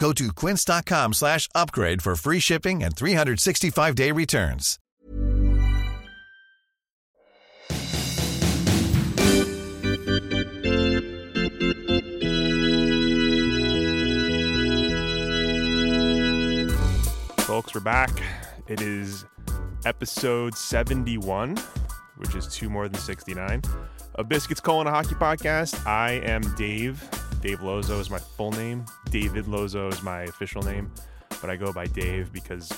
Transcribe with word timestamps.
Go 0.00 0.12
to 0.14 0.32
quince.com 0.32 1.12
slash 1.12 1.46
upgrade 1.54 2.00
for 2.00 2.16
free 2.16 2.40
shipping 2.40 2.82
and 2.82 2.96
365-day 2.96 4.10
returns. 4.12 4.78
Folks, 17.40 17.74
we're 17.74 17.80
back. 17.82 18.10
It 18.68 18.80
is 18.80 19.26
episode 19.84 20.54
71, 20.56 21.58
which 22.16 22.34
is 22.34 22.46
two 22.46 22.70
more 22.70 22.88
than 22.88 22.98
69 22.98 23.60
of 24.14 24.28
Biscuits 24.30 24.60
Colon 24.60 24.86
a 24.86 24.90
Hockey 24.90 25.14
Podcast. 25.14 25.86
I 25.86 26.12
am 26.24 26.40
Dave. 26.54 27.06
Dave 27.40 27.62
Lozo 27.62 27.98
is 28.00 28.10
my 28.10 28.18
full 28.18 28.52
name. 28.52 28.84
David 29.10 29.48
Lozo 29.48 29.88
is 29.88 30.02
my 30.02 30.22
official 30.22 30.62
name, 30.62 30.92
but 31.40 31.48
I 31.48 31.56
go 31.56 31.72
by 31.72 31.86
Dave 31.86 32.32
because 32.32 32.72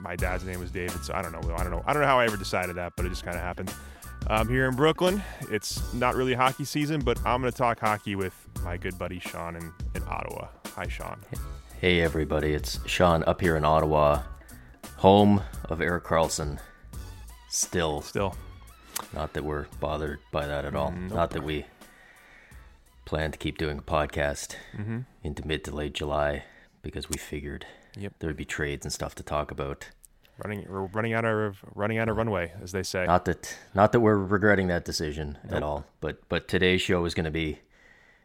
my 0.00 0.16
dad's 0.16 0.44
name 0.44 0.60
was 0.60 0.70
David. 0.70 1.04
So 1.04 1.14
I 1.14 1.22
don't 1.22 1.32
know. 1.32 1.54
I 1.54 1.62
don't 1.62 1.70
know. 1.70 1.84
I 1.86 1.92
don't 1.92 2.02
know 2.02 2.08
how 2.08 2.18
I 2.18 2.24
ever 2.24 2.36
decided 2.36 2.76
that, 2.76 2.94
but 2.96 3.06
it 3.06 3.10
just 3.10 3.24
kind 3.24 3.36
of 3.36 3.42
happened. 3.42 3.72
I'm 4.26 4.48
here 4.48 4.68
in 4.68 4.74
Brooklyn. 4.74 5.22
It's 5.50 5.92
not 5.94 6.16
really 6.16 6.34
hockey 6.34 6.64
season, 6.64 7.00
but 7.00 7.18
I'm 7.24 7.40
going 7.40 7.52
to 7.52 7.56
talk 7.56 7.80
hockey 7.80 8.16
with 8.16 8.34
my 8.64 8.76
good 8.76 8.98
buddy 8.98 9.20
Sean 9.20 9.56
in, 9.56 9.72
in 9.94 10.02
Ottawa. 10.08 10.48
Hi, 10.74 10.88
Sean. 10.88 11.20
Hey 11.80 12.00
everybody, 12.00 12.54
it's 12.54 12.80
Sean 12.88 13.22
up 13.28 13.40
here 13.40 13.56
in 13.56 13.64
Ottawa, 13.64 14.22
home 14.96 15.44
of 15.66 15.80
Erik 15.80 16.02
Karlsson. 16.02 16.58
Still, 17.50 18.02
Still, 18.02 18.34
not 19.14 19.32
that 19.34 19.44
we're 19.44 19.66
bothered 19.78 20.18
by 20.32 20.44
that 20.48 20.64
at 20.64 20.74
all. 20.74 20.90
Mm, 20.90 21.12
not 21.12 21.30
that 21.30 21.44
we 21.44 21.64
plan 23.08 23.32
to 23.32 23.38
keep 23.38 23.56
doing 23.56 23.78
a 23.78 23.82
podcast 23.82 24.54
into 25.24 25.46
mid 25.46 25.64
to 25.64 25.74
late 25.74 25.94
July 25.94 26.44
because 26.82 27.08
we 27.08 27.16
figured 27.16 27.64
Yep. 27.96 28.12
there 28.18 28.28
would 28.28 28.36
be 28.36 28.44
trades 28.44 28.84
and 28.84 28.92
stuff 28.92 29.14
to 29.16 29.22
talk 29.22 29.50
about. 29.50 29.88
running 30.44 30.66
we're 30.68 30.82
running 30.82 31.14
out 31.14 31.24
of 31.24 31.64
running 31.74 31.96
out 31.98 32.08
of 32.10 32.16
runway, 32.18 32.52
as 32.62 32.72
they 32.72 32.82
say. 32.82 33.06
Not 33.06 33.24
that 33.24 33.56
not 33.74 33.92
that 33.92 34.00
we're 34.00 34.18
regretting 34.18 34.68
that 34.68 34.84
decision 34.84 35.38
at 35.48 35.62
all, 35.62 35.86
but 36.00 36.20
but 36.28 36.48
today's 36.48 36.82
show 36.82 37.04
is 37.06 37.14
going 37.14 37.24
to 37.24 37.30
be 37.30 37.60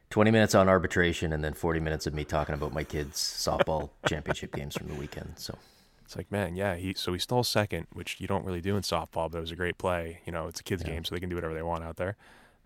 20 0.09 0.29
minutes 0.31 0.53
on 0.53 0.67
arbitration 0.67 1.31
and 1.33 1.43
then 1.43 1.53
40 1.53 1.79
minutes 1.79 2.05
of 2.05 2.13
me 2.13 2.23
talking 2.25 2.53
about 2.53 2.73
my 2.73 2.83
kids' 2.83 3.17
softball 3.17 3.89
championship 4.05 4.53
games 4.53 4.75
from 4.75 4.89
the 4.89 4.95
weekend. 4.95 5.33
So 5.37 5.57
It's 6.05 6.17
like, 6.17 6.29
man, 6.29 6.55
yeah. 6.57 6.75
He 6.75 6.93
so 6.93 7.13
he 7.13 7.19
stole 7.19 7.43
second, 7.45 7.87
which 7.93 8.19
you 8.19 8.27
don't 8.27 8.45
really 8.45 8.61
do 8.61 8.75
in 8.75 8.83
softball, 8.83 9.31
but 9.31 9.37
it 9.37 9.41
was 9.41 9.51
a 9.51 9.55
great 9.55 9.77
play. 9.77 10.19
You 10.25 10.33
know, 10.33 10.47
it's 10.47 10.59
a 10.59 10.63
kids 10.63 10.83
game, 10.83 11.05
so 11.05 11.15
they 11.15 11.21
can 11.21 11.29
do 11.29 11.35
whatever 11.35 11.53
they 11.55 11.63
want 11.63 11.83
out 11.85 11.95
there. 11.95 12.15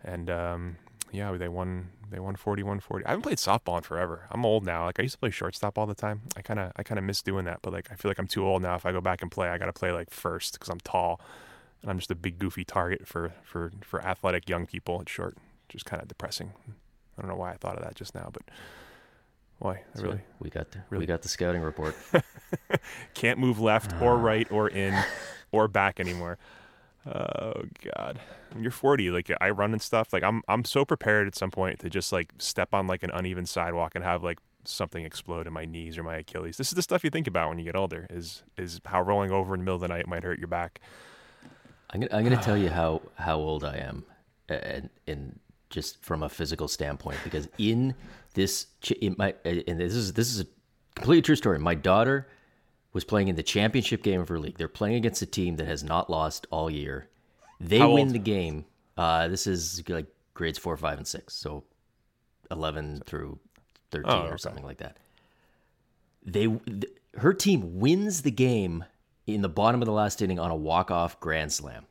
And 0.03 0.29
um, 0.29 0.75
yeah, 1.11 1.31
they 1.33 1.47
won. 1.47 1.89
They 2.09 2.19
won 2.19 2.37
41-40. 2.37 3.01
I 3.05 3.09
haven't 3.09 3.23
played 3.23 3.37
softball 3.37 3.75
in 3.75 3.83
forever. 3.83 4.27
I'm 4.31 4.45
old 4.45 4.65
now. 4.65 4.85
Like 4.85 4.97
I 4.97 5.03
used 5.03 5.15
to 5.15 5.19
play 5.19 5.29
shortstop 5.29 5.77
all 5.77 5.85
the 5.85 5.93
time. 5.93 6.21
I 6.37 6.41
kind 6.41 6.57
of 6.57 6.71
I 6.77 6.83
kind 6.83 6.97
of 6.97 7.03
miss 7.03 7.21
doing 7.21 7.43
that, 7.45 7.59
but 7.61 7.73
like 7.73 7.89
I 7.91 7.95
feel 7.95 8.09
like 8.09 8.17
I'm 8.17 8.27
too 8.27 8.45
old 8.45 8.61
now. 8.61 8.75
If 8.75 8.85
I 8.85 8.93
go 8.93 9.01
back 9.01 9.21
and 9.21 9.29
play, 9.29 9.49
I 9.49 9.57
got 9.57 9.65
to 9.65 9.73
play 9.73 9.91
like 9.91 10.09
first 10.09 10.53
because 10.53 10.69
I'm 10.69 10.79
tall, 10.79 11.19
and 11.81 11.91
I'm 11.91 11.97
just 11.97 12.11
a 12.11 12.15
big 12.15 12.39
goofy 12.39 12.63
target 12.63 13.07
for 13.07 13.33
for 13.43 13.71
for 13.81 14.01
athletic 14.05 14.47
young 14.47 14.65
people 14.65 15.01
at 15.01 15.09
short. 15.09 15.37
Just 15.67 15.85
kind 15.85 16.01
of 16.01 16.07
depressing. 16.07 16.53
I 17.17 17.21
don't 17.21 17.29
know 17.29 17.35
why 17.35 17.51
I 17.51 17.57
thought 17.57 17.75
of 17.75 17.83
that 17.83 17.95
just 17.95 18.15
now, 18.15 18.29
but 18.31 18.43
why 19.59 19.73
I 19.73 19.83
so 19.95 20.03
really 20.03 20.21
we 20.39 20.49
got 20.49 20.71
the, 20.71 20.79
really- 20.89 21.03
we 21.03 21.07
got 21.07 21.23
the 21.23 21.29
scouting 21.29 21.61
report. 21.61 21.95
can't 23.13 23.39
move 23.39 23.59
left 23.59 23.93
or 24.01 24.13
ah. 24.13 24.21
right 24.21 24.49
or 24.51 24.69
in 24.69 24.97
or 25.51 25.67
back 25.67 25.99
anymore. 25.99 26.37
Oh 27.07 27.63
God, 27.95 28.19
you're 28.59 28.71
40. 28.71 29.11
Like 29.11 29.31
I 29.39 29.49
run 29.49 29.73
and 29.73 29.81
stuff. 29.81 30.11
Like 30.11 30.23
I'm, 30.23 30.41
I'm 30.47 30.65
so 30.65 30.83
prepared 30.85 31.27
at 31.27 31.35
some 31.35 31.51
point 31.51 31.79
to 31.79 31.89
just 31.89 32.11
like 32.11 32.33
step 32.37 32.73
on 32.73 32.87
like 32.87 33.03
an 33.03 33.11
uneven 33.13 33.45
sidewalk 33.45 33.93
and 33.95 34.03
have 34.03 34.23
like 34.23 34.39
something 34.65 35.05
explode 35.05 35.47
in 35.47 35.53
my 35.53 35.65
knees 35.65 35.97
or 35.97 36.03
my 36.03 36.17
Achilles. 36.17 36.57
This 36.57 36.67
is 36.67 36.73
the 36.73 36.81
stuff 36.81 37.03
you 37.03 37.09
think 37.09 37.27
about 37.27 37.49
when 37.49 37.59
you 37.59 37.65
get 37.65 37.75
older. 37.75 38.07
Is 38.09 38.43
is 38.57 38.81
how 38.85 39.01
rolling 39.01 39.31
over 39.31 39.53
in 39.53 39.61
the 39.61 39.63
middle 39.63 39.75
of 39.75 39.81
the 39.81 39.87
night 39.87 40.07
might 40.07 40.23
hurt 40.23 40.39
your 40.39 40.47
back. 40.47 40.81
I'm 41.91 42.01
gonna, 42.01 42.15
I'm 42.15 42.23
gonna 42.23 42.41
tell 42.41 42.57
you 42.57 42.69
how 42.81 43.01
how 43.15 43.37
old 43.37 43.63
I 43.63 43.77
am, 43.77 44.03
and, 44.49 44.89
and 45.07 45.39
just 45.69 46.03
from 46.03 46.23
a 46.23 46.29
physical 46.29 46.67
standpoint, 46.67 47.19
because 47.23 47.47
in 47.57 47.95
this 48.33 48.67
ch- 48.81 48.91
in 48.91 49.15
my 49.17 49.33
and 49.45 49.79
this 49.79 49.93
is 49.93 50.13
this 50.13 50.27
is 50.27 50.41
a 50.41 50.47
completely 50.95 51.21
true 51.21 51.35
story. 51.35 51.59
My 51.59 51.75
daughter 51.75 52.27
was 52.97 53.03
playing 53.03 53.27
in 53.27 53.35
the 53.35 53.43
championship 53.43 54.01
game 54.01 54.19
of 54.21 54.27
her 54.27 54.39
league. 54.39 54.57
They're 54.57 54.67
playing 54.67 54.95
against 54.95 55.21
a 55.21 55.27
team 55.27 55.57
that 55.57 55.67
has 55.67 55.83
not 55.83 56.09
lost 56.09 56.47
all 56.49 56.67
year. 56.67 57.07
They 57.59 57.77
How 57.77 57.91
win 57.93 58.07
old? 58.07 58.15
the 58.15 58.19
game. 58.19 58.65
Uh, 58.97 59.27
this 59.27 59.45
is 59.45 59.83
like 59.87 60.07
grades 60.33 60.57
four, 60.57 60.75
five, 60.77 60.97
and 60.97 61.05
six, 61.07 61.35
so 61.35 61.63
eleven 62.49 63.03
through 63.05 63.37
thirteen 63.91 64.11
Oh, 64.11 64.21
or 64.23 64.27
okay. 64.29 64.37
something 64.37 64.63
like 64.63 64.79
that. 64.79 64.97
They 66.25 66.47
th- 66.47 66.85
her 67.19 67.33
team 67.35 67.79
wins 67.79 68.23
the 68.23 68.31
game 68.31 68.83
in 69.27 69.41
the 69.43 69.49
bottom 69.49 69.79
of 69.81 69.85
the 69.85 69.91
last 69.91 70.21
inning 70.23 70.39
on 70.39 70.49
a 70.49 70.55
walk 70.55 70.89
off 70.89 71.19
grand 71.19 71.51
slam. 71.53 71.85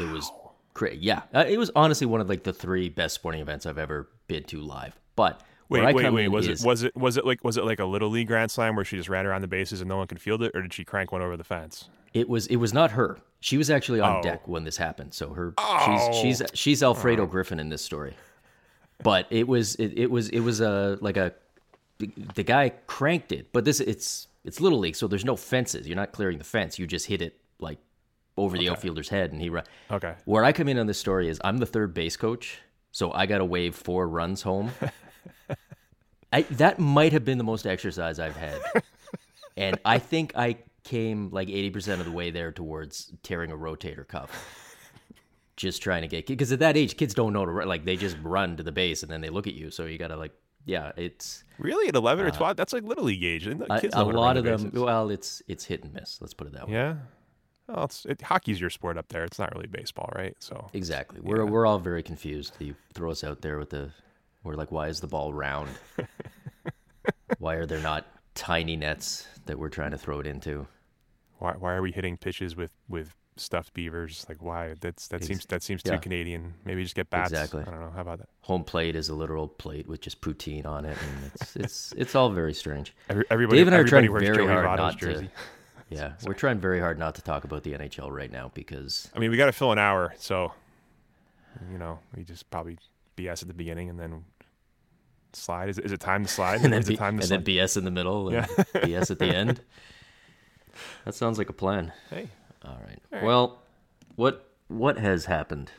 It 0.00 0.10
was 0.10 0.30
crazy. 0.72 1.00
Yeah, 1.02 1.22
uh, 1.34 1.44
it 1.46 1.58
was 1.58 1.70
honestly 1.76 2.06
one 2.06 2.22
of 2.22 2.30
like 2.30 2.44
the 2.44 2.52
three 2.54 2.88
best 2.88 3.14
sporting 3.14 3.42
events 3.42 3.66
I've 3.66 3.76
ever 3.78 4.08
been 4.26 4.44
to 4.44 4.60
live. 4.62 4.98
But 5.16 5.42
where 5.80 5.88
I 5.88 5.92
wait, 5.92 6.10
wait. 6.12 6.28
Was 6.28 6.48
is- 6.48 6.62
it 6.62 6.66
was 6.66 6.82
it 6.84 6.96
was 6.96 7.16
it 7.16 7.24
like 7.26 7.42
was 7.44 7.56
it 7.56 7.64
like 7.64 7.78
a 7.80 7.84
little 7.84 8.08
league 8.10 8.26
grand 8.28 8.50
slam 8.50 8.76
where 8.76 8.84
she 8.84 8.96
just 8.96 9.08
ran 9.08 9.26
around 9.26 9.42
the 9.42 9.48
bases 9.48 9.80
and 9.80 9.88
no 9.88 9.96
one 9.96 10.06
could 10.06 10.20
field 10.20 10.42
it, 10.42 10.52
or 10.54 10.62
did 10.62 10.72
she 10.74 10.84
crank 10.84 11.12
one 11.12 11.22
over 11.22 11.36
the 11.36 11.44
fence? 11.44 11.88
It 12.12 12.28
was 12.28 12.46
it 12.46 12.56
was 12.56 12.72
not 12.72 12.92
her. 12.92 13.18
She 13.40 13.56
was 13.58 13.70
actually 13.70 14.00
on 14.00 14.16
Oh. 14.18 14.22
deck 14.22 14.46
when 14.48 14.64
this 14.64 14.76
happened. 14.76 15.12
So 15.14 15.30
her 15.34 15.52
Oh. 15.58 16.12
she's 16.20 16.40
she's 16.40 16.50
she's 16.58 16.82
Alfredo 16.82 17.26
Griffin 17.26 17.58
in 17.60 17.68
this 17.68 17.82
story. 17.82 18.14
But 19.02 19.26
it 19.30 19.46
was 19.48 19.74
it, 19.76 19.98
it 19.98 20.10
was 20.10 20.28
it 20.30 20.40
was 20.40 20.60
a 20.60 20.96
like 21.00 21.16
a 21.16 21.32
the, 21.98 22.42
guy 22.42 22.70
cranked 22.86 23.32
it. 23.32 23.48
But 23.52 23.64
this 23.64 23.80
it's 23.80 24.28
it's 24.44 24.60
little 24.60 24.78
league, 24.78 24.96
so 24.96 25.06
there's 25.08 25.24
no 25.24 25.36
fences. 25.36 25.86
You're 25.86 25.96
not 25.96 26.12
clearing 26.12 26.38
the 26.38 26.44
fence. 26.44 26.78
You 26.78 26.86
just 26.86 27.06
hit 27.06 27.20
it 27.22 27.36
like 27.58 27.78
over 28.36 28.56
the 28.58 28.68
outfielder's 28.68 29.08
head 29.08 29.32
and 29.32 29.40
he 29.40 29.48
run. 29.48 29.64
Okay. 29.90 30.14
Where 30.24 30.44
I 30.44 30.52
come 30.52 30.68
in 30.68 30.78
on 30.78 30.86
this 30.86 30.98
story 30.98 31.28
is 31.28 31.40
I'm 31.44 31.58
the 31.58 31.66
third 31.66 31.94
base 31.94 32.16
coach, 32.16 32.58
so 32.92 33.12
I 33.12 33.26
got 33.26 33.38
to 33.38 33.44
wave 33.44 33.74
four 33.74 34.08
runs 34.08 34.42
home. 34.42 34.70
I, 36.34 36.42
that 36.42 36.78
might 36.78 37.12
have 37.12 37.24
been 37.24 37.38
the 37.38 37.44
most 37.44 37.66
exercise 37.66 38.18
I've 38.18 38.36
had, 38.36 38.60
and 39.56 39.78
I 39.84 39.98
think 39.98 40.32
I 40.36 40.56
came 40.82 41.30
like 41.30 41.48
80% 41.48 42.00
of 42.00 42.04
the 42.04 42.12
way 42.12 42.30
there 42.30 42.52
towards 42.52 43.12
tearing 43.22 43.50
a 43.50 43.56
rotator 43.56 44.06
cuff. 44.06 44.76
Just 45.56 45.80
trying 45.82 46.02
to 46.02 46.08
get 46.08 46.26
because 46.26 46.50
at 46.50 46.58
that 46.58 46.76
age, 46.76 46.96
kids 46.96 47.14
don't 47.14 47.32
know 47.32 47.46
to 47.46 47.50
run. 47.52 47.68
Like 47.68 47.84
they 47.84 47.96
just 47.96 48.16
run 48.22 48.56
to 48.56 48.64
the 48.64 48.72
base 48.72 49.04
and 49.04 49.12
then 49.12 49.20
they 49.20 49.30
look 49.30 49.46
at 49.46 49.54
you. 49.54 49.70
So 49.70 49.84
you 49.84 49.98
got 49.98 50.08
to 50.08 50.16
like, 50.16 50.32
yeah, 50.64 50.90
it's 50.96 51.44
Really, 51.58 51.86
at 51.88 51.94
11 51.94 52.24
or 52.24 52.28
uh, 52.28 52.32
12? 52.32 52.56
That's 52.56 52.72
like 52.72 52.82
little 52.82 53.04
league 53.04 53.22
age. 53.22 53.46
A, 53.46 53.56
a 53.92 54.02
lot 54.02 54.36
of 54.36 54.42
them. 54.42 54.64
bases. 54.64 54.80
Well, 54.80 55.10
it's 55.10 55.42
it's 55.46 55.64
hit 55.64 55.84
and 55.84 55.94
miss. 55.94 56.18
Let's 56.20 56.34
put 56.34 56.48
it 56.48 56.54
that 56.54 56.66
way. 56.66 56.74
Yeah. 56.74 56.96
Well, 57.68 57.84
it's 57.84 58.04
it, 58.04 58.20
hockey's 58.20 58.60
your 58.60 58.68
sport 58.70 58.98
up 58.98 59.08
there. 59.10 59.22
It's 59.22 59.38
not 59.38 59.54
really 59.54 59.68
baseball, 59.68 60.10
right? 60.16 60.34
So 60.40 60.66
Exactly. 60.72 61.20
We're 61.22 61.46
we're 61.46 61.66
all 61.66 61.78
very 61.78 62.02
confused. 62.02 62.56
You 62.58 62.74
throw 62.92 63.12
us 63.12 63.22
out 63.22 63.40
there 63.42 63.58
with 63.58 63.70
the 63.70 63.92
we're 64.44 64.54
like, 64.54 64.70
why 64.70 64.88
is 64.88 65.00
the 65.00 65.06
ball 65.06 65.32
round? 65.32 65.70
why 67.38 67.54
are 67.54 67.66
there 67.66 67.80
not 67.80 68.06
tiny 68.34 68.76
nets 68.76 69.26
that 69.46 69.58
we're 69.58 69.68
trying 69.68 69.90
to 69.90 69.98
throw 69.98 70.20
it 70.20 70.26
into? 70.26 70.66
why 71.38 71.52
why 71.58 71.74
are 71.74 71.82
we 71.82 71.92
hitting 71.92 72.16
pitches 72.16 72.56
with 72.56 72.70
with 72.88 73.14
stuffed 73.36 73.74
beavers? 73.74 74.24
Like 74.28 74.42
why? 74.42 74.74
That's 74.80 75.08
that 75.08 75.24
seems 75.24 75.46
that 75.46 75.62
seems 75.62 75.82
yeah. 75.84 75.92
too 75.92 75.98
Canadian. 75.98 76.54
Maybe 76.64 76.82
just 76.82 76.94
get 76.94 77.10
bats. 77.10 77.30
Exactly. 77.30 77.62
I 77.62 77.70
don't 77.70 77.80
know. 77.80 77.90
How 77.90 78.00
about 78.00 78.18
that? 78.18 78.28
Home 78.42 78.64
plate 78.64 78.96
is 78.96 79.08
a 79.08 79.14
literal 79.14 79.48
plate 79.48 79.86
with 79.86 80.00
just 80.00 80.20
poutine 80.20 80.66
on 80.66 80.84
it, 80.84 80.96
and 81.00 81.30
it's 81.34 81.56
it's 81.56 81.92
it's 81.96 82.14
all 82.14 82.30
very 82.30 82.54
strange. 82.54 82.94
Every, 83.08 83.24
everybody, 83.30 83.58
Dave 83.58 83.66
and 83.68 83.76
I 83.76 83.80
are 83.80 83.84
trying 83.84 84.10
very 84.10 84.36
Joey 84.36 84.46
hard 84.46 84.66
Votto's 84.66 84.78
not 84.78 84.98
jersey. 84.98 85.26
to. 85.26 85.30
Yeah, 85.90 86.14
we're 86.26 86.32
trying 86.32 86.58
very 86.58 86.80
hard 86.80 86.98
not 86.98 87.14
to 87.16 87.22
talk 87.22 87.44
about 87.44 87.62
the 87.62 87.72
NHL 87.72 88.10
right 88.10 88.32
now 88.32 88.50
because 88.54 89.10
I 89.14 89.18
mean, 89.18 89.30
we 89.30 89.36
got 89.36 89.46
to 89.46 89.52
fill 89.52 89.70
an 89.70 89.78
hour, 89.78 90.14
so 90.18 90.50
you 91.70 91.76
know, 91.76 91.98
we 92.16 92.24
just 92.24 92.50
probably 92.50 92.78
BS 93.18 93.42
at 93.42 93.48
the 93.48 93.54
beginning 93.54 93.90
and 93.90 94.00
then 94.00 94.24
slide. 95.36 95.68
Is, 95.68 95.78
is 95.78 95.92
it 95.92 96.00
time 96.00 96.24
to 96.24 96.30
slide? 96.30 96.60
and 96.62 96.72
then, 96.72 96.80
is 96.80 96.88
B- 96.88 96.94
it 96.94 96.96
time 96.98 97.16
to 97.18 97.22
and 97.22 97.28
slide? 97.28 97.44
then 97.44 97.54
BS 97.54 97.76
in 97.76 97.84
the 97.84 97.90
middle 97.90 98.28
and 98.28 98.34
Yeah. 98.36 98.46
BS 98.74 99.10
at 99.10 99.18
the 99.18 99.26
end. 99.34 99.60
That 101.04 101.14
sounds 101.14 101.38
like 101.38 101.48
a 101.48 101.52
plan. 101.54 101.92
hey, 102.10 102.28
All 102.64 102.78
right. 102.86 103.22
Well, 103.22 103.62
what 104.16 104.50
what 104.68 104.98
has 104.98 105.26
happened 105.26 105.70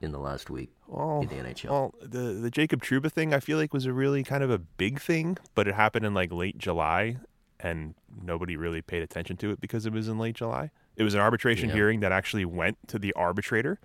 in 0.00 0.12
the 0.12 0.18
last 0.18 0.48
week 0.50 0.70
well, 0.88 1.20
in 1.20 1.28
the 1.28 1.34
NHL? 1.36 1.70
well, 1.70 1.94
the 2.00 2.18
the 2.34 2.50
Jacob 2.50 2.82
Trouba 2.82 3.10
thing, 3.12 3.32
I 3.34 3.40
feel 3.40 3.58
like 3.58 3.72
was 3.72 3.86
a 3.86 3.92
really 3.92 4.22
kind 4.24 4.42
of 4.42 4.50
a 4.50 4.58
big 4.58 5.00
thing, 5.00 5.36
but 5.54 5.68
it 5.68 5.74
happened 5.74 6.04
in 6.06 6.14
like 6.14 6.32
late 6.32 6.58
July, 6.58 7.18
and 7.60 7.94
nobody 8.22 8.56
really 8.56 8.82
paid 8.82 9.02
attention 9.02 9.36
to 9.38 9.50
it 9.50 9.60
because 9.60 9.86
it 9.86 9.92
was 9.92 10.08
in 10.08 10.18
late 10.18 10.34
July. 10.36 10.70
It 10.96 11.02
was 11.04 11.14
an 11.14 11.20
arbitration 11.20 11.68
Yeah. 11.68 11.76
hearing 11.76 12.00
that 12.00 12.12
actually 12.12 12.44
went 12.44 12.76
to 12.88 12.98
the 12.98 13.12
arbitrator, 13.14 13.78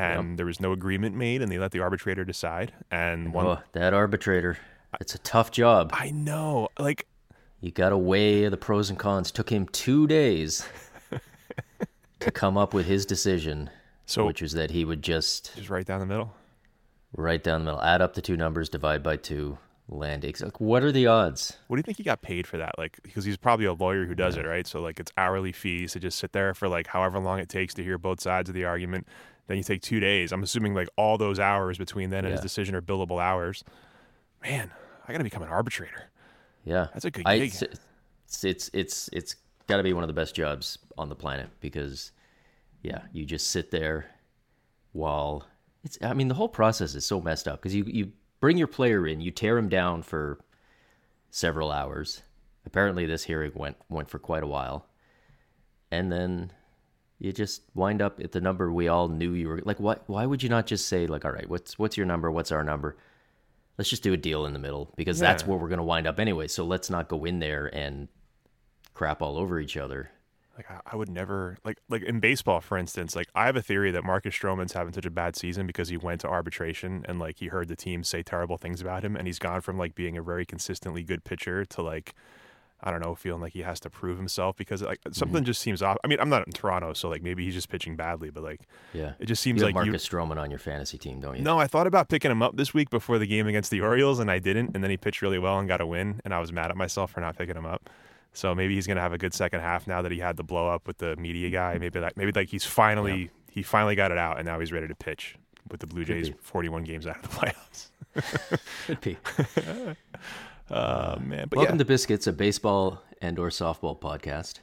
and 0.00 0.38
there 0.38 0.46
was 0.46 0.60
no 0.60 0.72
agreement 0.72 1.16
made, 1.16 1.42
and 1.42 1.50
they 1.50 1.58
let 1.58 1.70
the 1.72 1.80
arbitrator 1.80 2.24
decide. 2.24 2.72
And 2.90 3.32
one, 3.32 3.46
oh, 3.46 3.58
that 3.72 3.92
arbitrator. 3.94 4.58
It's 5.00 5.14
a 5.14 5.18
tough 5.18 5.50
job. 5.52 5.90
I 5.92 6.10
know, 6.10 6.68
like 6.78 7.06
You 7.60 7.70
got 7.70 7.90
to 7.90 7.98
weigh 7.98 8.48
the 8.48 8.56
pros 8.56 8.90
and 8.90 8.98
cons. 8.98 9.30
Took 9.30 9.50
him 9.50 9.66
two 9.68 10.06
days 10.06 10.66
to 12.20 12.30
come 12.30 12.56
up 12.56 12.74
with 12.74 12.86
his 12.86 13.06
decision, 13.06 13.70
so 14.06 14.26
which 14.26 14.42
was 14.42 14.52
that 14.52 14.70
he 14.70 14.84
would 14.84 15.02
just 15.02 15.52
just 15.56 15.70
right 15.70 15.86
down 15.86 16.00
the 16.00 16.06
middle. 16.06 16.34
right 17.16 17.42
down 17.42 17.60
the 17.60 17.64
middle, 17.66 17.82
add 17.82 18.02
up 18.02 18.14
the 18.14 18.22
two 18.22 18.36
numbers, 18.36 18.68
divide 18.68 19.02
by 19.02 19.16
two, 19.16 19.58
land. 19.88 20.24
ex- 20.24 20.42
Like, 20.42 20.60
what 20.60 20.82
are 20.82 20.92
the 20.92 21.06
odds? 21.06 21.56
What 21.68 21.76
do 21.76 21.78
you 21.80 21.82
think 21.84 21.98
he 21.98 22.04
got 22.04 22.20
paid 22.22 22.46
for 22.46 22.56
that? 22.58 22.76
Like, 22.78 22.98
because 23.02 23.24
he's 23.24 23.36
probably 23.36 23.66
a 23.66 23.72
lawyer 23.72 24.04
who 24.06 24.14
does 24.14 24.36
it, 24.36 24.44
right? 24.46 24.66
So 24.66 24.80
like, 24.80 25.00
it's 25.00 25.12
hourly 25.16 25.52
fees 25.52 25.92
to 25.92 26.00
just 26.00 26.18
sit 26.18 26.32
there 26.32 26.52
for 26.54 26.68
like 26.68 26.86
however 26.88 27.18
long 27.18 27.38
it 27.38 27.48
takes 27.48 27.74
to 27.74 27.84
hear 27.84 27.96
both 27.98 28.20
sides 28.20 28.48
of 28.50 28.54
the 28.54 28.64
argument. 28.64 29.06
Then 29.50 29.56
you 29.56 29.64
take 29.64 29.82
two 29.82 29.98
days. 29.98 30.30
I'm 30.30 30.44
assuming 30.44 30.74
like 30.74 30.88
all 30.94 31.18
those 31.18 31.40
hours 31.40 31.76
between 31.76 32.10
then 32.10 32.24
and 32.24 32.30
his 32.30 32.40
decision 32.40 32.76
are 32.76 32.80
billable 32.80 33.20
hours. 33.20 33.64
Man, 34.44 34.70
I 35.08 35.10
gotta 35.10 35.24
become 35.24 35.42
an 35.42 35.48
arbitrator. 35.48 36.04
Yeah, 36.62 36.86
That's 36.92 37.04
a 37.04 37.10
good 37.10 37.26
I- 37.26 37.38
gig. 37.38 37.54
It's 38.28 38.44
it's 38.44 38.70
it's 38.72 39.10
it's 39.12 39.34
got 39.66 39.78
to 39.78 39.82
be 39.82 39.92
one 39.92 40.04
of 40.04 40.06
the 40.06 40.14
best 40.14 40.36
jobs 40.36 40.78
on 40.96 41.08
the 41.08 41.16
planet 41.16 41.48
because, 41.58 42.12
yeah, 42.82 43.00
you 43.12 43.26
just 43.26 43.48
sit 43.50 43.72
there 43.72 44.06
while 44.92 45.44
it's. 45.82 45.98
I 46.00 46.14
mean, 46.14 46.28
the 46.28 46.34
whole 46.34 46.48
process 46.48 46.94
is 46.94 47.04
so 47.04 47.20
messed 47.20 47.48
up 47.48 47.60
because 47.60 47.74
you 47.74 47.82
you 47.88 48.12
bring 48.38 48.56
your 48.56 48.68
player 48.68 49.04
in, 49.04 49.20
you 49.20 49.32
tear 49.32 49.58
him 49.58 49.68
down 49.68 50.04
for 50.04 50.38
several 51.32 51.72
hours. 51.72 52.22
Apparently, 52.66 53.04
this 53.04 53.24
hearing 53.24 53.50
went 53.56 53.78
went 53.88 54.08
for 54.08 54.20
quite 54.20 54.44
a 54.44 54.46
while, 54.46 54.86
and 55.90 56.12
then 56.12 56.52
you 57.20 57.32
just 57.32 57.62
wind 57.74 58.02
up 58.02 58.18
at 58.18 58.32
the 58.32 58.40
number 58.40 58.72
we 58.72 58.88
all 58.88 59.08
knew 59.08 59.32
you 59.32 59.48
were 59.48 59.62
like. 59.64 59.78
Why 59.78 59.96
why 60.06 60.26
would 60.26 60.42
you 60.42 60.48
not 60.48 60.66
just 60.66 60.88
say 60.88 61.06
like, 61.06 61.24
all 61.24 61.32
right, 61.32 61.48
what's 61.48 61.78
what's 61.78 61.96
your 61.96 62.06
number? 62.06 62.30
What's 62.30 62.50
our 62.50 62.64
number? 62.64 62.96
let's 63.80 63.88
just 63.88 64.02
do 64.02 64.12
a 64.12 64.16
deal 64.18 64.44
in 64.44 64.52
the 64.52 64.58
middle 64.58 64.92
because 64.94 65.18
that's 65.18 65.46
where 65.46 65.56
we're 65.56 65.68
going 65.68 65.78
to 65.78 65.82
wind 65.82 66.06
up 66.06 66.20
anyway. 66.20 66.46
So 66.46 66.66
let's 66.66 66.90
not 66.90 67.08
go 67.08 67.24
in 67.24 67.38
there 67.38 67.74
and 67.74 68.08
crap 68.92 69.22
all 69.22 69.38
over 69.38 69.58
each 69.58 69.78
other. 69.78 70.10
Like 70.54 70.70
I, 70.70 70.80
I 70.92 70.96
would 70.96 71.08
never 71.08 71.56
like 71.64 71.78
like 71.88 72.02
in 72.02 72.20
baseball, 72.20 72.60
for 72.60 72.76
instance. 72.76 73.16
Like 73.16 73.28
I 73.34 73.46
have 73.46 73.56
a 73.56 73.62
theory 73.62 73.90
that 73.92 74.04
Marcus 74.04 74.34
Stroman's 74.34 74.74
having 74.74 74.92
such 74.92 75.06
a 75.06 75.10
bad 75.10 75.34
season 75.34 75.66
because 75.66 75.88
he 75.88 75.96
went 75.96 76.20
to 76.20 76.28
arbitration 76.28 77.06
and 77.08 77.18
like 77.18 77.38
he 77.38 77.46
heard 77.46 77.68
the 77.68 77.76
team 77.76 78.04
say 78.04 78.22
terrible 78.22 78.58
things 78.58 78.82
about 78.82 79.02
him, 79.02 79.16
and 79.16 79.26
he's 79.26 79.38
gone 79.38 79.62
from 79.62 79.78
like 79.78 79.94
being 79.94 80.18
a 80.18 80.22
very 80.22 80.44
consistently 80.44 81.02
good 81.02 81.24
pitcher 81.24 81.64
to 81.64 81.80
like 81.80 82.14
I 82.82 82.90
don't 82.90 83.00
know, 83.00 83.14
feeling 83.14 83.40
like 83.42 83.52
he 83.52 83.62
has 83.62 83.78
to 83.80 83.90
prove 83.90 84.16
himself 84.16 84.56
because 84.56 84.82
like 84.82 85.00
Mm-hmm. 85.00 85.12
something 85.12 85.44
just 85.44 85.60
seems 85.60 85.82
off. 85.82 85.96
I 86.02 86.06
mean, 86.06 86.18
I'm 86.20 86.28
not 86.28 86.46
in 86.46 86.52
Toronto, 86.52 86.92
so 86.94 87.08
like 87.08 87.22
maybe 87.22 87.44
he's 87.44 87.54
just 87.54 87.68
pitching 87.68 87.96
badly, 87.96 88.30
but 88.30 88.42
like 88.42 88.62
Yeah. 88.92 89.12
it 89.18 89.26
just 89.26 89.42
seems 89.42 89.60
You 89.60 89.66
have 89.66 89.74
like 89.74 89.84
you. 89.86 89.90
Marcus 89.92 90.08
Stroman 90.08 90.38
on 90.38 90.50
your 90.50 90.58
fantasy 90.58 90.96
team, 90.98 91.20
don't 91.20 91.36
you? 91.36 91.42
No, 91.42 91.58
I 91.58 91.66
thought 91.66 91.86
about 91.86 92.08
picking 92.08 92.30
him 92.30 92.42
up 92.42 92.56
this 92.56 92.72
week 92.74 92.90
before 92.90 93.18
the 93.18 93.26
game 93.26 93.46
against 93.46 93.70
the 93.70 93.80
Orioles, 93.80 94.18
and 94.18 94.30
I 94.30 94.38
didn't. 94.38 94.70
And 94.74 94.82
then 94.82 94.90
he 94.90 94.96
pitched 94.96 95.22
really 95.22 95.38
well 95.38 95.58
and 95.58 95.68
got 95.68 95.80
a 95.80 95.86
win, 95.86 96.20
and 96.24 96.32
I 96.32 96.40
was 96.40 96.52
mad 96.52 96.70
at 96.70 96.76
myself 96.76 97.10
for 97.12 97.20
not 97.20 97.36
picking 97.36 97.56
him 97.56 97.66
up. 97.66 97.90
So 98.32 98.54
maybe 98.54 98.74
he's 98.76 98.86
gonna 98.86 99.00
have 99.00 99.12
a 99.12 99.18
good 99.18 99.34
second 99.34 99.60
half 99.60 99.86
now 99.86 100.02
that 100.02 100.12
he 100.12 100.18
had 100.20 100.36
the 100.36 100.44
blow 100.44 100.68
up 100.68 100.86
with 100.86 100.98
the 100.98 101.16
media 101.16 101.50
guy. 101.50 101.76
Maybe 101.78 101.98
like 101.98 102.16
maybe 102.16 102.30
like 102.32 102.48
he's 102.48 102.64
finally 102.64 103.30
he 103.50 103.62
finally 103.62 103.96
got 103.96 104.12
it 104.12 104.18
out, 104.18 104.38
and 104.38 104.46
now 104.46 104.60
he's 104.60 104.70
ready 104.72 104.86
to 104.86 104.94
pitch 104.94 105.36
with 105.68 105.80
the 105.80 105.86
Blue 105.88 106.04
Jays 106.04 106.30
be. 106.30 106.36
41 106.40 106.84
games 106.84 107.06
out 107.06 107.16
of 107.16 107.22
the 107.22 107.28
playoffs. 108.14 108.66
Could 108.86 109.00
be. 109.00 109.16
Uh, 110.70 111.18
man, 111.20 111.46
but 111.48 111.56
Welcome 111.58 111.76
yeah, 111.76 111.78
to 111.80 111.84
Biscuits, 111.84 112.26
a 112.26 112.32
baseball 112.32 113.02
and 113.20 113.38
or 113.38 113.48
softball 113.48 113.98
podcast. 113.98 114.60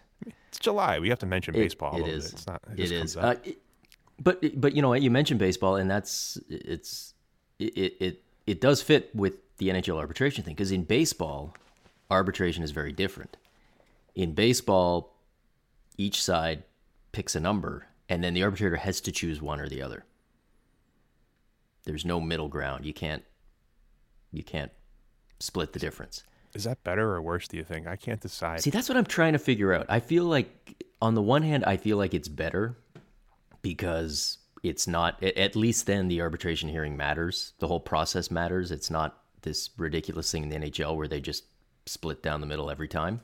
it's 0.48 0.60
July. 0.60 1.00
We 1.00 1.10
have 1.10 1.20
to 1.20 1.26
mention 1.26 1.54
It- 1.56 1.60
baseball. 1.60 1.94
a 1.94 1.98
it 1.98 2.02
little 2.02 2.16
is. 2.16 2.26
Bit. 2.26 2.34
It's 2.34 2.48
not. 2.48 2.62
It, 2.76 2.80
It 2.80 2.92
is. 2.92 3.18
Uh, 3.18 3.36
it- 3.44 3.58
but 4.20 4.60
but 4.60 4.76
you 4.76 4.82
know 4.82 4.90
what? 4.90 5.02
You 5.02 5.12
mentioned 5.12 5.40
baseball, 5.40 5.76
and 5.76 5.92
that's 5.92 6.40
it's 6.50 7.14
it 7.60 7.96
it 8.00 8.24
it 8.48 8.62
does 8.62 8.82
fit 8.82 9.14
with 9.16 9.34
the 9.58 9.68
NHL 9.70 9.98
arbitration 9.98 10.44
thing 10.44 10.56
because 10.56 10.72
in 10.72 10.86
baseball, 10.86 11.54
arbitration 12.10 12.64
is 12.64 12.72
very 12.72 12.92
different. 12.92 13.38
In 14.16 14.34
baseball, 14.34 15.14
each 15.98 16.24
side 16.24 16.64
picks 17.12 17.36
a 17.36 17.40
number, 17.40 17.86
and 18.10 18.24
then 18.24 18.34
the 18.34 18.42
arbitrator 18.42 18.78
has 18.78 19.02
to 19.02 19.12
choose 19.12 19.40
one 19.42 19.60
or 19.60 19.70
the 19.70 19.82
other. 19.84 20.04
There's 21.84 22.06
no 22.06 22.20
middle 22.20 22.48
ground. 22.48 22.86
You 22.86 22.94
can't 22.94 23.24
you 24.32 24.44
can't 24.44 24.72
split 25.40 25.74
the 25.74 25.80
difference. 25.80 26.24
Is 26.54 26.64
that 26.64 26.84
better 26.84 27.14
or 27.14 27.22
worse? 27.22 27.48
Do 27.48 27.58
you 27.58 27.64
think? 27.64 27.88
I 27.88 27.96
can't 27.96 28.22
decide. 28.22 28.62
See, 28.62 28.70
that's 28.70 28.90
what 28.90 28.98
I'm 28.98 29.06
trying 29.06 29.34
to 29.34 29.40
figure 29.40 29.74
out. 29.74 29.86
I 29.90 30.00
feel 30.00 30.26
like, 30.26 30.50
on 31.02 31.14
the 31.14 31.22
one 31.22 31.44
hand, 31.44 31.64
I 31.66 31.78
feel 31.78 31.98
like 31.98 32.14
it's 32.14 32.28
better 32.28 32.76
because 33.62 34.38
it's 34.64 34.88
not, 34.88 35.22
at 35.22 35.56
least 35.56 35.86
then 35.86 36.08
the 36.08 36.22
arbitration 36.22 36.70
hearing 36.70 36.98
matters. 36.98 37.54
The 37.60 37.68
whole 37.68 37.80
process 37.80 38.32
matters. 38.32 38.72
It's 38.72 38.90
not 38.90 39.22
this 39.42 39.70
ridiculous 39.78 40.32
thing 40.32 40.44
in 40.44 40.50
the 40.50 40.70
NHL 40.70 40.96
where 40.96 41.08
they 41.08 41.22
just 41.22 41.44
split 41.86 42.24
down 42.24 42.42
the 42.42 42.48
middle 42.48 42.70
every 42.70 42.88
time. 42.88 43.22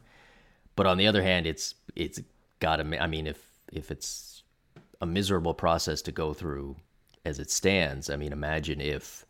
But 0.75 0.85
on 0.85 0.97
the 0.97 1.07
other 1.07 1.21
hand, 1.21 1.45
it's 1.45 1.75
it's 1.95 2.19
got 2.59 2.77
to. 2.77 3.01
I 3.01 3.07
mean, 3.07 3.27
if 3.27 3.39
if 3.71 3.91
it's 3.91 4.43
a 5.01 5.05
miserable 5.05 5.53
process 5.53 6.01
to 6.03 6.11
go 6.11 6.33
through 6.33 6.77
as 7.25 7.39
it 7.39 7.51
stands, 7.51 8.09
I 8.09 8.15
mean, 8.15 8.31
imagine 8.31 8.81
if 8.81 9.25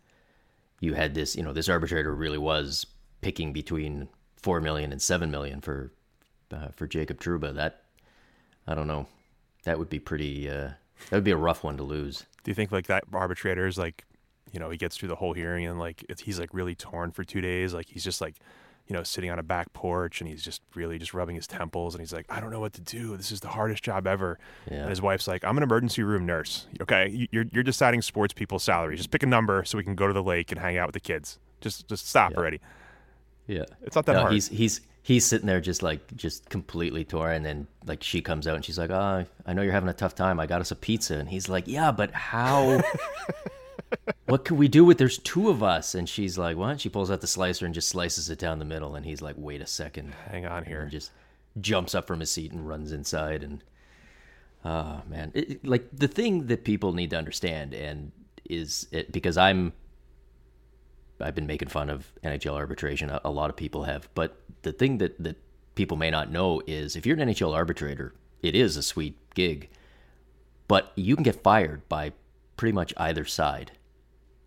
you 0.83 0.94
had 0.95 1.15
this, 1.15 1.33
you 1.38 1.44
know, 1.44 1.53
this 1.53 1.69
arbitrator 1.69 2.13
really 2.13 2.38
was 2.38 2.85
picking 3.21 3.53
between 3.53 4.09
four 4.35 4.59
million 4.59 4.91
and 4.91 5.01
seven 5.01 5.31
million 5.31 5.62
for 5.62 5.94
uh, 6.51 6.68
for 6.75 6.88
Jacob 6.88 7.21
Trouba. 7.21 7.56
That 7.56 7.83
I 8.68 8.75
don't 8.75 8.88
know. 8.88 9.07
That 9.63 9.80
would 9.80 9.89
be 9.89 10.00
pretty. 10.00 10.50
Uh, 10.50 10.71
that 11.09 11.13
would 11.18 11.24
be 11.24 11.31
a 11.31 11.38
rough 11.38 11.63
one 11.63 11.77
to 11.77 11.83
lose. 11.83 12.25
Do 12.44 12.52
you 12.52 12.56
think 12.56 12.73
like 12.73 12.87
that 12.87 13.06
arbitrator 13.13 13.66
is 13.66 13.78
like, 13.78 14.04
you 14.52 14.59
know, 14.59 14.69
he 14.69 14.78
gets 14.78 14.97
through 14.97 15.07
the 15.07 15.16
whole 15.16 15.31
hearing 15.31 15.66
and 15.66 15.80
like 15.80 16.04
he's 16.19 16.37
like 16.37 16.54
really 16.54 16.75
torn 16.75 17.11
for 17.11 17.23
two 17.23 17.40
days. 17.40 17.73
Like 17.73 17.87
he's 17.87 18.04
just 18.04 18.19
like, 18.19 18.35
you 18.87 18.94
know, 18.94 19.04
sitting 19.04 19.30
on 19.30 19.40
a 19.40 19.44
back 19.44 19.71
porch 19.73 20.19
and 20.19 20.28
he's 20.30 20.44
just 20.44 20.61
really 20.75 20.99
just 20.99 21.13
rubbing 21.13 21.35
his 21.35 21.47
temples 21.47 21.95
and 21.95 22.02
he's 22.02 22.11
like, 22.11 22.25
I 22.30 22.40
don't 22.42 22.52
know 22.52 22.59
what 22.59 22.73
to 22.73 22.81
do. 22.81 23.16
This 23.16 23.31
is 23.31 23.40
the 23.40 23.47
hardest 23.47 23.81
job 23.83 24.06
ever. 24.07 24.37
Yeah. 24.69 24.81
And 24.81 24.90
his 24.90 25.02
wife's 25.02 25.28
like, 25.28 25.44
I'm 25.45 25.56
an 25.57 25.63
emergency 25.63 26.04
room 26.04 26.25
nurse. 26.25 26.68
Okay, 26.81 27.09
You- 27.09 27.28
you're 27.31 27.45
you're 27.52 27.63
deciding 27.63 28.02
sports 28.02 28.33
people's 28.33 28.63
salaries. 28.63 28.99
Just 28.99 29.11
pick 29.11 29.23
a 29.23 29.28
number 29.28 29.63
so 29.63 29.78
we 29.78 29.83
can 29.83 29.95
go 29.95 30.07
to 30.07 30.13
the 30.13 30.23
lake 30.23 30.52
and 30.52 30.59
hang 30.59 30.78
out 30.78 30.87
with 30.87 30.94
the 30.95 30.99
kids. 30.99 31.40
Just 31.61 31.87
just 31.87 32.07
stop 32.07 32.31
Yeah. 32.31 32.37
already. 32.37 32.59
Yeah, 33.47 33.63
It's 33.81 33.95
not 33.95 34.06
that 34.06 34.13
no, 34.13 34.19
hard. 34.21 34.33
he's 34.33 34.47
he's 34.49 34.81
he's 35.02 35.25
sitting 35.25 35.47
there 35.47 35.59
just 35.61 35.83
like 35.83 36.16
just 36.16 36.49
completely 36.49 37.04
torn, 37.06 37.35
and 37.35 37.45
then 37.45 37.68
like 37.85 38.02
she 38.04 38.21
comes 38.21 38.47
out 38.47 38.56
and 38.56 38.63
she's 38.63 38.78
like, 38.80 38.90
"Oh, 38.90 39.25
I 39.45 39.54
know 39.54 39.61
you're 39.61 39.73
having 39.73 39.90
a 39.90 39.94
tough 39.94 40.16
time. 40.16 40.40
I 40.40 40.45
got 40.45 40.61
us 40.61 40.71
a 40.71 40.75
pizza," 40.78 41.16
and 41.18 41.28
he's 41.28 41.49
like, 41.49 41.68
"Yeah, 41.68 41.92
but 41.92 42.11
how?" 42.11 42.81
What 44.25 44.45
can 44.45 44.57
we 44.57 44.68
do 44.68 44.83
with? 44.85 44.97
There's 44.97 45.18
two 45.18 45.49
of 45.49 45.61
us, 45.61 45.94
and 45.95 46.07
she's 46.09 46.37
like, 46.37 46.57
"What?" 46.57 46.81
She 46.81 46.89
pulls 46.89 47.11
out 47.11 47.21
the 47.21 47.27
slicer 47.27 47.65
and 47.65 47.73
just 47.73 47.89
slices 47.89 48.30
it 48.30 48.39
down 48.39 48.59
the 48.59 48.65
middle, 48.65 48.95
and 48.95 49.06
he's 49.06 49.21
like, 49.21 49.35
"Wait 49.37 49.61
a 49.61 49.68
second. 49.68 50.13
Hang 50.30 50.45
on 50.45 50.65
here. 50.65 50.81
and 50.81 50.92
just 50.92 51.11
jumps 51.61 51.94
up 51.94 52.07
from 52.07 52.19
his 52.19 52.31
seat 52.31 52.51
and 52.51 52.68
runs 52.68 52.92
inside 52.92 53.44
and 53.44 53.63
oh 54.65 55.01
man 55.07 55.31
It- 55.35 55.51
it- 55.51 55.65
like 55.68 55.87
the 55.94 56.07
thing 56.07 56.47
that 56.47 56.63
people 56.63 56.94
need 56.94 57.11
to 57.11 57.15
understand 57.15 57.75
and 57.75 58.11
is 58.49 58.87
it 58.92 59.11
because 59.11 59.37
i'm 59.37 59.71
i've 61.21 61.35
been 61.35 61.45
making 61.45 61.68
fun 61.68 61.92
of 61.92 62.11
nhl 62.23 62.53
arbitration 62.56 63.11
a, 63.11 63.21
a 63.23 63.30
lot 63.30 63.51
of 63.51 63.56
people 63.56 63.83
have 63.83 64.09
but 64.15 64.42
the 64.63 64.71
thing 64.73 64.97
that 64.97 65.21
that 65.23 65.37
people 65.75 65.95
may 65.95 66.09
not 66.09 66.31
know 66.31 66.59
is 66.65 66.95
if 66.95 67.06
you're 67.06 67.19
an 67.19 67.30
nhl 67.30 67.53
arbitrator 67.53 68.15
it 68.42 68.56
is 68.56 68.75
a 68.77 68.81
sweet 68.81 69.15
gig 69.35 69.69
but 70.68 70.92
you 70.95 71.15
can 71.15 71.23
get 71.23 71.44
fired 71.44 71.87
by 71.87 72.11
pretty 72.57 72.74
much 72.74 72.94
either 72.98 73.26
side 73.26 73.72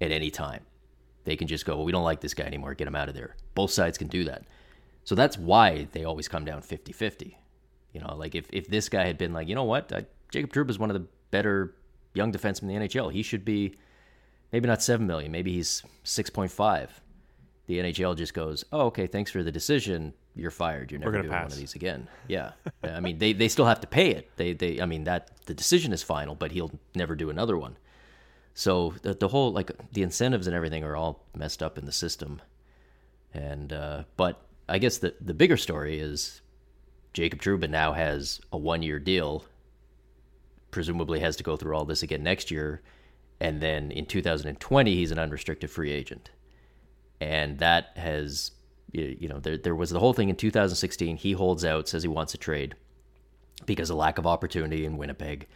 at 0.01 0.11
any 0.11 0.31
time 0.31 0.65
they 1.25 1.37
can 1.37 1.49
just 1.49 1.65
go 1.65 1.77
well, 1.77 1.85
we 1.85 1.93
don't 1.93 2.05
like 2.05 2.21
this 2.21 2.35
guy 2.35 2.45
anymore 2.45 2.75
get 2.75 2.87
him 2.87 2.97
out 2.97 3.09
of 3.09 3.15
there 3.15 3.37
both 3.55 3.71
sides 3.71 3.99
can 3.99 4.09
do 4.09 4.25
that 4.25 4.45
so 5.07 5.15
that's 5.15 5.39
why 5.39 5.87
they 5.93 6.03
always 6.05 6.27
come 6.27 6.45
down 6.45 6.63
50 6.63 6.93
50. 6.93 7.39
You 7.93 8.01
know, 8.01 8.17
like 8.17 8.35
if, 8.35 8.47
if 8.53 8.67
this 8.67 8.89
guy 8.89 9.07
had 9.07 9.17
been 9.17 9.33
like, 9.33 9.49
you 9.49 9.55
know 9.55 9.63
what, 9.63 9.93
I, 9.93 10.05
Jacob 10.33 10.53
Trouba 10.53 10.69
is 10.69 10.81
one 10.81 10.91
of 10.91 10.95
the 10.95 11.07
better 11.31 11.77
young 12.13 12.33
defensemen 12.33 12.73
in 12.73 12.81
the 12.81 12.89
NHL. 12.89 13.13
He 13.13 13.23
should 13.23 13.45
be 13.45 13.77
maybe 14.51 14.67
not 14.67 14.83
7 14.83 15.07
million, 15.07 15.31
maybe 15.31 15.53
he's 15.53 15.85
6.5. 16.05 16.89
The 17.69 17.79
NHL 17.79 18.17
just 18.17 18.35
goes, 18.35 18.65
oh, 18.73 18.87
okay, 18.87 19.07
thanks 19.07 19.31
for 19.31 19.45
the 19.45 19.53
decision. 19.53 20.13
you're 20.35 20.51
fired. 20.51 20.91
You're 20.91 20.99
never 20.99 21.13
gonna 21.13 21.23
doing 21.23 21.33
pass. 21.33 21.45
one 21.45 21.53
of 21.53 21.59
these 21.59 21.77
again. 21.77 22.09
Yeah, 22.27 22.53
I 22.83 22.99
mean 22.99 23.19
they 23.19 23.33
they 23.33 23.49
still 23.49 23.67
have 23.67 23.81
to 23.81 23.87
pay 23.87 24.11
it. 24.11 24.31
They 24.37 24.53
they 24.53 24.81
I 24.81 24.87
mean 24.87 25.05
that 25.05 25.31
the 25.47 25.55
decision 25.55 25.93
is 25.93 26.03
final, 26.03 26.35
but 26.35 26.53
he'll 26.53 26.73
never 26.95 27.15
do 27.15 27.31
another 27.31 27.57
one. 27.57 27.77
So 28.59 28.95
the 29.03 29.13
the 29.13 29.29
whole 29.29 29.53
like 29.53 29.71
the 29.93 30.03
incentives 30.03 30.47
and 30.47 30.57
everything 30.57 30.83
are 30.83 30.97
all 30.97 31.27
messed 31.37 31.63
up 31.63 31.77
in 31.77 31.85
the 31.85 31.93
system. 31.93 32.41
And 33.35 33.71
uh, 33.71 34.05
but 34.17 34.41
I 34.67 34.79
guess 34.79 34.97
the 34.97 35.15
the 35.21 35.35
bigger 35.35 35.59
story 35.59 36.01
is 36.01 36.41
Jacob 37.13 37.43
Trouba 37.43 37.69
now 37.69 37.93
has 37.93 38.41
a 38.51 38.57
one 38.57 38.83
year 38.83 38.99
deal. 38.99 39.45
Presumably 40.71 41.21
has 41.21 41.37
to 41.37 41.45
go 41.45 41.59
through 41.59 41.77
all 41.77 41.85
this 41.85 42.03
again 42.03 42.23
next 42.23 42.51
year, 42.51 42.81
and 43.41 43.61
then 43.61 43.91
in 43.91 44.07
2020 44.07 44.95
he's 44.95 45.11
an 45.11 45.19
unrestricted 45.19 45.71
free 45.71 45.93
agent, 45.93 46.31
and 47.21 47.59
that 47.59 47.91
has 47.97 48.53
you 48.91 49.19
you 49.21 49.29
know 49.29 49.39
there 49.39 49.59
there 49.59 49.75
was 49.75 49.91
the 49.91 50.01
whole 50.01 50.15
thing 50.15 50.31
in 50.31 50.37
2016. 50.37 51.19
He 51.19 51.33
holds 51.33 51.63
out, 51.63 51.91
says 51.91 52.03
he 52.03 52.09
wants 52.09 52.33
a 52.33 52.39
trade 52.39 52.75
because 53.67 53.91
of 53.91 53.99
lack 53.99 54.17
of 54.17 54.27
opportunity 54.27 54.87
in 54.87 54.97
Winnipeg. 54.97 55.47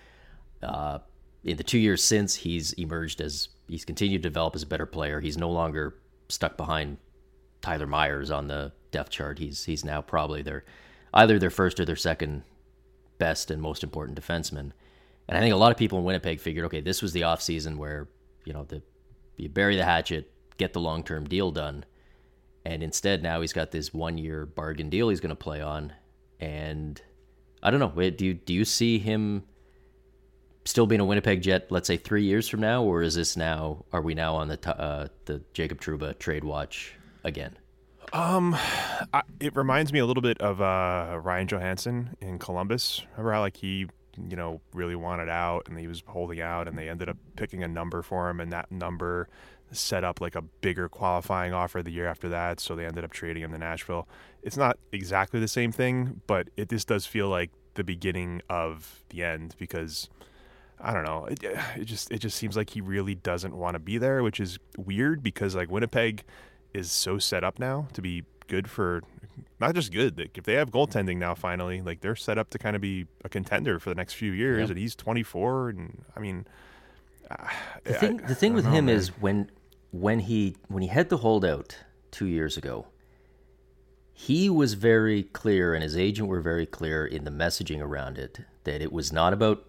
Uh, 0.62 0.99
in 1.44 1.56
the 1.56 1.64
two 1.64 1.78
years 1.78 2.02
since, 2.02 2.35
he's 2.35 2.73
emerged 2.75 3.20
as 3.20 3.49
he's 3.68 3.85
continued 3.85 4.23
to 4.23 4.28
develop 4.28 4.54
as 4.54 4.62
a 4.62 4.66
better 4.66 4.87
player. 4.87 5.20
He's 5.20 5.38
no 5.38 5.50
longer 5.50 5.97
stuck 6.28 6.56
behind 6.56 6.99
Tyler 7.62 7.87
Myers 7.87 8.30
on 8.30 8.47
the 8.47 8.73
depth 8.90 9.11
chart. 9.11 9.38
He's 9.38 9.64
he's 9.64 9.85
now 9.85 10.02
probably 10.02 10.42
their 10.42 10.64
either 11.14 11.38
their 11.38 11.50
first 11.50 11.80
or 11.80 11.85
their 11.85 11.97
second 11.97 12.42
best 13.18 13.50
and 13.50 13.61
most 13.61 13.82
important 13.82 14.20
defenseman. 14.20 14.73
And 15.28 15.38
I 15.38 15.40
think 15.40 15.54
a 15.54 15.59
lot 15.59 15.70
of 15.70 15.78
people 15.78 15.99
in 15.99 16.04
Winnipeg 16.04 16.40
figured, 16.40 16.64
okay, 16.66 16.80
this 16.80 17.02
was 17.02 17.12
the 17.12 17.20
offseason 17.23 17.76
where, 17.76 18.09
you 18.44 18.52
know, 18.52 18.64
the 18.64 18.82
you 19.37 19.49
bury 19.49 19.76
the 19.76 19.85
hatchet, 19.85 20.30
get 20.59 20.73
the 20.73 20.80
long 20.80 21.02
term 21.02 21.25
deal 21.25 21.50
done. 21.50 21.85
And 22.66 22.82
instead 22.82 23.23
now 23.23 23.40
he's 23.40 23.54
got 23.54 23.70
this 23.70 23.94
one 23.94 24.18
year 24.18 24.44
bargain 24.44 24.90
deal 24.90 25.09
he's 25.09 25.20
gonna 25.20 25.37
play 25.37 25.62
on. 25.62 25.92
And 26.38 27.00
I 27.62 27.70
don't 27.70 27.80
know, 27.80 28.11
do 28.11 28.26
you 28.26 28.35
do 28.35 28.52
you 28.52 28.64
see 28.64 28.99
him 28.99 29.44
still 30.64 30.87
being 30.87 31.00
a 31.00 31.05
Winnipeg 31.05 31.43
Jet, 31.43 31.67
let's 31.71 31.87
say 31.87 31.97
three 31.97 32.25
years 32.25 32.49
from 32.49 32.61
now, 32.61 32.83
or 32.83 33.02
is 33.02 33.14
this 33.14 33.37
now? 33.37 33.85
Are 33.93 34.02
we 34.02 34.14
now 34.14 34.37
on 34.37 34.49
the 34.49 34.81
uh, 34.81 35.09
the 35.25 35.43
Jacob 35.52 35.81
Trouba 35.81 36.19
trade 36.19 36.45
watch 36.45 36.95
again? 37.25 37.57
I, 39.14 39.23
it 39.38 39.55
reminds 39.55 39.93
me 39.93 40.00
a 40.00 40.07
little 40.07 40.23
bit 40.23 40.40
of 40.40 40.61
uh, 40.61 41.19
Ryan 41.23 41.47
Johansen 41.47 42.14
in 42.21 42.38
Columbus. 42.38 43.02
Remember 43.12 43.33
how 43.33 43.40
like 43.40 43.57
he, 43.57 43.87
you 44.29 44.37
know, 44.37 44.61
really 44.73 44.97
wanted 44.97 45.29
out 45.29 45.69
and 45.69 45.79
he 45.79 45.87
was 45.87 46.02
holding 46.07 46.40
out, 46.40 46.69
and 46.69 46.76
they 46.76 46.88
ended 46.88 47.09
up 47.09 47.17
picking 47.37 47.62
a 47.62 47.69
number 47.69 48.02
for 48.02 48.29
him, 48.29 48.40
and 48.40 48.52
that 48.52 48.71
number 48.71 49.29
set 49.73 50.02
up 50.02 50.21
like 50.21 50.35
a 50.35 50.43
bigger 50.43 50.88
qualifying 50.88 51.52
offer 51.52 51.81
the 51.81 51.93
year 51.93 52.09
after 52.09 52.29
that. 52.29 52.59
So 52.59 52.75
they 52.75 52.85
ended 52.85 53.05
up 53.05 53.12
trading 53.12 53.45
him 53.45 53.52
to 53.52 53.59
Nashville. 53.59 54.09
It's 54.43 54.57
not 54.57 54.79
exactly 54.90 55.38
the 55.38 55.49
same 55.49 55.71
thing, 55.71 56.23
but 56.26 56.49
it 56.57 56.69
this 56.69 56.85
does 56.85 57.07
feel 57.07 57.29
like 57.29 57.50
the 57.75 57.85
beginning 57.85 58.43
of 58.50 59.02
the 59.11 59.23
end 59.23 59.55
because. 59.59 60.09
I 60.82 60.92
don't 60.92 61.04
know. 61.04 61.26
It, 61.26 61.42
it 61.76 61.84
just 61.84 62.10
it 62.10 62.18
just 62.18 62.37
seems 62.37 62.56
like 62.56 62.70
he 62.70 62.80
really 62.80 63.14
doesn't 63.14 63.54
want 63.54 63.75
to 63.75 63.78
be 63.78 63.99
there, 63.99 64.22
which 64.22 64.40
is 64.40 64.58
weird 64.76 65.22
because 65.22 65.54
like 65.54 65.70
Winnipeg 65.70 66.25
is 66.72 66.90
so 66.90 67.18
set 67.18 67.44
up 67.44 67.58
now 67.58 67.88
to 67.92 68.02
be 68.02 68.25
good 68.49 68.68
for 68.68 69.02
not 69.58 69.75
just 69.75 69.92
good. 69.92 70.18
Like 70.18 70.38
if 70.38 70.44
they 70.44 70.54
have 70.54 70.70
goaltending 70.70 71.18
now, 71.18 71.34
finally, 71.34 71.82
like 71.82 72.00
they're 72.00 72.16
set 72.16 72.38
up 72.38 72.50
to 72.50 72.58
kind 72.58 72.76
of 72.76 72.82
be 72.82 73.06
a 73.25 73.28
contender 73.28 73.78
for 73.78 73.90
the 73.90 73.94
next 73.94 74.14
few 74.14 74.32
years. 74.32 74.60
Yep. 74.60 74.70
And 74.70 74.78
he's 74.78 74.94
24, 74.94 75.68
and 75.70 76.04
I 76.16 76.20
mean, 76.20 76.46
The 77.84 77.94
thing, 77.94 78.16
the 78.18 78.34
thing 78.34 78.54
with 78.54 78.66
him 78.66 78.88
is 78.88 79.08
when 79.20 79.50
when 79.92 80.20
he 80.20 80.56
when 80.68 80.82
he 80.82 80.88
had 80.88 81.08
the 81.08 81.18
holdout 81.18 81.76
two 82.10 82.26
years 82.26 82.56
ago, 82.56 82.87
he 84.12 84.50
was 84.50 84.75
very 84.75 85.22
clear, 85.22 85.75
and 85.75 85.82
his 85.82 85.96
agent 85.96 86.28
were 86.28 86.40
very 86.40 86.66
clear 86.66 87.06
in 87.06 87.25
the 87.25 87.30
messaging 87.30 87.80
around 87.80 88.18
it 88.18 88.40
that 88.64 88.82
it 88.82 88.92
was 88.92 89.12
not 89.12 89.32
about 89.32 89.64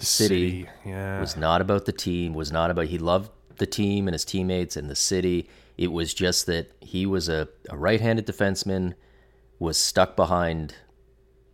the 0.00 0.06
city, 0.06 0.50
city, 0.50 0.68
yeah, 0.84 1.20
was 1.20 1.36
not 1.36 1.60
about 1.60 1.84
the 1.84 1.92
team, 1.92 2.34
was 2.34 2.50
not 2.50 2.70
about 2.70 2.86
he 2.86 2.98
loved 2.98 3.30
the 3.56 3.66
team 3.66 4.08
and 4.08 4.14
his 4.14 4.24
teammates 4.24 4.76
and 4.76 4.90
the 4.90 4.96
city. 4.96 5.48
It 5.76 5.92
was 5.92 6.12
just 6.12 6.46
that 6.46 6.70
he 6.80 7.06
was 7.06 7.28
a, 7.28 7.48
a 7.68 7.76
right 7.76 8.00
handed 8.00 8.26
defenseman, 8.26 8.94
was 9.58 9.76
stuck 9.76 10.16
behind 10.16 10.74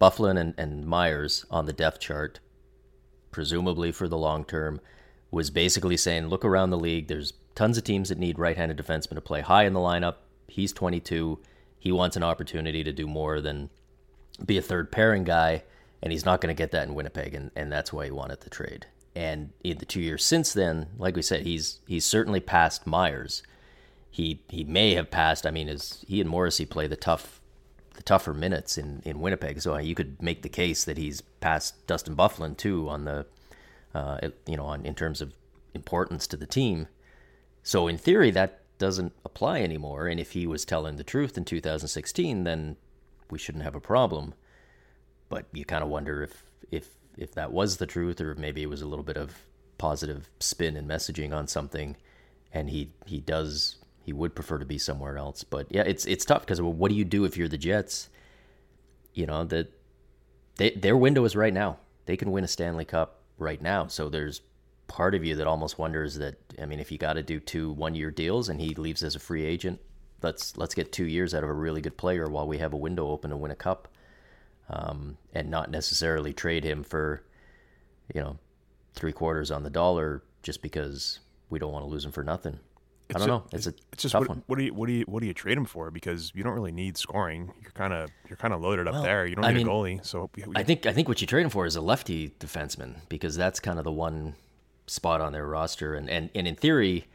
Byfuglien 0.00 0.38
and, 0.38 0.54
and 0.56 0.86
Myers 0.86 1.44
on 1.50 1.66
the 1.66 1.72
depth 1.72 2.00
chart, 2.00 2.40
presumably 3.30 3.92
for 3.92 4.08
the 4.08 4.18
long 4.18 4.44
term, 4.44 4.80
was 5.30 5.50
basically 5.50 5.96
saying, 5.96 6.28
look 6.28 6.44
around 6.44 6.70
the 6.70 6.78
league, 6.78 7.08
there's 7.08 7.32
tons 7.54 7.78
of 7.78 7.84
teams 7.84 8.08
that 8.08 8.18
need 8.18 8.38
right 8.38 8.56
handed 8.56 8.76
defensemen 8.76 9.14
to 9.14 9.20
play 9.20 9.40
high 9.40 9.64
in 9.64 9.72
the 9.72 9.80
lineup. 9.80 10.16
He's 10.48 10.72
22. 10.72 11.40
He 11.78 11.92
wants 11.92 12.16
an 12.16 12.22
opportunity 12.22 12.84
to 12.84 12.92
do 12.92 13.06
more 13.06 13.40
than 13.40 13.70
be 14.44 14.58
a 14.58 14.62
third 14.62 14.92
pairing 14.92 15.24
guy, 15.24 15.64
and 16.02 16.12
he's 16.12 16.24
not 16.24 16.40
going 16.40 16.54
to 16.54 16.58
get 16.58 16.70
that 16.72 16.86
in 16.86 16.94
Winnipeg, 16.94 17.34
and, 17.34 17.50
and 17.56 17.70
that's 17.72 17.92
why 17.92 18.04
he 18.04 18.10
wanted 18.10 18.40
the 18.40 18.50
trade. 18.50 18.86
And 19.14 19.50
in 19.64 19.78
the 19.78 19.86
two 19.86 20.00
years 20.00 20.24
since 20.24 20.52
then, 20.52 20.88
like 20.98 21.16
we 21.16 21.22
said, 21.22 21.42
he's 21.42 21.80
he's 21.86 22.04
certainly 22.04 22.40
passed 22.40 22.86
Myers. 22.86 23.42
He 24.10 24.42
he 24.48 24.62
may 24.62 24.94
have 24.94 25.10
passed. 25.10 25.46
I 25.46 25.50
mean, 25.50 25.68
as 25.68 26.04
he 26.06 26.20
and 26.20 26.28
Morrissey 26.28 26.66
play 26.66 26.86
the 26.86 26.96
tough, 26.96 27.40
the 27.94 28.02
tougher 28.02 28.34
minutes 28.34 28.76
in, 28.76 29.00
in 29.06 29.20
Winnipeg, 29.20 29.62
so 29.62 29.78
you 29.78 29.94
could 29.94 30.20
make 30.20 30.42
the 30.42 30.50
case 30.50 30.84
that 30.84 30.98
he's 30.98 31.22
passed 31.22 31.86
Dustin 31.86 32.14
Byfuglien 32.14 32.58
too 32.58 32.90
on 32.90 33.06
the, 33.06 33.26
uh, 33.94 34.18
you 34.46 34.58
know, 34.58 34.66
on 34.66 34.84
in 34.84 34.94
terms 34.94 35.22
of 35.22 35.32
importance 35.74 36.26
to 36.26 36.36
the 36.36 36.46
team. 36.46 36.88
So 37.62 37.88
in 37.88 37.96
theory, 37.96 38.30
that 38.32 38.60
doesn't 38.78 39.12
apply 39.24 39.60
anymore. 39.60 40.08
And 40.08 40.20
if 40.20 40.32
he 40.32 40.46
was 40.46 40.64
telling 40.64 40.96
the 40.96 41.04
truth 41.04 41.38
in 41.38 41.44
2016, 41.44 42.44
then 42.44 42.76
we 43.30 43.38
shouldn't 43.38 43.64
have 43.64 43.74
a 43.74 43.80
problem. 43.80 44.34
But 45.28 45.46
you 45.52 45.64
kind 45.64 45.82
of 45.82 45.90
wonder 45.90 46.22
if 46.22 46.44
if 46.70 46.90
if 47.16 47.32
that 47.34 47.52
was 47.52 47.76
the 47.76 47.86
truth, 47.86 48.20
or 48.20 48.34
maybe 48.34 48.62
it 48.62 48.68
was 48.70 48.82
a 48.82 48.86
little 48.86 49.04
bit 49.04 49.16
of 49.16 49.34
positive 49.78 50.28
spin 50.40 50.76
and 50.76 50.88
messaging 50.88 51.34
on 51.34 51.48
something, 51.48 51.96
and 52.52 52.70
he 52.70 52.90
he 53.06 53.20
does 53.20 53.76
he 54.02 54.12
would 54.12 54.34
prefer 54.34 54.58
to 54.58 54.64
be 54.64 54.78
somewhere 54.78 55.18
else. 55.18 55.44
But 55.44 55.66
yeah, 55.70 55.82
it's 55.82 56.06
it's 56.06 56.24
tough 56.24 56.42
because 56.42 56.60
what 56.60 56.90
do 56.90 56.94
you 56.94 57.04
do 57.04 57.24
if 57.24 57.36
you're 57.36 57.48
the 57.48 57.58
Jets? 57.58 58.08
You 59.14 59.26
know 59.26 59.44
that 59.44 59.72
they, 60.56 60.70
their 60.70 60.96
window 60.96 61.24
is 61.24 61.34
right 61.34 61.52
now. 61.52 61.78
They 62.06 62.16
can 62.16 62.30
win 62.30 62.44
a 62.44 62.48
Stanley 62.48 62.84
Cup 62.84 63.22
right 63.38 63.60
now. 63.60 63.88
So 63.88 64.08
there's 64.08 64.42
part 64.86 65.14
of 65.14 65.24
you 65.24 65.34
that 65.36 65.46
almost 65.46 65.78
wonders 65.78 66.16
that 66.16 66.36
I 66.60 66.66
mean, 66.66 66.80
if 66.80 66.92
you 66.92 66.98
got 66.98 67.14
to 67.14 67.22
do 67.22 67.40
two 67.40 67.72
one 67.72 67.94
year 67.94 68.10
deals 68.10 68.48
and 68.48 68.60
he 68.60 68.74
leaves 68.74 69.02
as 69.02 69.14
a 69.14 69.20
free 69.20 69.44
agent, 69.44 69.80
let's 70.22 70.56
let's 70.56 70.74
get 70.74 70.92
two 70.92 71.06
years 71.06 71.34
out 71.34 71.42
of 71.42 71.50
a 71.50 71.54
really 71.54 71.80
good 71.80 71.96
player 71.96 72.28
while 72.28 72.46
we 72.46 72.58
have 72.58 72.72
a 72.72 72.78
window 72.78 73.08
open 73.08 73.30
to 73.30 73.36
win 73.36 73.50
a 73.50 73.56
cup, 73.56 73.88
um, 74.68 75.16
and 75.34 75.50
not 75.50 75.70
necessarily 75.70 76.32
trade 76.32 76.64
him 76.64 76.82
for, 76.82 77.22
you 78.14 78.20
know, 78.20 78.38
three 78.94 79.12
quarters 79.12 79.50
on 79.50 79.62
the 79.62 79.70
dollar 79.70 80.22
just 80.42 80.62
because 80.62 81.20
we 81.50 81.58
don't 81.58 81.72
want 81.72 81.84
to 81.84 81.88
lose 81.88 82.04
him 82.04 82.12
for 82.12 82.24
nothing. 82.24 82.58
I 83.10 83.18
don't 83.18 83.22
ju- 83.22 83.26
know. 83.28 83.44
It's 83.52 83.66
a 83.68 83.74
it's 83.92 84.02
just 84.02 84.12
tough 84.12 84.22
what, 84.22 84.28
one. 84.30 84.42
what 84.46 84.58
do 84.58 84.64
you 84.64 84.74
what 84.74 84.86
do 84.86 84.92
you 84.92 85.04
what 85.04 85.20
do 85.20 85.26
you 85.26 85.34
trade 85.34 85.56
him 85.56 85.64
for? 85.64 85.92
Because 85.92 86.32
you 86.34 86.42
don't 86.42 86.54
really 86.54 86.72
need 86.72 86.96
scoring. 86.96 87.52
You're 87.62 87.70
kind 87.70 87.92
of 87.92 88.10
you're 88.28 88.36
kind 88.36 88.52
of 88.52 88.60
loaded 88.60 88.88
up 88.88 89.04
there. 89.04 89.26
You 89.26 89.36
don't 89.36 89.44
I 89.44 89.52
need 89.52 89.58
mean, 89.58 89.68
a 89.68 89.70
goalie. 89.70 90.04
So 90.04 90.28
we, 90.34 90.42
we- 90.42 90.56
I 90.56 90.64
think 90.64 90.86
I 90.86 90.92
think 90.92 91.06
what 91.06 91.20
you 91.20 91.26
trade 91.26 91.44
him 91.44 91.50
for 91.50 91.66
is 91.66 91.76
a 91.76 91.80
lefty 91.80 92.30
defenseman 92.40 92.96
because 93.08 93.36
that's 93.36 93.60
kind 93.60 93.78
of 93.78 93.84
the 93.84 93.92
one 93.92 94.34
spot 94.88 95.20
on 95.20 95.32
their 95.32 95.46
roster, 95.46 95.94
and 95.94 96.10
and, 96.10 96.30
and 96.34 96.48
in 96.48 96.56
theory, 96.56 97.06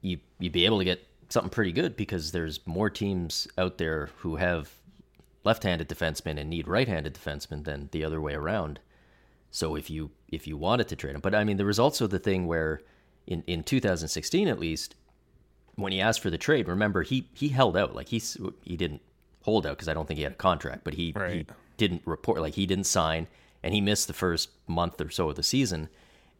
you 0.00 0.18
you'd 0.38 0.52
be 0.52 0.64
able 0.64 0.78
to 0.78 0.84
get 0.84 1.06
something 1.28 1.50
pretty 1.50 1.72
good 1.72 1.94
because 1.94 2.32
there's 2.32 2.66
more 2.66 2.88
teams 2.88 3.48
out 3.58 3.76
there 3.78 4.08
who 4.18 4.36
have 4.36 4.70
left-handed 5.44 5.88
defensemen 5.88 6.38
and 6.38 6.48
need 6.48 6.68
right-handed 6.68 7.14
defensemen 7.14 7.64
than 7.64 7.88
the 7.92 8.04
other 8.04 8.20
way 8.20 8.34
around. 8.34 8.80
So 9.50 9.76
if 9.76 9.90
you 9.90 10.10
if 10.28 10.46
you 10.46 10.56
wanted 10.56 10.88
to 10.88 10.96
trade 10.96 11.14
him, 11.14 11.20
but 11.20 11.34
I 11.34 11.44
mean 11.44 11.56
there 11.56 11.66
was 11.66 11.78
also 11.78 12.06
the 12.06 12.18
thing 12.18 12.46
where 12.46 12.80
in 13.26 13.42
in 13.46 13.62
2016 13.62 14.48
at 14.48 14.58
least 14.58 14.94
when 15.74 15.92
he 15.92 16.00
asked 16.00 16.20
for 16.20 16.30
the 16.30 16.38
trade, 16.38 16.68
remember 16.68 17.02
he 17.02 17.28
he 17.34 17.48
held 17.48 17.76
out 17.76 17.94
like 17.94 18.08
he's 18.08 18.36
he 18.62 18.76
didn't 18.76 19.02
hold 19.42 19.66
out 19.66 19.76
because 19.76 19.88
I 19.88 19.94
don't 19.94 20.06
think 20.06 20.18
he 20.18 20.24
had 20.24 20.32
a 20.32 20.36
contract, 20.36 20.84
but 20.84 20.94
he, 20.94 21.14
he 21.28 21.46
didn't 21.76 22.02
report 22.04 22.40
like 22.40 22.54
he 22.54 22.66
didn't 22.66 22.86
sign 22.86 23.26
and 23.62 23.74
he 23.74 23.80
missed 23.80 24.06
the 24.06 24.12
first 24.12 24.50
month 24.66 25.00
or 25.00 25.10
so 25.10 25.28
of 25.30 25.36
the 25.36 25.42
season. 25.42 25.88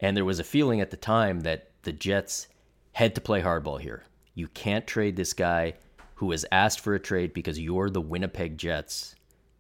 And 0.01 0.17
there 0.17 0.25
was 0.25 0.39
a 0.39 0.45
feeling 0.45 0.81
at 0.81 0.91
the 0.91 0.97
time 0.97 1.41
that 1.41 1.71
the 1.83 1.93
Jets 1.93 2.49
had 2.93 3.15
to 3.15 3.21
play 3.21 3.43
hardball 3.43 3.81
here. 3.81 4.05
You 4.35 4.49
can't 4.49 4.87
trade 4.87 5.17
this 5.17 5.33
guy 5.33 5.75
who 6.17 6.31
has 6.31 6.45
asked 6.53 6.81
for 6.81 6.95
a 6.95 7.01
trade 7.01 7.33
because 7.33 7.59
you're 7.59 7.91
the 7.91 8.01
Winnipeg 8.01 8.59
Jets. 8.59 9.15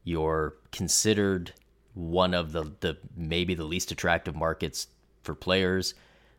You're 0.04 0.54
considered 0.70 1.52
one 1.94 2.34
of 2.34 2.52
the, 2.52 2.72
the 2.80 2.96
maybe 3.16 3.54
the 3.54 3.64
least 3.64 3.92
attractive 3.92 4.34
markets 4.34 4.88
for 5.22 5.34
players. 5.34 5.94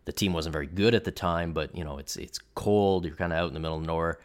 The 0.05 0.11
team 0.11 0.33
wasn't 0.33 0.53
very 0.53 0.67
good 0.67 0.95
at 0.95 1.03
the 1.03 1.11
time, 1.11 1.53
but 1.53 1.75
you 1.75 1.83
know 1.83 1.97
it's 1.97 2.15
it's 2.17 2.39
cold. 2.55 3.05
You're 3.05 3.15
kind 3.15 3.31
of 3.31 3.39
out 3.39 3.47
in 3.47 3.53
the 3.53 3.59
middle 3.59 3.77
of 3.77 3.85
nowhere. 3.85 4.19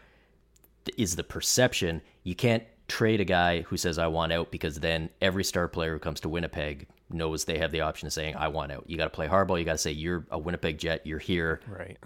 Is 0.97 1.17
the 1.17 1.25
perception 1.25 2.01
you 2.25 2.35
can't 2.35 2.65
trade 2.89 3.21
a 3.21 3.25
guy 3.25 3.61
who 3.63 3.77
says 3.77 3.99
I 3.99 4.07
want 4.07 4.33
out 4.33 4.51
because 4.51 4.81
then 4.81 5.11
every 5.21 5.45
star 5.45 5.69
player 5.69 5.93
who 5.93 5.99
comes 5.99 6.21
to 6.21 6.29
Winnipeg 6.29 6.89
knows 7.11 7.45
they 7.45 7.59
have 7.59 7.71
the 7.71 7.83
option 7.83 8.07
of 8.07 8.13
saying 8.13 8.35
I 8.37 8.49
want 8.49 8.73
out. 8.73 8.85
You 8.87 8.97
got 8.97 9.05
to 9.05 9.11
play 9.11 9.29
hardball. 9.29 9.59
You 9.59 9.65
got 9.65 9.73
to 9.73 9.79
say 9.79 9.93
you're 9.93 10.27
a 10.31 10.39
Winnipeg 10.39 10.79
Jet. 10.79 11.07
You're 11.07 11.19
here 11.19 11.61
right. 11.69 11.99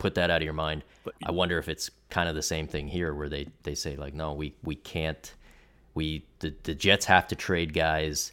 Put 0.00 0.14
that 0.16 0.30
out 0.30 0.38
of 0.38 0.44
your 0.44 0.54
mind. 0.54 0.82
I 1.24 1.30
wonder 1.30 1.58
if 1.58 1.68
it's 1.68 1.90
kind 2.08 2.28
of 2.28 2.34
the 2.34 2.42
same 2.42 2.66
thing 2.66 2.88
here, 2.88 3.14
where 3.14 3.28
they 3.28 3.46
they 3.62 3.76
say 3.76 3.94
like, 3.94 4.14
no, 4.14 4.32
we 4.32 4.54
we 4.64 4.74
can't. 4.74 5.32
We 5.94 6.24
the 6.40 6.52
the 6.64 6.74
Jets 6.74 7.04
have 7.04 7.28
to 7.28 7.36
trade 7.36 7.72
guys 7.72 8.32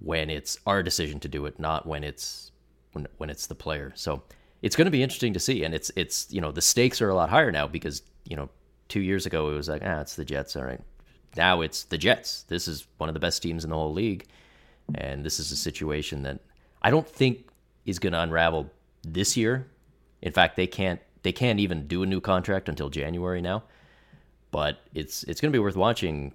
when 0.00 0.30
it's 0.30 0.58
our 0.66 0.82
decision 0.82 1.20
to 1.20 1.28
do 1.28 1.46
it, 1.46 1.60
not 1.60 1.86
when 1.86 2.02
it's 2.02 2.50
when 2.92 3.06
when 3.18 3.30
it's 3.30 3.46
the 3.46 3.54
player. 3.54 3.92
So 3.94 4.22
it's 4.62 4.74
going 4.74 4.86
to 4.86 4.90
be 4.90 5.02
interesting 5.02 5.34
to 5.34 5.40
see, 5.40 5.62
and 5.62 5.74
it's 5.74 5.92
it's 5.94 6.26
you 6.32 6.40
know 6.40 6.50
the 6.50 6.62
stakes 6.62 7.00
are 7.00 7.10
a 7.10 7.14
lot 7.14 7.30
higher 7.30 7.52
now 7.52 7.68
because 7.68 8.02
you 8.24 8.36
know 8.36 8.48
two 8.88 9.00
years 9.00 9.26
ago 9.26 9.50
it 9.50 9.54
was 9.54 9.68
like 9.68 9.82
ah 9.84 10.00
it's 10.00 10.16
the 10.16 10.24
Jets, 10.24 10.56
all 10.56 10.64
right. 10.64 10.80
Now 11.36 11.60
it's 11.60 11.84
the 11.84 11.98
Jets. 11.98 12.42
This 12.44 12.66
is 12.66 12.86
one 12.96 13.08
of 13.08 13.14
the 13.14 13.20
best 13.20 13.42
teams 13.42 13.64
in 13.64 13.70
the 13.70 13.76
whole 13.76 13.92
league, 13.92 14.26
and 14.94 15.24
this 15.24 15.38
is 15.38 15.52
a 15.52 15.56
situation 15.56 16.22
that 16.22 16.40
I 16.82 16.90
don't 16.90 17.08
think 17.08 17.48
is 17.84 17.98
going 17.98 18.12
to 18.12 18.20
unravel 18.20 18.70
this 19.02 19.36
year. 19.36 19.66
In 20.24 20.32
fact, 20.32 20.56
they 20.56 20.66
can't 20.66 21.00
they 21.22 21.32
can't 21.32 21.60
even 21.60 21.86
do 21.86 22.02
a 22.02 22.06
new 22.06 22.20
contract 22.20 22.68
until 22.68 22.88
January 22.88 23.40
now. 23.40 23.62
But 24.50 24.80
it's 24.94 25.22
it's 25.24 25.40
going 25.40 25.52
to 25.52 25.56
be 25.56 25.62
worth 25.62 25.76
watching, 25.76 26.34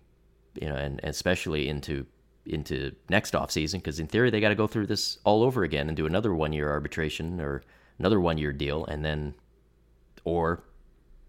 you 0.53 0.69
know, 0.69 0.75
and, 0.75 0.99
and 1.03 1.09
especially 1.09 1.67
into 1.67 2.05
into 2.45 2.95
next 3.09 3.35
off 3.35 3.51
season 3.51 3.79
because 3.79 3.99
in 3.99 4.07
theory 4.07 4.29
they 4.29 4.39
got 4.39 4.49
to 4.49 4.55
go 4.55 4.67
through 4.67 4.87
this 4.87 5.17
all 5.23 5.43
over 5.43 5.63
again 5.63 5.87
and 5.87 5.97
do 5.97 6.05
another 6.05 6.33
one 6.33 6.53
year 6.53 6.69
arbitration 6.69 7.41
or 7.41 7.63
another 7.97 8.19
one 8.19 8.37
year 8.37 8.53
deal 8.53 8.85
and 8.85 9.03
then 9.03 9.33
or 10.23 10.63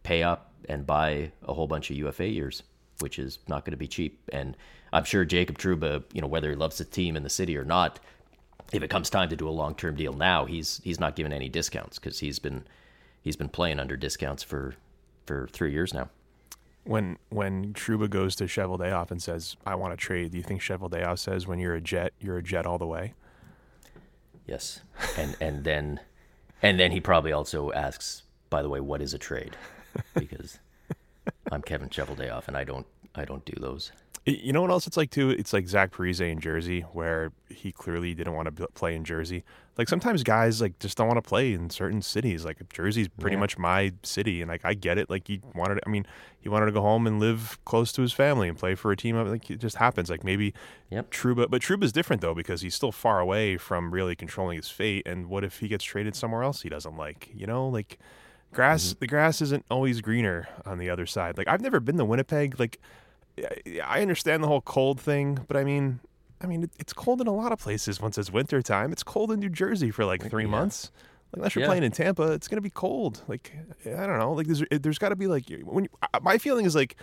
pay 0.03 0.23
up 0.23 0.53
and 0.69 0.87
buy 0.87 1.33
a 1.43 1.55
whole 1.55 1.67
bunch 1.67 1.91
of 1.91 1.97
UFA 1.97 2.29
years, 2.29 2.63
which 3.01 3.19
is 3.19 3.39
not 3.49 3.65
going 3.65 3.73
to 3.73 3.79
be 3.79 3.89
cheap. 3.89 4.21
And 4.33 4.57
I'm 4.93 5.05
sure 5.05 5.25
Jacob 5.25 5.59
Trouba, 5.59 6.05
you 6.13 6.21
know, 6.21 6.27
whether 6.27 6.51
he 6.51 6.57
loves 6.57 6.79
the 6.79 6.85
team 6.85 7.17
in 7.17 7.23
the 7.23 7.31
city 7.31 7.57
or 7.57 7.65
not, 7.65 8.01
if 8.73 8.83
it 8.83 8.89
comes 8.89 9.11
time 9.11 9.29
to 9.29 9.37
do 9.37 9.49
a 9.49 9.51
long 9.51 9.75
term 9.75 9.97
deal 9.97 10.13
now, 10.13 10.45
he's 10.45 10.81
he's 10.85 11.01
not 11.01 11.17
given 11.17 11.33
any 11.33 11.49
discounts 11.49 11.99
because 11.99 12.21
he's 12.21 12.39
been 12.39 12.65
he's 13.21 13.37
been 13.37 13.49
playing 13.49 13.81
under 13.81 13.97
discounts 13.97 14.43
for 14.43 14.75
for 15.27 15.49
three 15.53 15.73
years 15.73 15.93
now. 15.93 16.09
When 16.85 17.19
when 17.29 17.75
Trouba 17.75 18.09
goes 18.09 18.35
to 18.37 18.45
Cheveldayoff 18.45 19.11
and 19.11 19.23
says, 19.23 19.57
"I 19.67 19.75
want 19.75 19.93
to 19.93 19.97
trade," 19.97 20.33
do 20.33 20.39
you 20.39 20.45
think 20.45 20.61
Cheveldayoff 20.61 21.19
says, 21.19 21.47
"When 21.47 21.59
you're 21.59 21.75
a 21.75 21.81
Jet, 21.81 22.13
you're 22.21 22.39
a 22.39 22.43
Jet 22.43 22.67
all 22.67 22.79
the 22.79 22.87
way"? 22.87 23.15
Yes, 24.47 24.81
and 25.17 25.37
and 25.41 25.65
then 25.65 26.01
and 26.63 26.79
then 26.79 26.93
he 26.93 27.01
probably 27.01 27.33
also 27.33 27.73
asks, 27.73 28.23
by 28.51 28.63
the 28.63 28.69
way, 28.69 28.81
what 28.81 29.03
is 29.03 29.15
a 29.15 29.19
trade? 29.19 29.57
Because 30.15 30.61
I'm 31.51 31.63
Kevin 31.63 31.89
Cheveldayoff 31.89 32.47
and 32.47 32.57
I 32.57 32.63
don't 32.63 32.87
I 33.15 33.25
don't 33.25 33.45
do 33.45 33.55
those. 33.61 33.93
You 34.27 34.53
know 34.53 34.61
what 34.61 34.71
else 34.71 34.87
it's 34.87 34.99
like 34.99 35.11
too? 35.11 35.31
It's 35.31 35.53
like 35.55 35.67
Zach 35.67 35.93
Parise 35.93 36.21
in 36.21 36.41
Jersey, 36.41 36.83
where 36.93 37.33
he 37.49 37.73
clearly 37.73 38.15
didn't 38.15 38.35
want 38.35 38.55
to 38.55 38.67
play 38.69 38.95
in 38.95 39.03
Jersey. 39.03 39.45
Like 39.79 39.89
sometimes 39.89 40.23
guys 40.23 40.61
like 40.61 40.79
just 40.79 40.99
don't 40.99 41.09
want 41.09 41.17
to 41.17 41.27
play 41.27 41.55
in 41.55 41.71
certain 41.71 42.03
cities. 42.03 42.45
Like 42.45 42.69
Jersey's 42.69 43.09
pretty 43.09 43.37
Yeah. 43.37 43.41
much 43.41 43.57
my 43.57 43.95
city, 44.03 44.43
and 44.43 44.51
like 44.51 44.61
I 44.63 44.75
get 44.75 44.99
it. 44.99 45.09
Like 45.09 45.27
he 45.27 45.41
wanted, 45.55 45.81
I 45.87 45.89
mean, 45.89 46.05
he 46.39 46.51
wanted 46.51 46.67
to 46.67 46.73
go 46.73 46.83
home 46.83 47.07
and 47.07 47.19
live 47.19 47.59
close 47.65 47.93
to 47.93 48.03
his 48.03 48.13
family 48.13 48.47
and 48.47 48.59
play 48.59 48.75
for 48.75 48.93
a 48.93 48.97
team. 48.97 49.17
Like 49.17 49.51
it 49.51 49.57
just 49.59 49.77
happens. 49.77 50.11
Like 50.11 50.23
maybe 50.23 50.53
Yep. 50.91 51.11
Trouba, 51.11 51.49
but 51.51 51.63
Trouba's 51.63 51.91
different 51.91 52.21
though 52.21 52.35
because 52.35 52.61
he's 52.61 52.75
still 52.75 52.93
far 52.93 53.21
away 53.21 53.57
from 53.57 53.91
really 53.91 54.15
controlling 54.15 54.59
his 54.59 54.69
fate. 54.69 55.07
And 55.07 55.29
what 55.31 55.45
if 55.45 55.61
he 55.61 55.67
gets 55.69 55.83
traded 55.83 56.15
somewhere 56.15 56.43
else 56.43 56.61
he 56.61 56.69
doesn't 56.69 56.97
like? 56.99 57.31
You 57.35 57.47
know, 57.47 57.67
like 57.67 57.99
grass. 58.53 58.95
The 58.99 59.07
grass 59.07 59.41
isn't 59.43 59.65
always 59.71 60.01
greener 60.01 60.49
on 60.67 60.79
the 60.79 60.91
other 60.91 61.07
side. 61.07 61.37
Like 61.39 61.49
I've 61.49 61.61
never 61.61 61.81
been 61.81 61.97
to 61.99 62.05
Winnipeg. 62.05 62.59
Like 62.59 62.79
I- 63.85 64.01
understand 64.03 64.43
the 64.43 64.49
whole 64.49 64.61
cold 64.61 65.01
thing, 65.01 65.39
but 65.49 65.57
I 65.57 65.65
mean, 65.65 66.01
I 66.41 66.47
mean, 66.47 66.71
it's 66.79 66.93
cold 66.93 67.21
in 67.21 67.27
a 67.27 67.33
lot 67.35 67.53
of 67.53 67.59
places 67.59 68.01
once 68.01 68.17
it's 68.19 68.31
winter 68.33 68.63
time. 68.63 68.93
It's 68.93 69.03
cold 69.03 69.31
in 69.31 69.41
New 69.41 69.49
Jersey 69.51 69.91
for 69.91 70.05
like 70.05 70.29
three 70.29 70.45
Yeah. 70.45 70.51
months. 70.51 70.91
Like, 71.33 71.39
unless 71.39 71.55
you're 71.55 71.63
Yeah. 71.63 71.69
playing 71.69 71.85
in 71.85 71.93
Tampa, 71.93 72.33
it's 72.33 72.49
gonna 72.49 72.61
be 72.61 72.71
cold. 72.71 73.23
Like 73.29 73.53
I 73.87 74.07
don't 74.07 74.19
know. 74.19 74.33
Like 74.33 74.47
there's 74.47 74.63
there's 74.71 74.99
got 74.99 75.11
to 75.11 75.17
be 75.17 75.27
like 75.27 75.45
when 75.65 75.85
you, 75.85 75.91
uh, 76.03 76.19
my 76.23 76.39
feeling 76.39 76.67
is 76.67 76.75
like 76.75 76.97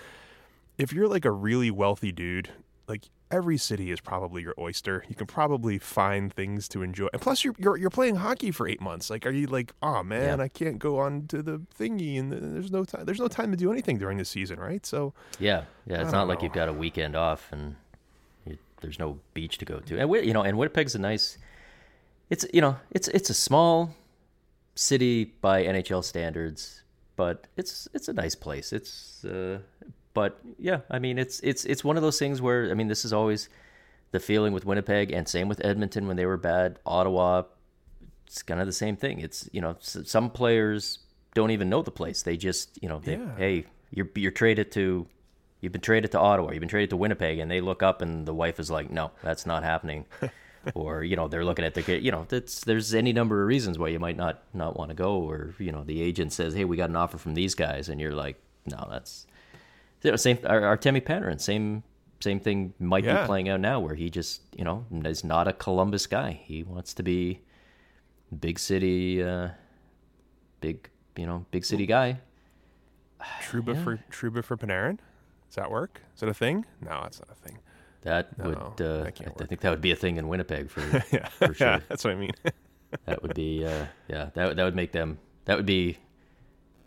if 0.77 0.91
you're 0.93 1.07
like 1.07 1.25
a 1.25 1.31
really 1.31 1.71
wealthy 1.71 2.11
dude, 2.11 2.49
like 2.87 3.05
every 3.29 3.57
city 3.57 3.91
is 3.91 3.99
probably 3.99 4.41
your 4.41 4.53
oyster. 4.57 5.03
You 5.09 5.15
can 5.15 5.27
probably 5.27 5.77
find 5.77 6.33
things 6.33 6.67
to 6.69 6.81
enjoy. 6.81 7.07
And 7.13 7.21
plus, 7.21 7.43
you're 7.43 7.55
you're, 7.57 7.77
you're 7.77 7.89
playing 7.89 8.15
hockey 8.17 8.51
for 8.51 8.67
eight 8.67 8.81
months. 8.81 9.09
Like, 9.09 9.25
are 9.25 9.31
you 9.31 9.47
like, 9.47 9.73
oh 9.81 10.03
man, 10.03 10.39
Yeah. 10.39 10.43
I 10.43 10.47
can't 10.47 10.79
go 10.79 10.99
on 10.99 11.27
to 11.27 11.41
the 11.41 11.59
thingy, 11.77 12.19
and 12.19 12.31
there's 12.31 12.71
no 12.71 12.85
time. 12.85 13.05
There's 13.05 13.19
no 13.19 13.27
time 13.27 13.51
to 13.51 13.57
do 13.57 13.71
anything 13.71 13.97
during 13.97 14.17
the 14.17 14.25
season, 14.25 14.59
right? 14.59 14.85
So 14.85 15.13
Yeah, 15.39 15.63
yeah. 15.85 16.01
It's 16.01 16.11
not 16.11 16.19
don't 16.21 16.27
like 16.29 16.41
you've 16.41 16.53
got 16.53 16.69
a 16.69 16.73
weekend 16.73 17.15
off 17.15 17.49
and 17.51 17.75
you, 18.45 18.57
there's 18.81 18.99
no 18.99 19.19
beach 19.33 19.57
to 19.59 19.65
go 19.65 19.79
to. 19.79 19.99
And 19.99 20.25
you 20.25 20.33
know, 20.33 20.41
and 20.43 20.57
Winnipeg's 20.57 20.95
a 20.95 20.99
nice. 20.99 21.37
It's 22.29 22.45
you 22.53 22.61
know, 22.61 22.77
it's 22.91 23.07
it's 23.09 23.29
a 23.29 23.33
small 23.33 23.93
city 24.75 25.25
by 25.41 25.63
NHL 25.63 26.03
standards, 26.03 26.83
but 27.15 27.47
it's 27.57 27.87
it's 27.93 28.07
a 28.07 28.13
nice 28.13 28.35
place. 28.35 28.73
It's 28.73 29.23
uh, 29.25 29.59
but 30.17 30.31
yeah, 30.69 30.79
I 30.89 30.97
mean, 30.99 31.17
it's 31.23 31.39
it's 31.41 31.63
it's 31.65 31.83
one 31.83 31.95
of 31.97 32.03
those 32.03 32.17
things 32.17 32.41
where 32.41 32.71
I 32.71 32.73
mean, 32.73 32.87
this 32.87 33.05
is 33.05 33.13
always 33.13 33.49
the 34.11 34.19
feeling 34.19 34.51
with 34.53 34.65
Winnipeg, 34.65 35.11
and 35.11 35.27
same 35.27 35.47
with 35.47 35.63
Edmonton 35.63 36.07
when 36.07 36.17
they 36.17 36.25
were 36.25 36.37
bad. 36.37 36.79
Ottawa, 36.85 37.43
it's 38.25 38.41
kind 38.41 38.59
of 38.59 38.65
the 38.65 38.73
same 38.73 38.95
thing. 38.97 39.19
It's 39.19 39.47
you 39.51 39.61
know, 39.61 39.75
some 39.79 40.29
players 40.31 40.81
don't 41.35 41.51
even 41.51 41.69
know 41.69 41.83
the 41.83 41.91
place. 41.91 42.23
They 42.23 42.35
just 42.35 42.81
you 42.81 42.89
know, 42.89 42.99
they, 42.99 43.13
Yeah. 43.17 43.35
hey, 43.37 43.65
you're 43.91 44.09
you're 44.15 44.31
traded 44.43 44.71
to. 44.71 45.05
You've 45.61 45.71
been 45.71 45.81
traded 45.81 46.11
to 46.13 46.19
Ottawa. 46.19 46.51
You've 46.51 46.61
been 46.65 46.69
traded 46.69 46.89
to 46.91 46.97
Winnipeg, 46.97 47.37
and 47.39 47.49
they 47.51 47.61
look 47.61 47.81
up, 47.83 48.01
and 48.01 48.25
the 48.25 48.33
wife 48.33 48.59
is 48.59 48.69
like, 48.71 48.89
"No, 48.89 49.11
that's 49.23 49.45
not 49.45 49.61
happening." 49.63 50.05
or 50.73 51.03
you 51.03 51.15
know, 51.15 51.27
they're 51.27 51.45
looking 51.45 51.65
at 51.65 51.73
the 51.75 51.83
kid. 51.83 52.03
You 52.03 52.11
know, 52.11 52.25
that's 52.27 52.61
there's 52.63 52.95
any 52.95 53.13
number 53.13 53.41
of 53.43 53.47
reasons 53.47 53.77
why 53.77 53.89
you 53.89 53.99
might 53.99 54.17
not 54.17 54.35
not 54.53 54.75
want 54.77 54.89
to 54.89 54.95
go. 54.95 55.13
Or 55.29 55.53
you 55.59 55.71
know, 55.71 55.83
the 55.83 56.01
agent 56.01 56.33
says, 56.33 56.55
"Hey, 56.55 56.65
we 56.65 56.75
got 56.75 56.89
an 56.89 56.95
offer 56.95 57.19
from 57.19 57.35
these 57.35 57.53
guys," 57.55 57.87
and 57.89 58.01
you're 58.01 58.15
like, 58.15 58.41
"No, 58.65 58.87
that's 58.89 59.26
you 60.07 60.11
know, 60.11 60.17
same." 60.17 60.39
Our, 60.45 60.61
Artemi 60.61 61.01
Panarin, 61.01 61.39
same 61.39 61.83
same 62.19 62.39
thing 62.39 62.73
might 62.79 63.03
Yeah. 63.03 63.21
be 63.21 63.25
playing 63.27 63.47
out 63.49 63.59
now, 63.59 63.79
where 63.79 63.93
he 63.95 64.09
just 64.09 64.41
you 64.57 64.63
know 64.63 64.85
is 65.05 65.23
not 65.23 65.47
a 65.47 65.53
Columbus 65.53 66.07
guy. 66.07 66.41
He 66.43 66.63
wants 66.63 66.93
to 66.95 67.03
be 67.03 67.41
big 68.39 68.57
city, 68.59 69.21
uh, 69.21 69.49
big 70.61 70.89
you 71.15 71.25
know, 71.25 71.45
big 71.51 71.63
city 71.65 71.85
guy. 71.85 72.19
Trouba 73.41 73.83
for 73.83 73.97
Trouba 74.11 74.43
for 74.43 74.57
Panarin. 74.57 74.97
Does 75.47 75.55
that 75.55 75.71
work? 75.71 76.01
Is 76.13 76.19
that 76.21 76.29
a 76.29 76.33
thing? 76.33 76.65
No, 76.81 76.99
that's 77.03 77.19
not 77.19 77.29
a 77.31 77.35
thing. 77.35 77.57
That 78.01 78.37
No, 78.37 78.49
would, 78.49 78.57
uh, 78.81 79.03
that 79.03 79.15
can't 79.15 79.41
I 79.41 79.45
think 79.45 79.61
that 79.61 79.69
would 79.71 79.81
be 79.81 79.91
a 79.91 79.95
thing 79.95 80.17
in 80.17 80.27
Winnipeg 80.27 80.69
for 80.69 80.81
Yeah, 81.11 81.27
for 81.29 81.53
sure. 81.53 81.67
yeah, 81.67 81.79
that's 81.89 82.03
what 82.03 82.13
I 82.13 82.15
mean. 82.17 82.31
That 83.05 83.21
would 83.21 83.33
be, 83.33 83.65
uh, 83.65 83.87
yeah, 84.07 84.29
that 84.33 84.55
that 84.55 84.63
would 84.63 84.75
make 84.75 84.93
them. 84.93 85.19
That 85.45 85.57
would 85.57 85.65
be 85.65 85.97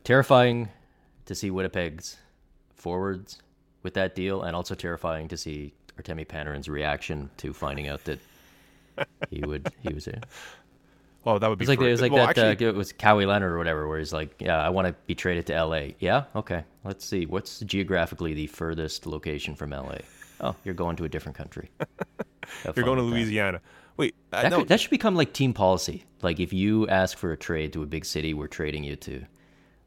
terrifying 0.02 0.70
to 1.26 1.34
see 1.34 1.50
Winnipeg's 1.50 2.16
forwards 2.80 3.38
with 3.82 3.94
that 3.94 4.14
deal, 4.14 4.42
and 4.42 4.54
also 4.56 4.74
terrifying 4.74 5.28
to 5.28 5.36
see 5.36 5.72
Artemi 6.00 6.26
Panarin's 6.26 6.68
reaction 6.68 7.30
to 7.38 7.52
finding 7.52 7.88
out 7.88 8.04
that 8.04 8.18
he 9.30 9.40
would 9.46 9.68
he 9.82 9.92
was 9.94 10.04
there. 10.06 10.20
well, 11.24 11.38
that 11.38 11.48
would 11.48 11.58
be 11.58 11.64
It's 11.64 11.68
like 11.68 11.80
it 11.80 11.90
was 11.90 12.00
like 12.00 12.12
well, 12.12 12.26
that. 12.26 12.38
actually- 12.38 12.66
uh, 12.66 12.70
it 12.70 12.74
was 12.74 12.92
Kawhi 12.92 13.26
Leonard 13.26 13.52
or 13.52 13.58
whatever, 13.58 13.86
where 13.88 13.98
he's 13.98 14.12
like, 14.12 14.34
"Yeah, 14.40 14.58
I 14.58 14.70
want 14.70 14.88
to 14.88 14.94
be 15.06 15.14
traded 15.14 15.46
to 15.46 15.54
L.A." 15.54 15.94
Yeah, 15.98 16.24
okay. 16.34 16.64
Let's 16.84 17.04
see. 17.04 17.26
What's 17.26 17.60
geographically 17.60 18.34
the 18.34 18.46
furthest 18.46 19.06
location 19.06 19.54
from 19.54 19.72
L.A.? 19.72 20.00
Oh, 20.42 20.56
you're 20.64 20.74
going 20.74 20.96
to 20.96 21.04
a 21.04 21.08
different 21.08 21.36
country. 21.36 21.70
You're 22.64 22.72
going 22.84 22.96
to 22.96 23.04
with 23.04 23.12
that. 23.12 23.16
Louisiana. 23.18 23.60
Wait, 23.98 24.14
uh, 24.32 24.42
That, 24.42 24.48
no, 24.50 24.58
could, 24.60 24.68
that 24.68 24.80
should 24.80 24.90
become 24.90 25.14
like 25.14 25.32
team 25.34 25.52
policy. 25.52 26.04
Like 26.22 26.40
if 26.40 26.52
you 26.52 26.88
ask 26.88 27.16
for 27.18 27.30
a 27.32 27.36
trade 27.36 27.74
to 27.74 27.82
a 27.82 27.86
big 27.86 28.04
city, 28.06 28.32
we're 28.34 28.46
trading 28.48 28.82
you 28.82 28.96
to 28.96 29.24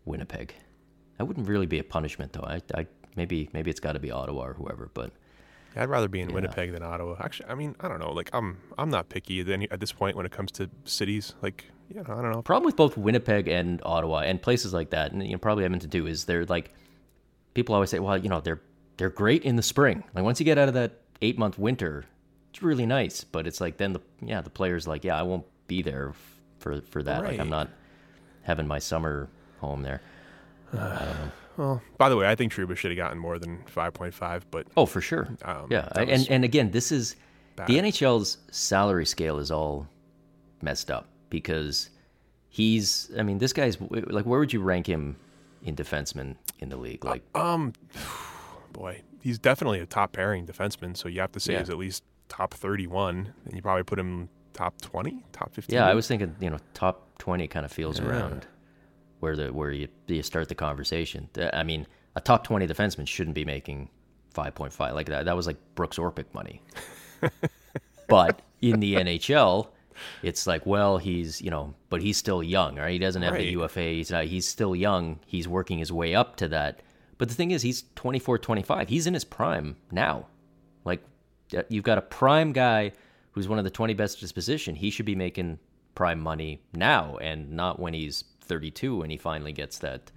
Winnipeg. 0.05 0.53
That 1.17 1.25
wouldn't 1.25 1.47
really 1.47 1.67
be 1.67 1.79
a 1.79 1.83
punishment, 1.83 2.33
though. 2.33 2.43
I, 2.43 2.61
I 2.73 2.87
maybe 3.15 3.49
maybe 3.53 3.69
it's 3.69 3.79
got 3.79 3.93
to 3.93 3.99
be 3.99 4.11
Ottawa 4.11 4.47
or 4.47 4.53
whoever. 4.53 4.89
But 4.93 5.11
I'd 5.75 5.89
rather 5.89 6.07
be 6.07 6.21
in 6.21 6.33
Winnipeg 6.33 6.71
than 6.71 6.83
Ottawa. 6.83 7.15
Actually, 7.19 7.49
I 7.49 7.55
mean, 7.55 7.75
I 7.79 7.87
don't 7.87 7.99
know. 7.99 8.11
Like, 8.11 8.29
I'm 8.33 8.57
I'm 8.77 8.89
not 8.89 9.09
picky 9.09 9.39
at, 9.41 9.49
any, 9.49 9.69
at 9.71 9.79
this 9.79 9.91
point 9.91 10.15
when 10.15 10.25
it 10.25 10.31
comes 10.31 10.51
to 10.53 10.69
cities. 10.85 11.33
Like, 11.41 11.65
you 11.89 11.95
know, 11.95 12.03
I 12.03 12.21
don't 12.21 12.31
know. 12.31 12.41
problem 12.41 12.65
with 12.65 12.75
both 12.75 12.97
Winnipeg 12.97 13.47
and 13.47 13.81
Ottawa 13.85 14.19
and 14.19 14.41
places 14.41 14.73
like 14.73 14.89
that, 14.91 15.11
and 15.11 15.25
you 15.25 15.33
know, 15.33 15.37
probably 15.37 15.65
Edmonton 15.65 15.89
too, 15.89 16.07
is 16.07 16.25
they're 16.25 16.45
like 16.45 16.73
people 17.53 17.75
always 17.75 17.89
say, 17.89 17.99
well, 17.99 18.17
you 18.17 18.29
know, 18.29 18.41
they're 18.41 18.61
they're 18.97 19.09
great 19.09 19.43
in 19.43 19.55
the 19.55 19.63
spring. 19.63 20.03
Like 20.13 20.23
once 20.23 20.39
you 20.39 20.45
get 20.45 20.57
out 20.57 20.67
of 20.67 20.73
that 20.75 21.01
eight 21.21 21.37
month 21.37 21.57
winter, 21.57 22.05
it's 22.51 22.61
really 22.61 22.85
nice. 22.85 23.23
But 23.23 23.47
it's 23.47 23.61
like 23.61 23.77
then 23.77 23.93
the 23.93 24.01
yeah 24.21 24.41
the 24.41 24.49
players 24.49 24.87
like 24.87 25.03
yeah 25.03 25.17
I 25.17 25.23
won't 25.23 25.45
be 25.67 25.81
there 25.81 26.09
f- 26.09 26.41
for 26.59 26.81
for 26.81 27.03
that. 27.03 27.23
Like 27.23 27.39
I'm 27.39 27.49
not 27.49 27.69
having 28.43 28.67
my 28.67 28.79
summer 28.79 29.29
home 29.59 29.81
there. 29.83 30.01
Well, 31.55 31.83
by 31.99 32.09
the 32.09 32.17
way, 32.17 32.27
I 32.27 32.33
think 32.33 32.51
Trouba 32.51 32.75
should 32.75 32.89
have 32.89 32.97
gotten 32.97 33.19
more 33.19 33.37
than 33.37 33.59
5.5, 33.75 34.41
but 34.49 34.65
Oh, 34.75 34.87
for 34.87 35.01
sure. 35.01 35.29
Um, 35.45 35.67
yeah, 35.69 35.81
that 35.93 35.97
I- 35.99 36.03
was 36.05 36.21
and 36.23 36.31
and 36.31 36.43
again, 36.43 36.71
this 36.71 36.91
is 36.91 37.15
bad. 37.55 37.67
the 37.67 37.77
NHL's 37.77 38.39
salary 38.49 39.05
scale 39.05 39.37
is 39.37 39.51
all 39.51 39.87
messed 40.63 40.89
up 40.89 41.07
because 41.29 41.91
he's. 42.49 43.11
I 43.19 43.21
mean, 43.21 43.37
this 43.37 43.53
guy's 43.53 43.77
like, 43.79 44.25
where 44.25 44.39
would 44.39 44.51
you 44.51 44.61
rank 44.63 44.87
him 44.87 45.15
in 45.63 45.75
defensemen 45.75 46.37
in 46.57 46.69
the 46.69 46.77
league? 46.77 47.05
Like, 47.05 47.21
um, 47.37 47.73
boy, 48.73 49.01
he's 49.21 49.37
definitely 49.37 49.79
a 49.79 49.85
top 49.85 50.11
pairing 50.13 50.47
defenseman. 50.47 50.97
So 50.97 51.07
you 51.07 51.19
have 51.21 51.33
to 51.33 51.39
say 51.39 51.53
Yeah. 51.53 51.59
he's 51.59 51.69
at 51.69 51.77
least 51.77 52.03
top 52.29 52.55
31, 52.55 53.31
and 53.45 53.55
you 53.55 53.61
probably 53.61 53.83
put 53.83 53.99
him 53.99 54.27
top 54.53 54.81
20, 54.81 55.23
top 55.33 55.53
15. 55.53 55.75
yeah, 55.75 55.85
I 55.87 55.93
was 55.93 56.07
thinking, 56.07 56.35
you 56.39 56.49
know, 56.49 56.57
top 56.73 57.07
twenty 57.19 57.47
kind 57.47 57.63
of 57.63 57.71
feels 57.71 57.99
around 57.99 58.47
where 59.23 59.37
the 59.37 59.53
where 59.53 59.71
you 59.71 59.87
you 60.07 60.21
start 60.21 60.49
the 60.49 60.55
conversation. 60.55 61.29
I 61.53 61.63
mean, 61.63 61.87
a 62.17 62.21
top 62.21 62.43
twenty 62.43 62.67
defenseman 62.67 63.07
shouldn't 63.07 63.35
be 63.35 63.45
making 63.45 63.89
five 64.31 64.53
point 64.53 64.73
five 64.73 64.93
like 64.95 65.07
that. 65.07 65.23
That 65.25 65.35
was 65.35 65.47
like 65.47 65.57
Brooks 65.75 65.97
Orpik 65.97 66.25
money. 66.33 66.61
but 68.09 68.41
in 68.61 68.81
the 68.81 68.95
NHL, 68.95 69.69
it's 70.21 70.45
like, 70.45 70.65
well, 70.65 70.97
he's 70.97 71.41
you 71.41 71.49
know, 71.49 71.73
but 71.89 72.01
he's 72.01 72.17
still 72.17 72.43
young, 72.43 72.75
right? 72.75 72.91
He 72.91 72.99
doesn't 72.99 73.21
have 73.21 73.33
Right. 73.33 73.39
the 73.45 73.51
UFA. 73.51 73.81
He's 73.81 74.11
not, 74.11 74.25
he's 74.25 74.45
still 74.45 74.75
young. 74.75 75.19
He's 75.25 75.47
working 75.47 75.79
his 75.79 75.91
way 75.91 76.13
up 76.13 76.35
to 76.37 76.49
that. 76.49 76.81
But 77.17 77.29
the 77.29 77.35
thing 77.35 77.51
is, 77.51 77.61
he's 77.61 77.83
24, 77.95 78.39
25. 78.39 78.89
He's 78.89 79.07
in 79.07 79.13
his 79.13 79.23
prime 79.23 79.77
now. 79.91 80.25
Like, 80.83 81.01
uh, 81.55 81.61
you've 81.69 81.83
got 81.85 81.97
a 81.97 82.01
prime 82.01 82.51
guy 82.51 82.91
who's 83.31 83.47
one 83.47 83.59
of 83.59 83.63
the 83.63 83.69
20 83.69 83.93
best 83.93 84.17
at 84.17 84.21
his 84.21 84.31
position. 84.33 84.75
He 84.75 84.89
should 84.89 85.05
be 85.05 85.15
making 85.15 85.59
prime 85.95 86.19
money 86.19 86.59
now 86.73 87.17
and 87.17 87.51
not 87.51 87.79
when 87.79 87.93
he's 87.93 88.23
32 88.43 89.01
and 89.01 89.11
he 89.11 89.17
finally 89.17 89.51
gets 89.51 89.79
that 89.79 90.11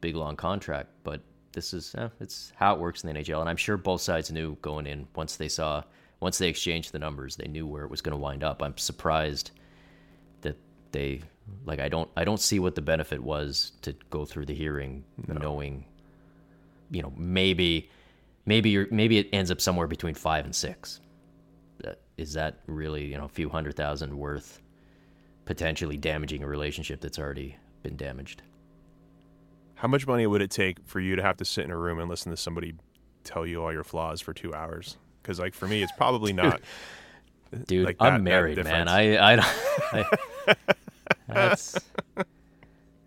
big 0.00 0.16
long 0.16 0.36
contract. 0.36 0.90
But 1.04 1.20
this 1.52 1.74
is 1.74 1.94
eh, 1.96 2.08
it's 2.20 2.52
how 2.56 2.74
it 2.74 2.80
works 2.80 3.02
in 3.02 3.12
the 3.12 3.20
NHL, 3.20 3.40
and 3.40 3.48
I'm 3.48 3.56
sure 3.56 3.76
both 3.76 4.00
sides 4.00 4.30
knew 4.30 4.56
going 4.62 4.86
in 4.86 5.06
once 5.14 5.36
they 5.36 5.48
saw 5.48 5.82
once 6.20 6.38
they 6.38 6.48
exchanged 6.48 6.92
the 6.92 6.98
numbers, 6.98 7.36
they 7.36 7.48
knew 7.48 7.66
where 7.66 7.84
it 7.84 7.90
was 7.90 8.02
going 8.02 8.12
to 8.12 8.18
wind 8.18 8.44
up. 8.44 8.62
I'm 8.62 8.76
surprised 8.76 9.52
that 10.42 10.56
they 10.92 11.22
like 11.64 11.80
I 11.80 11.88
don't 11.88 12.10
I 12.16 12.24
don't 12.24 12.40
see 12.40 12.58
what 12.58 12.74
the 12.74 12.82
benefit 12.82 13.22
was 13.22 13.72
to 13.82 13.94
go 14.10 14.24
through 14.24 14.46
the 14.46 14.54
hearing 14.54 15.04
knowing 15.26 15.84
you 16.90 17.02
know 17.02 17.12
maybe 17.16 17.90
maybe 18.46 18.70
you're 18.70 18.86
maybe 18.90 19.18
it 19.18 19.28
ends 19.32 19.50
up 19.50 19.60
somewhere 19.60 19.86
between 19.86 20.14
5 20.14 20.44
and 20.44 20.54
6 20.54 21.00
Is 22.16 22.32
that 22.34 22.60
really 22.66 23.06
you 23.06 23.18
know 23.18 23.24
a 23.24 23.28
few 23.28 23.48
hundred 23.48 23.76
thousand 23.76 24.16
worth 24.16 24.60
potentially 25.44 25.96
damaging 25.96 26.42
a 26.42 26.46
relationship 26.46 27.00
that's 27.00 27.18
already 27.18 27.56
been 27.82 27.96
damaged 27.96 28.42
How 29.74 29.88
much 29.88 30.06
money 30.06 30.26
would 30.26 30.42
it 30.42 30.50
take 30.50 30.78
for 30.84 31.00
you 31.00 31.16
to 31.16 31.22
have 31.22 31.36
to 31.38 31.44
sit 31.44 31.64
in 31.64 31.70
a 31.70 31.76
room 31.76 31.98
and 31.98 32.08
listen 32.08 32.30
to 32.30 32.36
somebody 32.36 32.74
tell 33.24 33.46
you 33.46 33.62
all 33.62 33.72
your 33.72 33.84
flaws 33.84 34.20
for 34.20 34.32
two 34.34 34.54
hours? 34.54 34.96
Because 35.22 35.38
like 35.40 35.54
for 35.54 35.66
me, 35.66 35.82
it's 35.82 35.92
probably 35.96 36.32
not. 36.32 36.60
Dude, 37.66 37.84
like 37.86 37.98
that- 37.98 38.12
I'm 38.12 38.22
married, 38.24 38.62
man. 38.62 38.86
I, 38.88 39.32
I, 39.32 39.36
don't- 39.36 40.56
that's 41.26 41.78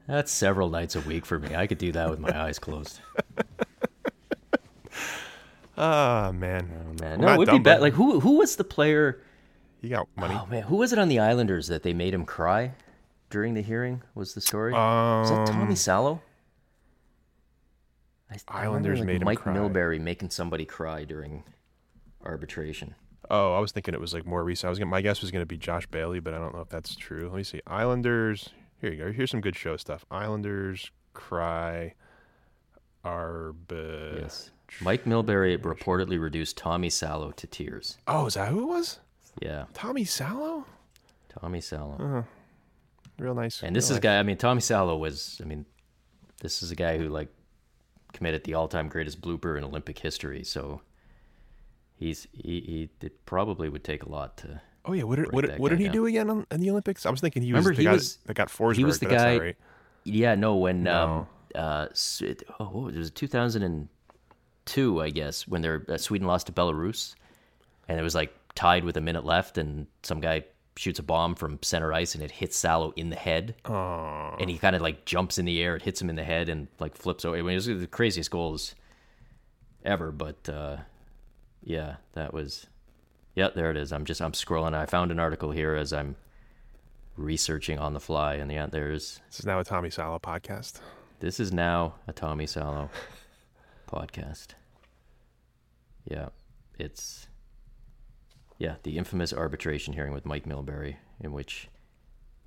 that's 0.08 0.32
several 0.32 0.70
nights 0.70 0.96
a 0.96 1.02
week 1.02 1.26
for 1.26 1.40
me. 1.40 1.56
I 1.56 1.66
could 1.68 1.78
do 1.78 1.92
that 1.94 2.10
with 2.10 2.20
my 2.20 2.36
eyes 2.38 2.60
closed. 2.60 3.00
Ah 5.76 6.32
man, 6.34 6.70
Oh, 6.72 7.02
man, 7.02 7.20
no, 7.20 7.30
it 7.34 7.38
would 7.40 7.50
be 7.50 7.58
bad. 7.60 7.82
Like 7.82 7.94
who 7.94 8.20
who 8.20 8.38
was 8.38 8.58
the 8.58 8.64
player? 8.64 9.22
You 9.84 9.90
got 9.90 10.08
money. 10.16 10.34
Oh 10.42 10.46
man, 10.48 10.64
who 10.64 10.78
was 10.78 10.94
it 10.94 10.98
on 10.98 11.10
the 11.10 11.20
Islanders 11.20 11.68
that 11.68 11.84
they 11.84 11.94
made 11.94 12.14
him 12.14 12.26
cry 12.26 12.72
during 13.30 13.54
the 13.54 13.62
hearing? 13.62 14.02
Was 14.16 14.34
the 14.34 14.40
story? 14.42 14.72
was 14.72 15.30
that 15.30 15.46
Tommy 15.46 15.64
Um, 15.72 15.76
Salo? 15.76 16.22
I, 18.32 18.36
I 18.48 18.60
remember, 18.66 18.70
Islanders 18.70 19.00
like, 19.00 19.08
made 19.08 19.16
him 19.18 19.22
cry. 19.22 19.32
Mike 19.34 19.40
cry. 19.40 19.56
Milbury 19.56 20.00
making 20.00 20.30
somebody 20.30 20.64
cry 20.66 21.04
during 21.04 21.44
arbitration. 22.24 22.96
Oh, 23.30 23.54
I 23.54 23.60
was 23.60 23.72
thinking 23.74 23.94
it 23.94 24.00
was 24.00 24.14
like 24.14 24.26
more 24.26 24.44
recent. 24.44 24.68
I 24.68 24.70
was 24.70 24.80
gonna, 24.80 24.90
my 24.90 25.02
guess 25.02 25.22
was 25.22 25.32
going 25.32 25.42
to 25.42 25.46
be 25.46 25.58
Josh 25.58 25.86
Bailey, 25.88 26.20
but 26.22 26.34
I 26.34 26.38
don't 26.40 26.54
know 26.56 26.62
if 26.62 26.70
that's 26.70 26.96
true. 26.96 27.28
Let 27.30 27.36
me 27.36 27.44
see. 27.44 27.62
Islanders. 27.68 28.50
Here 28.80 28.92
you 28.92 28.98
go. 29.04 29.12
Here's 29.12 29.32
some 29.32 29.42
good 29.42 29.56
show 29.56 29.76
stuff. 29.78 30.06
Islanders 30.10 30.92
cry. 31.14 31.94
Arb. 33.06 33.56
Yes, 34.18 34.52
Mike 34.80 35.04
Milbury 35.04 35.58
reportedly 35.58 36.20
reduced 36.22 36.56
Tommy 36.58 36.90
Salo 36.90 37.32
to 37.32 37.46
tears. 37.48 37.98
Oh, 38.08 38.28
is 38.28 38.36
that 38.36 38.48
who 38.48 38.62
it 38.64 38.68
was? 38.68 39.00
Yeah, 39.42 39.66
Tommy 39.74 40.04
Salo. 40.06 40.66
Tommy 41.40 41.62
Salo. 41.62 42.26
Real 43.20 43.36
nice. 43.36 43.62
And 43.64 43.76
this 43.76 43.90
is 43.90 43.98
a 43.98 44.00
guy. 44.00 44.20
I 44.20 44.24
mean, 44.24 44.38
Tommy 44.38 44.62
Salo 44.62 44.98
was. 44.98 45.40
I 45.44 45.46
mean, 45.46 45.66
this 46.42 46.62
is 46.64 46.72
a 46.72 46.76
guy 46.76 46.98
who 46.98 47.10
like 47.10 47.30
committed 48.14 48.44
the 48.44 48.54
all-time 48.54 48.88
greatest 48.88 49.22
blooper 49.22 49.58
in 49.58 49.64
Olympic 49.64 49.98
history. 50.00 50.44
So 50.44 50.82
he's 51.96 52.28
he, 52.34 52.90
he 53.02 53.06
it 53.06 53.26
probably 53.26 53.70
would 53.70 53.84
take 53.84 54.04
a 54.04 54.10
lot 54.10 54.38
to. 54.38 54.62
Oh 54.86 54.94
yeah, 54.94 55.04
what 55.04 55.16
did 55.18 55.32
what, 55.32 55.46
did- 55.46 55.60
what 55.60 55.70
did 55.70 55.80
he 55.80 55.86
down. 55.86 55.94
do 55.94 56.06
again 56.06 56.30
on, 56.30 56.46
in 56.52 56.60
the 56.62 56.70
Olympics? 56.70 57.06
I 57.06 57.10
was 57.10 57.22
thinking 57.22 57.42
he 57.42 57.54
was 57.54 57.66
Remember, 57.66 57.76
the 57.76 57.82
he 57.82 57.86
guy 57.86 57.94
was- 57.94 58.18
that 58.26 58.34
got 58.36 58.50
Forsberg. 58.50 58.76
he 58.76 58.84
was 58.84 59.00
the 59.00 59.06
but 59.06 59.12
that's 59.12 59.24
not 59.24 59.30
guy- 59.40 59.44
right. 59.46 59.58
Yeah, 60.04 60.36
no, 60.36 60.58
when 60.58 60.88
um 60.88 61.28
uh 61.56 61.88
oh 62.60 62.66
what 62.66 62.94
was 62.94 63.08
it 63.08 63.16
2002 63.16 65.02
I 65.02 65.10
guess 65.10 65.48
when 65.48 65.62
they're 65.62 65.86
uh, 65.88 65.98
Sweden 65.98 66.28
lost 66.28 66.48
to 66.48 66.52
Belarus, 66.54 67.16
and 67.88 68.00
it 68.00 68.04
was 68.04 68.14
like 68.16 68.34
tied 68.56 68.84
with 68.84 68.98
a 68.98 69.02
minute 69.02 69.26
left, 69.26 69.58
and 69.58 69.88
some 70.04 70.20
guy 70.20 70.44
shoots 70.76 71.00
a 71.00 71.04
bomb 71.04 71.36
from 71.36 71.60
center 71.62 71.94
ice 71.94 72.16
and 72.16 72.24
it 72.24 72.32
hits 72.32 72.58
Salo 72.58 72.92
in 72.96 73.10
the 73.10 73.16
head. 73.16 73.56
Oh, 73.66 74.36
and 74.40 74.50
he 74.50 74.58
kind 74.58 74.76
of 74.76 74.82
like 74.82 75.06
jumps 75.06 75.38
in 75.38 75.46
the 75.46 75.62
air, 75.62 75.76
it 75.76 75.84
hits 75.84 76.02
him 76.02 76.10
in 76.10 76.16
the 76.16 76.24
head, 76.24 76.50
and 76.50 76.68
like 76.80 76.96
flips 76.96 77.26
over. 77.26 77.38
I 77.38 77.42
mean, 77.42 77.52
it 77.52 77.56
was 77.56 77.66
the 77.68 77.88
craziest 77.88 78.32
goals 78.32 78.76
ever. 79.86 80.12
But 80.12 80.50
uh, 80.50 80.78
yeah, 81.64 81.98
that 82.14 82.34
was. 82.34 82.68
Yeah, 83.36 83.50
there 83.56 83.72
it 83.72 83.78
is. 83.78 83.92
I'm 83.92 84.06
just 84.06 84.22
I'm 84.22 84.34
scrolling. 84.34 84.76
I 84.76 84.86
found 84.86 85.12
an 85.12 85.20
article 85.20 85.52
here 85.52 85.76
as 85.76 85.92
I'm 85.92 86.16
researching 87.18 87.80
on 87.80 87.94
the 87.94 88.00
fly, 88.00 88.36
and 88.36 88.52
yeah, 88.52 88.68
there's. 88.68 89.22
this 89.30 89.40
is 89.40 89.46
now 89.46 89.60
a 89.60 89.64
Tommy 89.64 89.90
Salo 89.90 90.20
podcast. 90.20 90.80
This 91.20 91.40
is 91.40 91.52
now 91.52 91.96
a 92.08 92.14
Tommy 92.14 92.46
Salo 92.46 92.90
podcast. 93.92 94.50
Yeah, 96.06 96.30
it's. 96.78 97.28
Yeah, 98.58 98.76
the 98.84 98.98
infamous 98.98 99.34
arbitration 99.34 99.94
hearing 99.94 100.14
with 100.14 100.26
Mike 100.26 100.46
Milbury, 100.46 100.96
in 101.20 101.32
which 101.34 101.68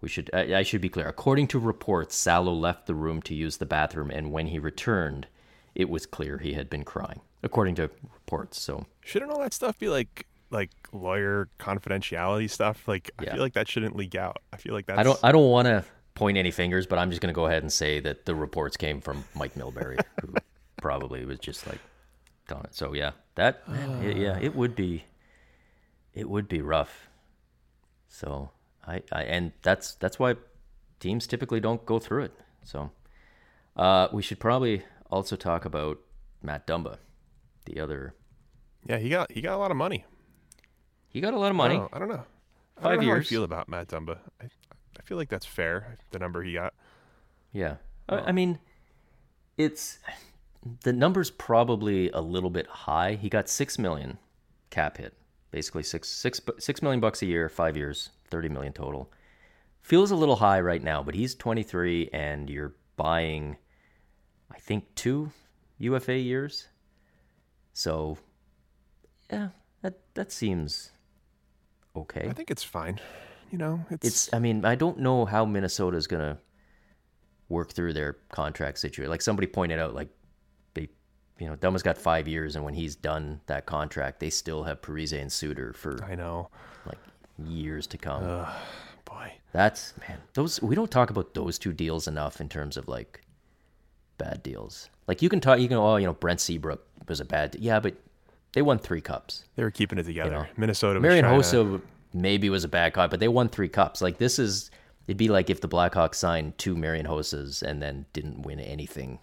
we 0.01 0.09
should 0.09 0.31
I, 0.33 0.55
I 0.57 0.63
should 0.63 0.81
be 0.81 0.89
clear. 0.89 1.09
According 1.09 1.49
to 1.49 1.59
reports, 1.59 2.17
Salo 2.17 2.53
left 2.53 2.87
the 2.87 2.95
room 2.95 3.21
to 3.23 3.35
use 3.35 3.57
the 3.59 3.67
bathroom, 3.67 4.11
and 4.11 4.31
when 4.33 4.47
he 4.49 4.59
returned, 4.59 5.27
it 5.75 5.89
was 5.91 6.07
clear 6.07 6.39
he 6.39 6.55
had 6.55 6.71
been 6.71 6.85
crying. 6.85 7.21
According 7.43 7.75
to 7.77 7.91
reports, 8.13 8.61
so 8.61 8.87
Shouldn't 9.03 9.31
all 9.31 9.41
that 9.41 9.53
stuff 9.55 9.79
be 9.79 9.89
like 9.89 10.27
like 10.51 10.71
lawyer 10.93 11.49
confidentiality 11.59 12.49
stuff? 12.49 12.87
Like 12.89 13.11
I 13.19 13.25
feel 13.27 13.43
like 13.43 13.55
that 13.55 13.69
shouldn't 13.69 13.97
leak 13.97 14.15
out. 14.15 14.39
I 14.53 14.57
feel 14.57 14.73
like 14.75 14.87
that's 14.87 14.99
I 14.99 15.03
don't 15.03 15.19
I 15.23 15.33
don't 15.33 15.51
want 15.51 15.67
to 15.67 15.85
point 16.15 16.39
any 16.39 16.51
fingers, 16.51 16.87
but 16.87 16.99
I'm 16.99 17.11
just 17.11 17.21
going 17.21 17.33
to 17.33 17.37
go 17.37 17.47
ahead 17.47 17.63
and 17.63 17.73
say 17.73 18.01
that 18.01 18.25
the 18.25 18.35
reports 18.35 18.77
came 18.77 19.01
from 19.01 19.25
Mike 19.35 19.55
Milbury, 19.55 19.99
who 20.23 20.35
probably 20.81 21.25
was 21.27 21.39
just 21.41 21.67
like 21.67 21.79
on 22.51 22.63
it. 22.65 22.75
So 22.75 22.95
yeah, 22.95 23.13
that 23.35 23.63
it- 24.03 24.17
yeah, 24.17 24.39
it 24.41 24.55
would 24.55 24.75
be 24.75 25.05
it 26.17 26.29
would 26.29 26.49
be 26.49 26.61
rough. 26.63 27.09
So 28.09 28.51
I, 28.87 29.03
I 29.13 29.23
and 29.25 29.53
that's 29.63 29.95
that's 29.95 30.19
why 30.19 30.35
teams 30.99 31.27
typically 31.29 31.61
don't 31.61 31.85
go 31.87 31.99
through 32.01 32.25
it. 32.25 32.33
So 32.65 32.91
uh, 33.77 34.09
we 34.13 34.23
should 34.23 34.41
probably 34.41 34.83
also 35.11 35.37
talk 35.37 35.65
about 35.65 35.99
Matt 36.43 36.67
Dumba, 36.67 36.97
the 37.67 37.79
other. 37.81 38.15
Yeah, 38.89 38.97
he 38.99 39.11
got 39.11 39.31
he 39.31 39.41
got 39.41 39.55
a 39.55 39.59
lot 39.59 39.71
of 39.71 39.77
money. 39.77 40.05
He 41.09 41.21
got 41.21 41.35
a 41.35 41.39
lot 41.39 41.51
of 41.51 41.57
I 41.57 41.59
money. 41.59 41.77
don't, 41.77 41.95
I 41.95 41.99
don't 41.99 42.09
know. 42.09 42.25
I 42.79 42.83
Five 42.83 42.83
don't 42.83 43.01
know 43.01 43.07
How 43.07 43.13
I 43.13 43.17
years. 43.17 43.29
feel 43.29 43.45
about 43.45 43.69
Matt 43.69 43.89
Dumba. 43.89 44.19
I, 44.41 44.45
I 44.47 45.03
feel 45.05 45.17
like 45.17 45.29
that's 45.29 45.47
fair. 45.47 45.99
The 46.11 46.19
number 46.19 46.43
he 46.43 46.53
got. 46.55 46.75
Yeah. 47.53 47.77
I, 48.09 48.17
I 48.17 48.33
mean, 48.33 48.59
it's 49.57 49.99
the 50.83 50.93
number's 50.93 51.31
probably 51.31 52.11
a 52.11 52.21
little 52.21 52.51
bit 52.51 52.67
high. 52.67 53.15
He 53.15 53.29
got 53.29 53.49
six 53.49 53.79
million 53.79 54.19
cap 54.71 54.99
hit, 54.99 55.15
basically 55.57 55.83
six 55.83 56.07
six 56.11 56.39
six 56.59 56.83
million 56.83 57.01
bucks 57.01 57.23
a 57.23 57.27
year, 57.27 57.49
five 57.49 57.79
years, 57.79 58.11
thirty 58.29 58.51
million 58.51 58.75
total. 58.75 59.11
Feels 59.81 60.11
a 60.11 60.17
little 60.17 60.37
high 60.37 60.61
right 60.61 60.83
now, 60.83 61.03
but 61.03 61.15
he's 61.15 61.35
twenty 61.35 61.63
three, 61.63 62.11
and 62.13 62.51
you're 62.51 62.75
buying, 62.99 63.57
I 64.51 64.59
think, 64.59 64.95
two 64.95 65.33
UFA 65.79 66.19
years. 66.19 66.69
So, 67.73 68.19
yeah, 69.33 69.49
that 69.81 69.95
that 70.13 70.31
seems 70.31 70.91
okay. 71.97 72.29
I 72.29 72.35
think 72.35 72.51
it's 72.51 72.63
fine. 72.63 73.01
You 73.51 73.57
know, 73.57 73.81
it's, 73.89 74.07
It's. 74.07 74.35
I 74.35 74.39
mean, 74.39 74.67
I 74.67 74.75
don't 74.75 74.99
know 74.99 75.25
how 75.25 75.47
Minnesota's 75.47 76.07
gonna 76.07 76.37
work 77.49 77.73
through 77.73 77.95
their 77.95 78.19
contract 78.29 78.79
situation. 78.79 79.11
Like 79.11 79.23
somebody 79.23 79.47
pointed 79.47 79.79
out, 79.79 79.95
like 79.95 80.11
you 81.39 81.47
know, 81.47 81.57
Dumba's 81.57 81.83
got 81.83 81.99
five 81.99 82.27
years, 82.27 82.57
and 82.57 82.65
when 82.65 82.75
he's 82.75 82.97
done 82.97 83.41
that 83.47 83.67
contract, 83.67 84.21
they 84.21 84.31
still 84.31 84.65
have 84.65 84.81
Parise 84.81 85.19
and 85.19 85.31
Suter 85.31 85.73
for 85.73 86.03
I 86.05 86.15
know. 86.15 86.49
like 86.87 86.99
years 87.45 87.87
to 87.89 87.99
come. 87.99 88.25
Boy. 89.05 89.33
That's 89.53 89.95
man. 90.09 90.19
Those 90.35 90.61
we 90.63 90.75
don't 90.75 90.91
talk 90.91 91.11
about 91.11 91.35
those 91.35 91.59
two 91.59 91.73
deals 91.73 92.09
enough 92.09 92.41
in 92.41 92.49
terms 92.49 92.77
of 92.77 92.89
like 92.89 93.23
bad 94.19 94.43
deals. 94.43 94.91
Like 95.07 95.23
you 95.23 95.29
can 95.29 95.41
talk, 95.41 95.61
you 95.61 95.69
can 95.69 95.77
oh, 95.77 95.97
you 95.97 96.07
know, 96.07 96.15
Brent 96.15 96.41
Seabrook 96.41 96.87
was 97.09 97.21
a 97.21 97.25
bad. 97.25 97.57
Yeah, 97.59 97.81
but 97.81 97.95
they 98.53 98.63
won 98.63 98.79
three 98.79 99.01
cups. 99.01 99.45
They 99.55 99.63
were 99.63 99.71
keeping 99.71 99.99
it 99.99 100.05
together. 100.05 100.31
know, 100.31 100.47
Minnesota 100.57 101.01
Marian 101.01 101.25
Hossa 101.25 101.81
maybe 102.13 102.51
was 102.51 102.65
a 102.65 102.69
bad 102.69 102.95
cop, 102.95 103.11
but 103.11 103.21
they 103.21 103.29
won 103.29 103.49
three 103.49 103.69
cups. 103.69 104.01
Like 104.01 104.19
this 104.19 104.39
is 104.39 104.71
it'd 105.07 105.17
be 105.17 105.29
like 105.29 105.51
if 105.51 105.61
the 105.61 105.69
Blackhawks 105.69 106.17
signed 106.17 106.57
two 106.59 106.75
Marian 106.77 107.07
Hossas 107.07 107.63
and 107.63 107.83
then 107.83 108.07
didn't 108.13 108.43
win 108.43 108.59
anything. 108.61 109.19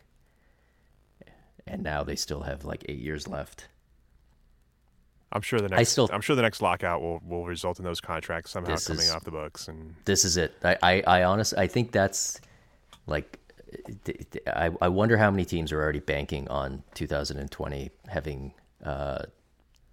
And 1.67 1.83
now 1.83 2.03
they 2.03 2.15
still 2.15 2.41
have 2.41 2.65
like 2.65 2.83
eight 2.89 2.99
years 2.99 3.27
left. 3.27 3.67
I'm 5.31 5.41
sure 5.41 5.59
the 5.59 5.69
next. 5.69 5.79
I 5.79 5.83
still- 5.83 6.09
I'm 6.13 6.21
sure 6.21 6.35
the 6.35 6.41
next 6.43 6.61
lockout 6.61 7.01
will, 7.01 7.19
will 7.25 7.45
result 7.45 7.79
in 7.79 7.85
those 7.85 7.99
contracts 8.01 8.51
somehow 8.51 8.75
coming 8.77 9.01
is- 9.03 9.11
off 9.11 9.23
the 9.23 9.31
books. 9.31 9.67
And 9.67 9.95
This 10.05 10.25
is 10.25 10.37
it. 10.37 10.53
I, 10.63 10.77
I, 10.83 11.01
I 11.07 11.23
honestly 11.23 11.57
I 11.59 11.67
think 11.67 11.91
that's 11.91 12.39
like 13.07 13.39
I, 14.45 14.69
I 14.81 14.87
wonder 14.89 15.17
how 15.17 15.31
many 15.31 15.45
teams 15.45 15.71
are 15.71 15.81
already 15.81 15.99
banking 15.99 16.47
on 16.49 16.83
2020 16.93 17.89
having 18.07 18.53
uh, 18.83 19.23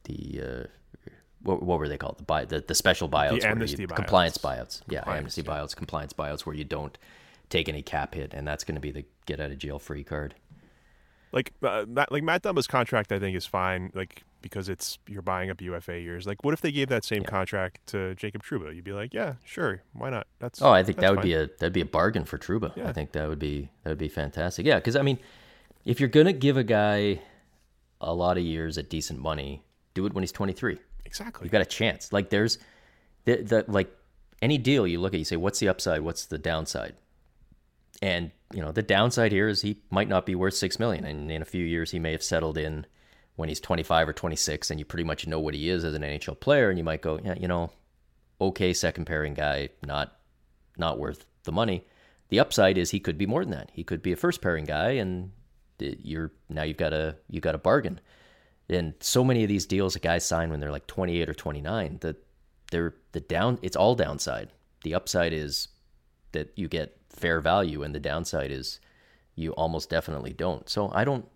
the 0.04 0.42
uh, 0.42 1.10
what, 1.42 1.62
what 1.62 1.78
were 1.78 1.88
they 1.88 1.96
called 1.96 2.18
the 2.18 2.22
buy 2.24 2.44
the, 2.44 2.60
the 2.60 2.74
special 2.74 3.08
buyouts, 3.08 3.40
The 3.40 3.48
amnesty 3.48 3.80
you, 3.82 3.88
buyouts. 3.88 3.96
compliance 3.96 4.36
buyouts 4.38 4.82
yeah 4.90 4.98
Compliance, 4.98 5.18
amnesty 5.20 5.42
yeah. 5.42 5.50
buyouts 5.50 5.74
compliance 5.76 6.12
buyouts 6.12 6.40
where 6.44 6.54
you 6.54 6.64
don't 6.64 6.98
take 7.48 7.70
any 7.70 7.80
cap 7.80 8.14
hit 8.14 8.34
and 8.34 8.46
that's 8.46 8.64
going 8.64 8.74
to 8.74 8.80
be 8.82 8.90
the 8.90 9.06
get 9.24 9.40
out 9.40 9.50
of 9.50 9.56
jail 9.56 9.78
free 9.78 10.04
card 10.04 10.34
Like 11.32 11.52
uh, 11.62 11.84
Matt, 11.88 12.10
like 12.10 12.22
Matt 12.22 12.42
Dumba's 12.42 12.66
contract, 12.66 13.12
I 13.12 13.18
think 13.18 13.36
is 13.36 13.46
fine. 13.46 13.90
Like 13.94 14.24
because 14.42 14.68
it's 14.68 14.98
you're 15.06 15.22
buying 15.22 15.50
up 15.50 15.60
UFA 15.60 16.00
years. 16.00 16.26
Like 16.26 16.42
what 16.44 16.54
if 16.54 16.60
they 16.60 16.72
gave 16.72 16.88
that 16.88 17.04
same 17.04 17.22
contract 17.24 17.86
to 17.88 18.14
Jacob 18.16 18.42
Trouba? 18.42 18.74
You'd 18.74 18.84
be 18.84 18.92
like, 18.92 19.12
yeah, 19.14 19.34
sure, 19.44 19.82
why 19.92 20.10
not? 20.10 20.26
That's 20.38 20.60
Oh, 20.62 20.70
I 20.70 20.82
think 20.82 20.98
that 20.98 21.10
would 21.10 21.18
fine. 21.18 21.24
be 21.26 21.34
a 21.34 21.46
that'd 21.46 21.72
be 21.72 21.82
a 21.82 21.86
bargain 21.86 22.24
for 22.24 22.38
Trouba. 22.38 22.74
Yeah. 22.76 22.88
I 22.88 22.92
think 22.92 23.12
that 23.12 23.28
would 23.28 23.38
be 23.38 23.70
that 23.84 23.90
would 23.90 23.98
be 23.98 24.08
fantastic. 24.08 24.66
Yeah, 24.66 24.76
because 24.76 24.96
I 24.96 25.02
mean, 25.02 25.18
if 25.84 26.00
you're 26.00 26.08
gonna 26.08 26.32
give 26.32 26.56
a 26.56 26.64
guy 26.64 27.20
a 28.00 28.14
lot 28.14 28.38
of 28.38 28.42
years 28.44 28.78
at 28.78 28.88
decent 28.88 29.20
money, 29.20 29.62
do 29.94 30.06
it 30.06 30.14
when 30.14 30.22
he's 30.22 30.32
23. 30.32 30.78
exactly. 31.04 31.44
You've 31.44 31.52
got 31.52 31.60
a 31.60 31.66
chance. 31.66 32.12
Like 32.12 32.30
there's 32.30 32.58
the, 33.26 33.36
the 33.42 33.64
like 33.68 33.94
any 34.42 34.56
deal 34.56 34.86
you 34.86 34.98
look 35.00 35.12
at, 35.12 35.18
you 35.18 35.24
say, 35.26 35.36
what's 35.36 35.58
the 35.58 35.68
upside? 35.68 36.00
What's 36.00 36.24
the 36.24 36.38
downside? 36.38 36.94
And 38.02 38.30
you 38.52 38.62
know, 38.62 38.72
the 38.72 38.82
downside 38.82 39.32
here 39.32 39.48
is 39.48 39.62
he 39.62 39.82
might 39.90 40.08
not 40.08 40.26
be 40.26 40.34
worth 40.34 40.54
six 40.54 40.78
million, 40.78 41.04
and 41.04 41.30
in 41.30 41.42
a 41.42 41.46
few 41.46 41.64
years 41.64 41.90
he 41.90 41.98
may 41.98 42.12
have 42.12 42.22
settled 42.22 42.58
in 42.58 42.86
when 43.36 43.48
he's 43.48 43.60
25 43.60 44.08
or 44.08 44.12
26, 44.12 44.70
and 44.70 44.78
you 44.78 44.84
pretty 44.84 45.04
much 45.04 45.26
know 45.26 45.40
what 45.40 45.54
he 45.54 45.68
is 45.68 45.84
as 45.84 45.94
an 45.94 46.02
NHL 46.02 46.40
player, 46.40 46.68
and 46.68 46.78
you 46.78 46.84
might 46.84 47.02
go, 47.02 47.18
yeah, 47.22 47.34
you 47.38 47.48
know, 47.48 47.70
okay, 48.40 48.72
second 48.72 49.06
pairing 49.06 49.34
guy, 49.34 49.68
not 49.86 50.16
not 50.76 50.98
worth 50.98 51.26
the 51.44 51.52
money. 51.52 51.84
The 52.28 52.40
upside 52.40 52.78
is 52.78 52.90
he 52.90 53.00
could 53.00 53.18
be 53.18 53.26
more 53.26 53.44
than 53.44 53.52
that. 53.52 53.70
He 53.72 53.84
could 53.84 54.02
be 54.02 54.12
a 54.12 54.16
first 54.16 54.40
pairing 54.40 54.64
guy, 54.64 54.92
and 54.92 55.32
you're 55.78 56.32
now 56.48 56.62
you've 56.62 56.76
got 56.76 56.92
a 56.92 57.16
you 57.28 57.36
have 57.36 57.42
got 57.42 57.54
a 57.54 57.58
bargain. 57.58 58.00
And 58.68 58.94
so 59.00 59.24
many 59.24 59.42
of 59.42 59.48
these 59.48 59.66
deals 59.66 59.94
that 59.94 60.02
guys 60.02 60.24
sign 60.24 60.50
when 60.50 60.60
they're 60.60 60.70
like 60.70 60.86
28 60.86 61.28
or 61.28 61.34
29, 61.34 61.98
that 62.02 62.16
they're 62.70 62.94
the 63.12 63.20
down. 63.20 63.58
It's 63.62 63.76
all 63.76 63.96
downside. 63.96 64.50
The 64.84 64.94
upside 64.94 65.32
is 65.32 65.68
that 66.32 66.52
you 66.54 66.68
get 66.68 66.99
fair 67.20 67.40
value, 67.40 67.82
and 67.82 67.94
the 67.94 68.00
downside 68.00 68.50
is 68.50 68.80
you 69.34 69.52
almost 69.52 69.90
definitely 69.90 70.32
don't. 70.32 70.68
So 70.68 70.90
I 70.94 71.04
don't 71.04 71.26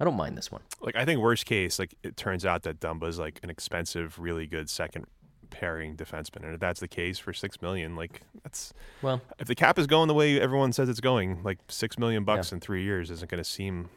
I 0.00 0.04
don't 0.04 0.16
mind 0.16 0.36
this 0.36 0.50
one. 0.50 0.62
like 0.80 0.96
I 0.96 1.04
think 1.04 1.20
worst 1.20 1.46
case, 1.46 1.78
like 1.78 1.94
it 2.02 2.16
turns 2.16 2.44
out 2.44 2.62
that 2.62 2.80
Dumba's 2.80 3.18
like 3.18 3.40
an 3.42 3.50
expensive, 3.50 4.18
really 4.18 4.46
good 4.46 4.68
second 4.70 5.06
pairing 5.50 5.96
defenseman, 5.96 6.44
and 6.44 6.54
if 6.54 6.60
that's 6.60 6.80
the 6.80 6.88
case 6.88 7.18
for 7.18 7.32
six 7.32 7.62
million, 7.62 7.94
like 7.96 8.22
that's 8.42 8.72
Well, 9.02 9.20
if 9.38 9.46
the 9.46 9.54
cap 9.54 9.78
is 9.78 9.86
going 9.86 10.08
the 10.08 10.14
way 10.14 10.40
everyone 10.40 10.72
says 10.72 10.88
it's 10.88 11.00
going, 11.00 11.42
like 11.42 11.58
six 11.68 11.98
million 11.98 12.24
bucks 12.24 12.52
in 12.52 12.60
three 12.60 12.82
years 12.82 13.10
isn't 13.10 13.30
going 13.30 13.42
to 13.42 13.48
seem 13.48 13.88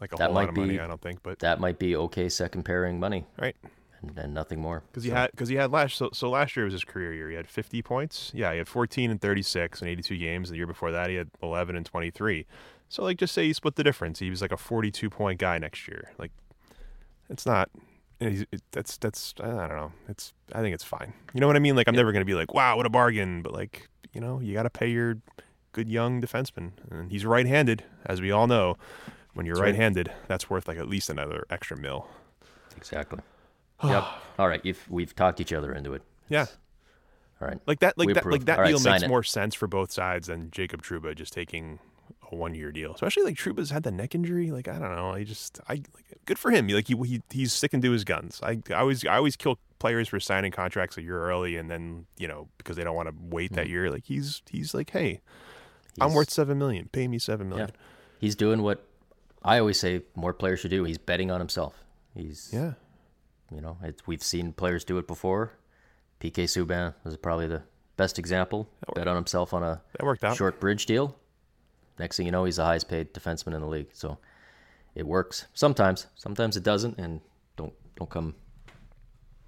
like 0.00 0.12
a 0.12 0.16
That 0.16 0.26
whole 0.26 0.34
lot 0.34 0.48
of 0.48 0.56
money. 0.56 0.80
I 0.80 0.86
don't 0.86 1.00
think, 1.00 1.22
but 1.22 1.38
that 1.40 1.60
might 1.60 1.78
be 1.78 1.96
okay 1.96 2.28
second 2.28 2.64
pairing 2.64 2.98
money, 2.98 3.24
right. 3.38 3.56
And, 4.16 4.34
nothing 4.34 4.60
more. 4.60 4.82
Because 4.88 5.04
he 5.04 5.10
had 5.10 5.30
because 5.30 5.48
he 5.48 5.56
had 5.56 5.72
last 5.72 5.96
so, 5.96 6.10
so 6.12 6.30
last 6.30 6.56
year 6.56 6.64
was 6.64 6.72
his 6.72 6.84
career 6.84 7.12
year. 7.12 7.30
He 7.30 7.36
had 7.36 7.48
50 7.48 7.82
points. 7.82 8.30
Yeah, 8.34 8.52
he 8.52 8.58
had 8.58 8.68
14 8.68 9.10
and 9.10 9.20
36 9.20 9.80
and 9.80 9.90
82 9.90 10.16
games. 10.16 10.50
The 10.50 10.56
year 10.56 10.66
before 10.66 10.90
that, 10.92 11.10
he 11.10 11.16
had 11.16 11.30
11 11.42 11.76
and 11.76 11.86
23. 11.86 12.46
So 12.88 13.02
like, 13.02 13.18
just 13.18 13.34
say 13.34 13.44
he 13.46 13.52
split 13.52 13.76
the 13.76 13.84
difference. 13.84 14.18
He 14.18 14.30
was 14.30 14.40
like 14.40 14.52
a 14.52 14.56
42 14.56 15.10
point 15.10 15.38
guy 15.38 15.58
next 15.58 15.88
year. 15.88 16.12
Like, 16.18 16.32
it's 17.28 17.46
not. 17.46 17.70
He's, 18.18 18.46
it, 18.50 18.62
that's 18.72 18.96
that's 18.96 19.34
I 19.40 19.46
don't 19.46 19.76
know. 19.76 19.92
It's 20.08 20.32
I 20.54 20.60
think 20.60 20.74
it's 20.74 20.84
fine. 20.84 21.12
You 21.34 21.40
know 21.40 21.46
what 21.46 21.56
I 21.56 21.58
mean? 21.58 21.76
Like 21.76 21.88
I'm 21.88 21.94
never 21.94 22.12
gonna 22.12 22.24
be 22.24 22.34
like, 22.34 22.54
wow, 22.54 22.76
what 22.76 22.86
a 22.86 22.90
bargain. 22.90 23.42
But 23.42 23.52
like, 23.52 23.88
you 24.12 24.20
know, 24.20 24.40
you 24.40 24.54
got 24.54 24.62
to 24.62 24.70
pay 24.70 24.88
your 24.88 25.18
good 25.72 25.88
young 25.90 26.22
defenseman, 26.22 26.72
and 26.90 27.10
he's 27.10 27.26
right-handed, 27.26 27.84
as 28.06 28.22
we 28.22 28.30
all 28.30 28.46
know. 28.46 28.76
When 29.34 29.44
you're 29.44 29.56
That's 29.56 29.60
right. 29.60 29.68
right-handed, 29.72 30.12
that's 30.28 30.48
worth 30.48 30.66
like 30.66 30.78
at 30.78 30.88
least 30.88 31.10
another 31.10 31.44
extra 31.50 31.76
mil. 31.76 32.08
Exactly. 32.74 33.18
Yep. 33.84 34.04
All 34.38 34.48
right. 34.48 34.60
You've, 34.64 34.84
we've 34.90 35.14
talked 35.14 35.40
each 35.40 35.52
other 35.52 35.72
into 35.72 35.94
it. 35.94 36.02
Yeah. 36.28 36.46
All 37.40 37.48
right. 37.48 37.58
Like 37.66 37.80
that, 37.80 37.96
like 37.98 38.06
We 38.06 38.12
that, 38.14 38.20
approve. 38.20 38.32
like 38.32 38.44
that 38.46 38.58
All 38.58 38.62
right, 38.64 38.68
deal 38.70 38.78
sign 38.78 39.00
makes 39.00 39.08
more 39.08 39.22
sense 39.22 39.54
for 39.54 39.66
both 39.66 39.92
sides 39.92 40.28
than 40.28 40.50
Jacob 40.50 40.82
Trouba 40.82 41.14
just 41.14 41.32
taking 41.32 41.78
a 42.30 42.34
one-year 42.34 42.72
deal. 42.72 42.92
Especially 42.94 43.22
like 43.24 43.36
Trouba's 43.36 43.70
had 43.70 43.82
the 43.82 43.90
neck 43.92 44.14
injury. 44.14 44.50
Like 44.50 44.68
I 44.68 44.78
don't 44.78 44.94
know. 44.96 45.10
I 45.10 45.22
just, 45.24 45.60
I 45.68 45.74
like, 45.74 46.18
good 46.24 46.38
for 46.38 46.50
him. 46.50 46.66
Like 46.68 46.88
he, 46.88 46.96
he 47.04 47.22
he's 47.30 47.52
sticking 47.52 47.80
to 47.82 47.90
his 47.90 48.04
guns. 48.04 48.40
I, 48.42 48.58
I 48.70 48.74
always, 48.74 49.04
I 49.06 49.16
always 49.16 49.36
kill 49.36 49.58
players 49.78 50.08
for 50.08 50.18
signing 50.18 50.50
contracts 50.50 50.96
a 50.96 51.02
year 51.02 51.20
early, 51.22 51.56
and 51.56 51.70
then 51.70 52.06
you 52.16 52.26
know 52.26 52.48
because 52.58 52.76
they 52.76 52.84
don't 52.84 52.96
want 52.96 53.08
to 53.10 53.14
wait 53.20 53.52
that 53.52 53.68
year. 53.68 53.90
Like 53.90 54.04
he's, 54.06 54.42
he's 54.50 54.72
like, 54.74 54.90
hey, 54.90 55.20
I'm 56.00 56.10
Mm. 56.10 56.14
Worth 56.14 56.30
seven 56.30 56.58
million. 56.58 56.88
Pay 56.90 57.06
me 57.06 57.18
seven 57.18 57.48
million. 57.50 57.68
Yeah. 57.68 57.80
He's 58.18 58.34
doing 58.34 58.62
what 58.62 58.84
I 59.44 59.58
always 59.58 59.78
say 59.78 60.00
more 60.14 60.32
players 60.32 60.60
should 60.60 60.70
do. 60.70 60.84
He's 60.84 60.98
betting 60.98 61.30
on 61.30 61.38
himself. 61.40 61.84
He's, 62.14 62.48
Yeah. 62.52 62.72
You 63.50 63.60
know, 63.60 63.78
it's, 63.82 64.06
we've 64.06 64.22
seen 64.22 64.52
players 64.52 64.84
do 64.84 64.98
it 64.98 65.06
before. 65.06 65.52
PK 66.20 66.44
Subban 66.44 66.94
was 67.04 67.16
probably 67.16 67.46
the 67.46 67.62
best 67.96 68.18
example. 68.18 68.68
Bet 68.94 69.06
on 69.08 69.16
himself 69.16 69.52
on 69.54 69.62
a 69.62 69.82
That 69.92 70.04
worked 70.04 70.24
out. 70.24 70.36
short 70.36 70.60
bridge 70.60 70.86
deal. 70.86 71.16
Next 71.98 72.16
thing 72.16 72.26
you 72.26 72.32
know, 72.32 72.44
he's 72.44 72.56
the 72.56 72.64
highest 72.64 72.88
paid 72.88 73.12
defenseman 73.14 73.54
in 73.54 73.60
the 73.60 73.66
league. 73.66 73.88
So 73.92 74.18
it 74.94 75.06
works 75.06 75.46
sometimes. 75.54 76.06
Sometimes 76.14 76.56
it 76.56 76.62
doesn't, 76.62 76.98
and 76.98 77.20
don't 77.56 77.72
don't 77.96 78.10
come 78.10 78.34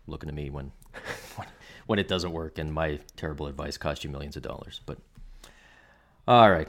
looking 0.06 0.28
at 0.28 0.34
me 0.34 0.48
when 0.50 0.72
when, 1.36 1.48
when 1.86 1.98
it 1.98 2.08
doesn't 2.08 2.32
work 2.32 2.58
and 2.58 2.72
my 2.72 2.98
terrible 3.16 3.46
advice 3.46 3.76
cost 3.76 4.04
you 4.04 4.10
millions 4.10 4.36
of 4.36 4.42
dollars. 4.42 4.80
But 4.86 4.98
all 6.26 6.50
right, 6.50 6.68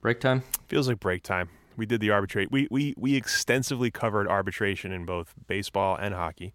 break 0.00 0.20
time. 0.20 0.42
Feels 0.68 0.88
like 0.88 1.00
break 1.00 1.22
time. 1.22 1.48
We 1.76 1.86
did 1.86 2.00
the 2.00 2.10
arbitrate. 2.10 2.50
We 2.50 2.68
we 2.70 2.94
we 2.96 3.16
extensively 3.16 3.90
covered 3.90 4.28
arbitration 4.28 4.92
in 4.92 5.04
both 5.04 5.34
baseball 5.46 5.96
and 5.96 6.14
hockey. 6.14 6.52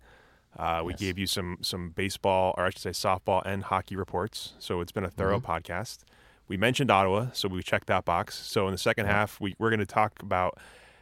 Uh, 0.57 0.81
we 0.83 0.93
gave 0.93 1.17
you 1.17 1.27
some 1.27 1.57
some 1.61 1.89
baseball, 1.89 2.53
or 2.57 2.65
I 2.65 2.69
should 2.69 2.81
say 2.81 2.89
softball 2.89 3.41
and 3.45 3.63
hockey 3.63 3.95
reports. 3.95 4.53
So 4.59 4.81
it's 4.81 4.91
been 4.91 5.03
a 5.03 5.09
thorough 5.09 5.39
podcast. 5.39 5.99
We 6.47 6.57
mentioned 6.57 6.89
Ottawa, 6.89 7.27
so 7.33 7.47
we 7.47 7.61
checked 7.61 7.87
that 7.87 8.05
box. 8.05 8.35
So 8.35 8.65
in 8.67 8.71
the 8.71 8.79
second 8.79 9.05
half, 9.05 9.39
we, 9.39 9.55
we're 9.59 9.69
going 9.69 9.79
to 9.79 9.85
talk 9.85 10.19
about 10.23 10.57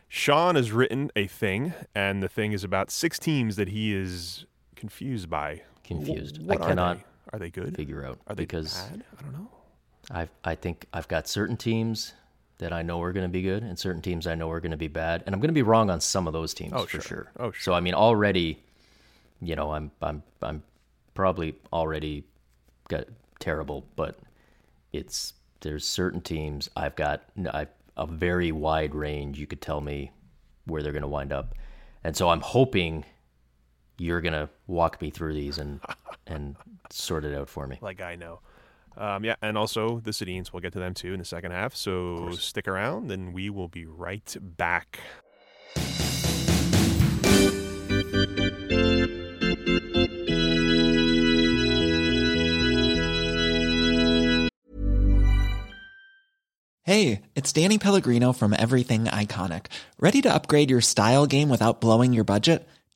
Sean 0.10 0.56
has 0.56 0.73
written 0.73 1.10
a 1.15 1.27
thing, 1.27 1.73
and 1.95 2.21
the 2.21 2.27
thing 2.27 2.51
is 2.51 2.65
about 2.65 2.91
six 2.91 3.17
teams 3.17 3.56
that 3.56 3.69
he 3.69 3.93
is 3.95 4.45
confused 4.75 5.30
by. 5.30 5.62
Confused. 5.86 6.45
What 6.45 6.60
I 6.60 6.65
are 6.65 6.67
cannot 6.67 6.97
they? 6.97 7.03
Are 7.34 7.39
they 7.39 7.49
good? 7.49 7.75
figure 7.75 8.06
out 8.06 8.19
Are 8.27 8.36
they 8.36 8.43
because 8.43 8.73
bad? 8.73 9.03
I 9.17 9.21
don't 9.21 9.34
know. 9.34 9.49
I 10.12 10.27
I 10.43 10.56
think 10.56 10.86
I've 10.93 11.08
got 11.08 11.27
certain 11.27 11.56
teams 11.58 12.13
that 12.59 12.73
I 12.73 12.81
know 12.81 13.01
are 13.01 13.13
going 13.13 13.25
to 13.25 13.31
be 13.31 13.41
good 13.43 13.63
and 13.63 13.77
certain 13.77 14.01
teams 14.01 14.25
I 14.25 14.35
know 14.35 14.49
are 14.49 14.59
going 14.59 14.71
to 14.71 14.77
be 14.77 14.87
bad, 14.87 15.23
and 15.25 15.33
I'm 15.35 15.39
going 15.41 15.49
to 15.49 15.53
be 15.53 15.61
wrong 15.61 15.89
on 15.89 15.99
some 16.01 16.27
of 16.27 16.33
those 16.33 16.53
teams 16.53 16.73
Oh, 16.75 16.83
for 16.85 16.89
sure. 16.89 17.01
sure. 17.01 17.31
Oh, 17.39 17.51
sure. 17.51 17.61
So 17.61 17.73
I 17.73 17.79
mean, 17.79 17.93
already, 17.93 18.59
you 19.41 19.55
know, 19.55 19.71
I'm 19.73 19.91
I'm 20.01 20.23
I'm 20.41 20.63
probably 21.13 21.55
already 21.71 22.23
got 22.89 23.05
terrible, 23.39 23.85
but 23.95 24.17
it's 24.93 25.33
there's 25.61 25.85
certain 25.85 26.21
teams 26.21 26.69
I've 26.75 26.95
got 26.95 27.23
a 27.95 28.05
very 28.07 28.51
wide 28.51 28.93
range. 28.95 29.39
You 29.39 29.47
could 29.47 29.61
tell 29.61 29.81
me 29.81 30.11
where 30.65 30.81
they're 30.83 30.91
going 30.91 31.01
to 31.01 31.07
wind 31.07 31.31
up, 31.31 31.53
and 32.03 32.15
so 32.15 32.29
I'm 32.29 32.41
hoping 32.41 33.05
you're 33.99 34.21
going 34.21 34.33
to 34.33 34.49
walk 34.67 35.01
me 35.01 35.09
through 35.09 35.33
these 35.33 35.57
and 35.57 35.79
and 36.27 36.55
sort 36.89 37.25
it 37.25 37.35
out 37.35 37.49
for 37.49 37.67
me. 37.67 37.77
like 37.81 38.01
I 38.01 38.15
know. 38.15 38.39
Um, 38.97 39.23
yeah, 39.23 39.36
and 39.41 39.57
also 39.57 39.99
the 39.99 40.12
Sedines. 40.12 40.51
We'll 40.51 40.62
get 40.62 40.73
to 40.73 40.79
them 40.79 40.93
too 40.93 41.13
in 41.13 41.19
the 41.19 41.25
second 41.25 41.51
half. 41.51 41.75
So 41.75 42.31
stick 42.31 42.67
around, 42.67 43.12
and 43.12 43.33
we 43.33 43.49
will 43.49 43.67
be 43.67 43.86
right 43.86 44.36
back. 44.41 44.99
Hey, 56.83 57.23
it's 57.36 57.51
Danny 57.51 57.77
Pellegrino 57.77 58.31
from 58.31 58.55
Everything 58.57 59.05
Iconic. 59.05 59.65
Ready 59.99 60.21
to 60.21 60.33
upgrade 60.33 60.69
your 60.69 60.79
style 60.79 61.27
game 61.27 61.49
without 61.49 61.81
blowing 61.81 62.13
your 62.13 62.23
budget? 62.23 62.65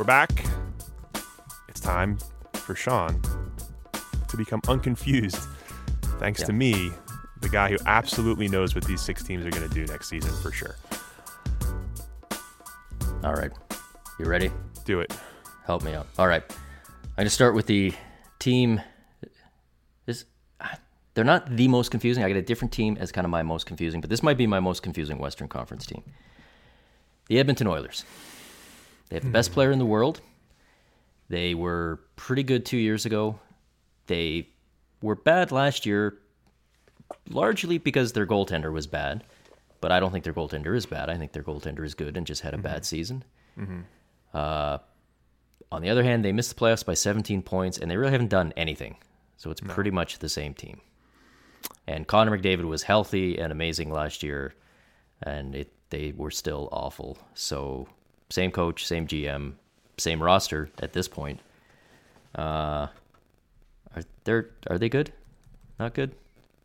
We're 0.00 0.04
back. 0.04 0.46
It's 1.68 1.78
time 1.78 2.16
for 2.54 2.74
Sean 2.74 3.20
to 4.28 4.36
become 4.38 4.62
unconfused, 4.66 5.46
thanks 6.18 6.42
to 6.44 6.54
me 6.54 6.90
the 7.42 7.50
guy 7.50 7.68
who 7.68 7.76
absolutely 7.84 8.48
knows 8.48 8.74
what 8.74 8.86
these 8.86 9.02
six 9.02 9.22
teams 9.22 9.44
are 9.44 9.50
going 9.50 9.68
to 9.68 9.74
do 9.74 9.84
next 9.84 10.08
season 10.08 10.34
for 10.40 10.52
sure. 10.52 10.76
All 13.22 13.34
right. 13.34 13.50
You 14.18 14.24
ready? 14.24 14.50
Do 14.86 15.00
it. 15.00 15.14
Help 15.66 15.84
me 15.84 15.92
out. 15.92 16.06
All 16.18 16.26
right. 16.26 16.44
I'm 16.48 17.16
going 17.16 17.26
to 17.26 17.30
start 17.30 17.54
with 17.54 17.66
the 17.66 17.92
team. 18.38 18.80
This, 20.06 20.24
ah, 20.62 20.78
they're 21.12 21.24
not 21.24 21.54
the 21.54 21.68
most 21.68 21.90
confusing. 21.90 22.24
I 22.24 22.28
got 22.28 22.38
a 22.38 22.42
different 22.42 22.72
team 22.72 22.96
as 22.98 23.12
kind 23.12 23.26
of 23.26 23.30
my 23.30 23.42
most 23.42 23.66
confusing, 23.66 24.00
but 24.00 24.08
this 24.08 24.22
might 24.22 24.38
be 24.38 24.46
my 24.46 24.60
most 24.60 24.82
confusing 24.82 25.18
Western 25.18 25.48
Conference 25.48 25.84
team. 25.84 26.04
The 27.28 27.38
Edmonton 27.38 27.66
Oilers. 27.66 28.06
They 29.10 29.16
have 29.16 29.24
the 29.24 29.30
best 29.30 29.50
hmm. 29.50 29.54
player 29.54 29.70
in 29.70 29.78
the 29.78 29.86
world. 29.86 30.20
They 31.28 31.54
were 31.54 32.00
pretty 32.16 32.42
good 32.42 32.64
two 32.64 32.78
years 32.78 33.06
ago. 33.06 33.38
They 34.06 34.48
were 35.02 35.14
bad 35.14 35.52
last 35.52 35.86
year, 35.86 36.18
largely 37.28 37.78
because 37.78 38.12
their 38.12 38.26
goaltender 38.26 38.72
was 38.72 38.86
bad. 38.86 39.24
But 39.80 39.92
I 39.92 40.00
don't 40.00 40.12
think 40.12 40.24
their 40.24 40.34
goaltender 40.34 40.76
is 40.76 40.86
bad. 40.86 41.08
I 41.08 41.16
think 41.16 41.32
their 41.32 41.42
goaltender 41.42 41.84
is 41.84 41.94
good 41.94 42.16
and 42.16 42.26
just 42.26 42.42
had 42.42 42.54
a 42.54 42.58
bad 42.58 42.78
mm-hmm. 42.78 42.82
season. 42.82 43.24
Mm-hmm. 43.58 43.80
Uh, 44.34 44.78
on 45.72 45.82
the 45.82 45.90
other 45.90 46.02
hand, 46.02 46.24
they 46.24 46.32
missed 46.32 46.54
the 46.54 46.60
playoffs 46.60 46.84
by 46.84 46.94
17 46.94 47.42
points, 47.42 47.78
and 47.78 47.90
they 47.90 47.96
really 47.96 48.12
haven't 48.12 48.28
done 48.28 48.52
anything. 48.56 48.96
So 49.36 49.50
it's 49.50 49.60
pretty 49.60 49.90
much 49.90 50.18
the 50.18 50.28
same 50.28 50.52
team. 50.52 50.80
And 51.86 52.06
Connor 52.06 52.36
McDavid 52.36 52.64
was 52.64 52.82
healthy 52.82 53.38
and 53.38 53.52
amazing 53.52 53.90
last 53.90 54.22
year, 54.22 54.54
and 55.22 55.54
it 55.54 55.72
they 55.90 56.12
were 56.16 56.30
still 56.30 56.68
awful. 56.70 57.18
So 57.34 57.88
same 58.30 58.50
coach, 58.50 58.86
same 58.86 59.06
GM, 59.06 59.52
same 59.98 60.22
roster 60.22 60.70
at 60.78 60.92
this 60.92 61.08
point. 61.08 61.40
Uh, 62.34 62.86
are 63.94 64.02
they 64.24 64.32
are 64.68 64.78
they 64.78 64.88
good? 64.88 65.12
Not 65.78 65.94
good. 65.94 66.12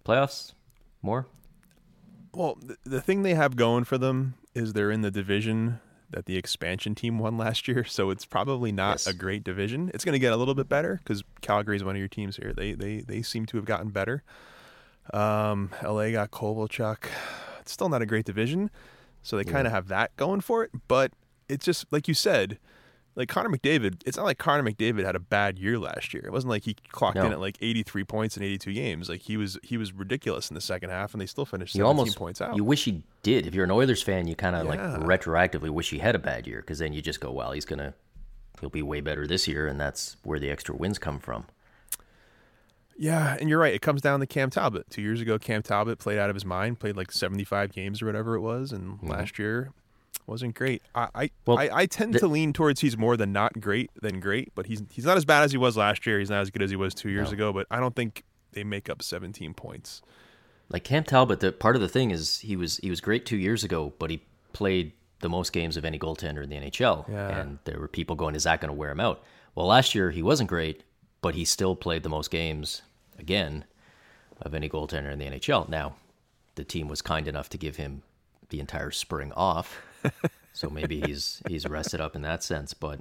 Playoffs? 0.06 0.54
More? 1.01 1.25
Well, 2.34 2.56
th- 2.56 2.80
the 2.84 3.01
thing 3.01 3.23
they 3.23 3.34
have 3.34 3.56
going 3.56 3.84
for 3.86 3.97
them 3.97 4.36
is 4.54 4.73
they're 4.73 4.91
in 4.91 5.01
the 5.01 5.12
division 5.12 5.80
that 6.12 6.25
the 6.25 6.38
expansion 6.38 6.93
team 6.93 7.17
won 7.17 7.38
last 7.38 7.67
year, 7.67 7.84
so 7.84 8.10
it's 8.12 8.25
probably 8.25 8.71
not 8.71 8.93
Yes. 8.93 9.08
a 9.08 9.13
great 9.13 9.43
division. 9.43 9.89
It's 9.93 10.06
going 10.06 10.13
to 10.13 10.19
get 10.19 10.34
a 10.34 10.38
little 10.38 10.54
bit 10.54 10.69
better 10.69 10.99
because 11.04 11.23
Calgary 11.41 11.75
is 11.78 11.84
one 11.84 11.95
of 11.95 11.99
your 11.99 12.08
teams 12.08 12.36
here. 12.38 12.54
They 12.54 12.73
they 12.73 12.99
they 13.01 13.21
seem 13.21 13.45
to 13.47 13.58
have 13.58 13.65
gotten 13.65 13.89
better. 13.89 14.23
Um, 15.13 15.69
LA 15.84 16.12
got 16.12 16.32
Kovalchuk. 16.32 17.06
It's 17.62 17.71
still 17.71 17.89
not 17.89 18.01
a 18.01 18.06
great 18.06 18.25
division, 18.25 18.69
so 19.23 19.38
they 19.38 19.43
kind 19.43 19.65
of 19.65 19.73
have 19.73 19.88
that 19.88 20.15
going 20.17 20.41
for 20.41 20.63
it. 20.63 20.71
But 20.88 21.12
it's 21.49 21.65
just 21.65 21.86
like 21.91 22.08
you 22.08 22.13
said, 22.13 22.60
like 23.15 23.29
Connor 23.29 23.49
McDavid. 23.49 24.01
It's 24.05 24.17
not 24.17 24.25
like 24.25 24.38
Connor 24.38 24.63
McDavid 24.63 25.05
had 25.05 25.15
a 25.15 25.19
bad 25.19 25.58
year 25.58 25.79
last 25.79 26.13
year. 26.13 26.23
It 26.25 26.31
wasn't 26.31 26.51
like 26.51 26.63
he 26.63 26.75
clocked 26.91 27.17
in 27.17 27.31
at 27.31 27.39
like 27.39 27.58
83 27.62 28.03
points 28.03 28.38
in 28.38 28.43
82 28.43 28.73
games. 28.73 29.10
Like 29.10 29.21
he 29.21 29.38
was 29.38 29.58
he 29.63 29.77
was 29.77 29.93
ridiculous 29.93 30.49
in 30.49 30.55
the 30.55 30.62
second 30.62 30.89
half, 30.89 31.13
and 31.13 31.21
they 31.21 31.25
still 31.25 31.45
finished 31.45 31.75
You 31.75 31.79
17 31.79 31.88
almost 31.88 32.17
points 32.17 32.41
out. 32.41 32.55
You 32.55 32.63
wish 32.63 32.84
he 32.86 33.03
did. 33.23 33.47
If 33.47 33.55
you're 33.55 33.63
an 33.63 33.71
Oilers 33.71 34.03
fan, 34.03 34.27
you 34.27 34.36
kind 34.36 34.55
of 34.55 34.67
like 34.67 34.79
retroactively 34.79 35.69
wish 35.69 35.89
he 35.89 35.99
had 35.99 36.15
a 36.15 36.19
bad 36.19 36.45
year 36.45 36.62
because 36.62 36.79
then 36.79 36.93
you 36.93 37.01
just 37.01 37.21
go, 37.21 37.31
well, 37.31 37.51
he's 37.51 37.65
gonna 37.65 37.93
he'll 38.60 38.69
be 38.69 38.81
way 38.81 39.01
better 39.01 39.25
this 39.25 39.47
year, 39.47 39.67
and 39.67 39.79
that's 39.79 40.17
where 40.23 40.39
the 40.39 40.49
extra 40.49 40.75
wins 40.75 40.99
come 40.99 41.19
from. 41.19 41.45
Yeah, 42.97 43.36
and 43.39 43.49
you're 43.49 43.60
right. 43.60 43.73
It 43.73 43.81
comes 43.81 44.01
down 44.01 44.21
to 44.21 44.25
Cam 44.25 44.49
Talbot. 44.49 44.89
Two 44.89 45.01
years 45.01 45.19
ago, 45.19 45.38
Cam 45.38 45.62
Talbot 45.62 45.99
played 45.99 46.17
out 46.17 46.29
of 46.29 46.36
his 46.36 46.45
mind, 46.45 46.79
played 46.79 46.95
like 46.95 47.12
75 47.12 47.73
games 47.73 48.01
or 48.01 48.05
whatever 48.05 48.36
it 48.36 48.39
was, 48.39 48.71
and 48.71 48.99
mm-hmm. 48.99 49.10
last 49.10 49.38
year 49.38 49.73
wasn't 50.28 50.56
great. 50.56 50.82
I 50.94 51.08
I, 51.16 51.30
Well, 51.46 51.58
I, 51.60 51.70
I 51.72 51.86
tend 51.86 52.14
the- 52.14 52.20
to 52.20 52.28
lean 52.28 52.54
towards 52.54 52.82
he's 52.82 52.98
more 52.98 53.18
than 53.18 53.32
not 53.32 53.60
great 53.60 53.92
than 54.02 54.20
great, 54.20 54.52
but 54.56 54.66
he's 54.68 54.82
he's 54.92 55.06
not 55.06 55.18
as 55.18 55.26
bad 55.26 55.44
as 55.44 55.52
he 55.52 55.58
was 55.58 55.76
last 55.78 56.06
year. 56.06 56.20
He's 56.20 56.30
not 56.30 56.42
as 56.42 56.50
good 56.52 56.62
as 56.62 56.70
he 56.70 56.76
was 56.76 56.94
two 56.94 57.10
years 57.10 57.30
No. 57.30 57.34
ago, 57.34 57.54
but 57.54 57.68
I 57.72 57.80
don't 57.80 57.96
think 57.96 58.24
they 58.54 58.64
make 58.64 58.90
up 58.90 59.02
17 59.02 59.54
points. 59.54 60.02
Like 60.70 60.84
Cam 60.84 61.04
Talbot, 61.04 61.42
the 61.42 61.52
part 61.52 61.76
of 61.76 61.82
the 61.82 61.90
thing 61.90 62.12
is 62.12 62.40
he 62.40 62.56
was 62.56 62.78
he 62.78 62.90
was 62.90 63.02
great 63.02 63.26
two 63.26 63.38
years 63.38 63.64
ago, 63.64 63.94
but 64.00 64.10
he 64.10 64.24
played 64.54 64.94
the 65.20 65.30
most 65.30 65.54
games 65.54 65.78
of 65.78 65.86
any 65.86 65.98
goaltender 66.00 66.44
in 66.44 66.50
the 66.50 66.56
NHL, 66.58 67.08
Yeah. 67.10 67.40
and 67.40 67.60
there 67.66 67.80
were 67.80 67.88
people 67.88 68.16
going, 68.16 68.36
"Is 68.36 68.44
that 68.44 68.62
going 68.62 68.70
to 68.70 68.74
wear 68.74 68.92
him 68.92 69.00
out?" 69.00 69.24
Well, 69.54 69.68
last 69.68 69.94
year 69.96 70.12
he 70.12 70.22
wasn't 70.24 70.50
great, 70.50 70.84
but 71.22 71.36
he 71.36 71.46
still 71.46 71.76
played 71.76 72.04
the 72.04 72.10
most 72.10 72.30
games 72.32 72.82
again 73.18 73.66
of 74.42 74.54
any 74.54 74.68
goaltender 74.68 75.12
in 75.14 75.20
the 75.20 75.26
NHL. 75.26 75.70
Now, 75.70 75.96
the 76.56 76.64
team 76.66 76.88
was 76.88 77.02
kind 77.02 77.28
enough 77.28 77.48
to 77.50 77.58
give 77.58 77.78
him 77.78 78.02
the 78.50 78.60
entire 78.60 78.92
spring 78.92 79.32
off, 79.34 79.82
so 80.54 80.70
maybe 80.70 81.02
he's 81.02 81.41
he's 81.48 81.65
rested 81.68 82.02
up 82.02 82.15
in 82.15 82.22
that 82.24 82.44
sense. 82.44 82.74
But 82.74 83.00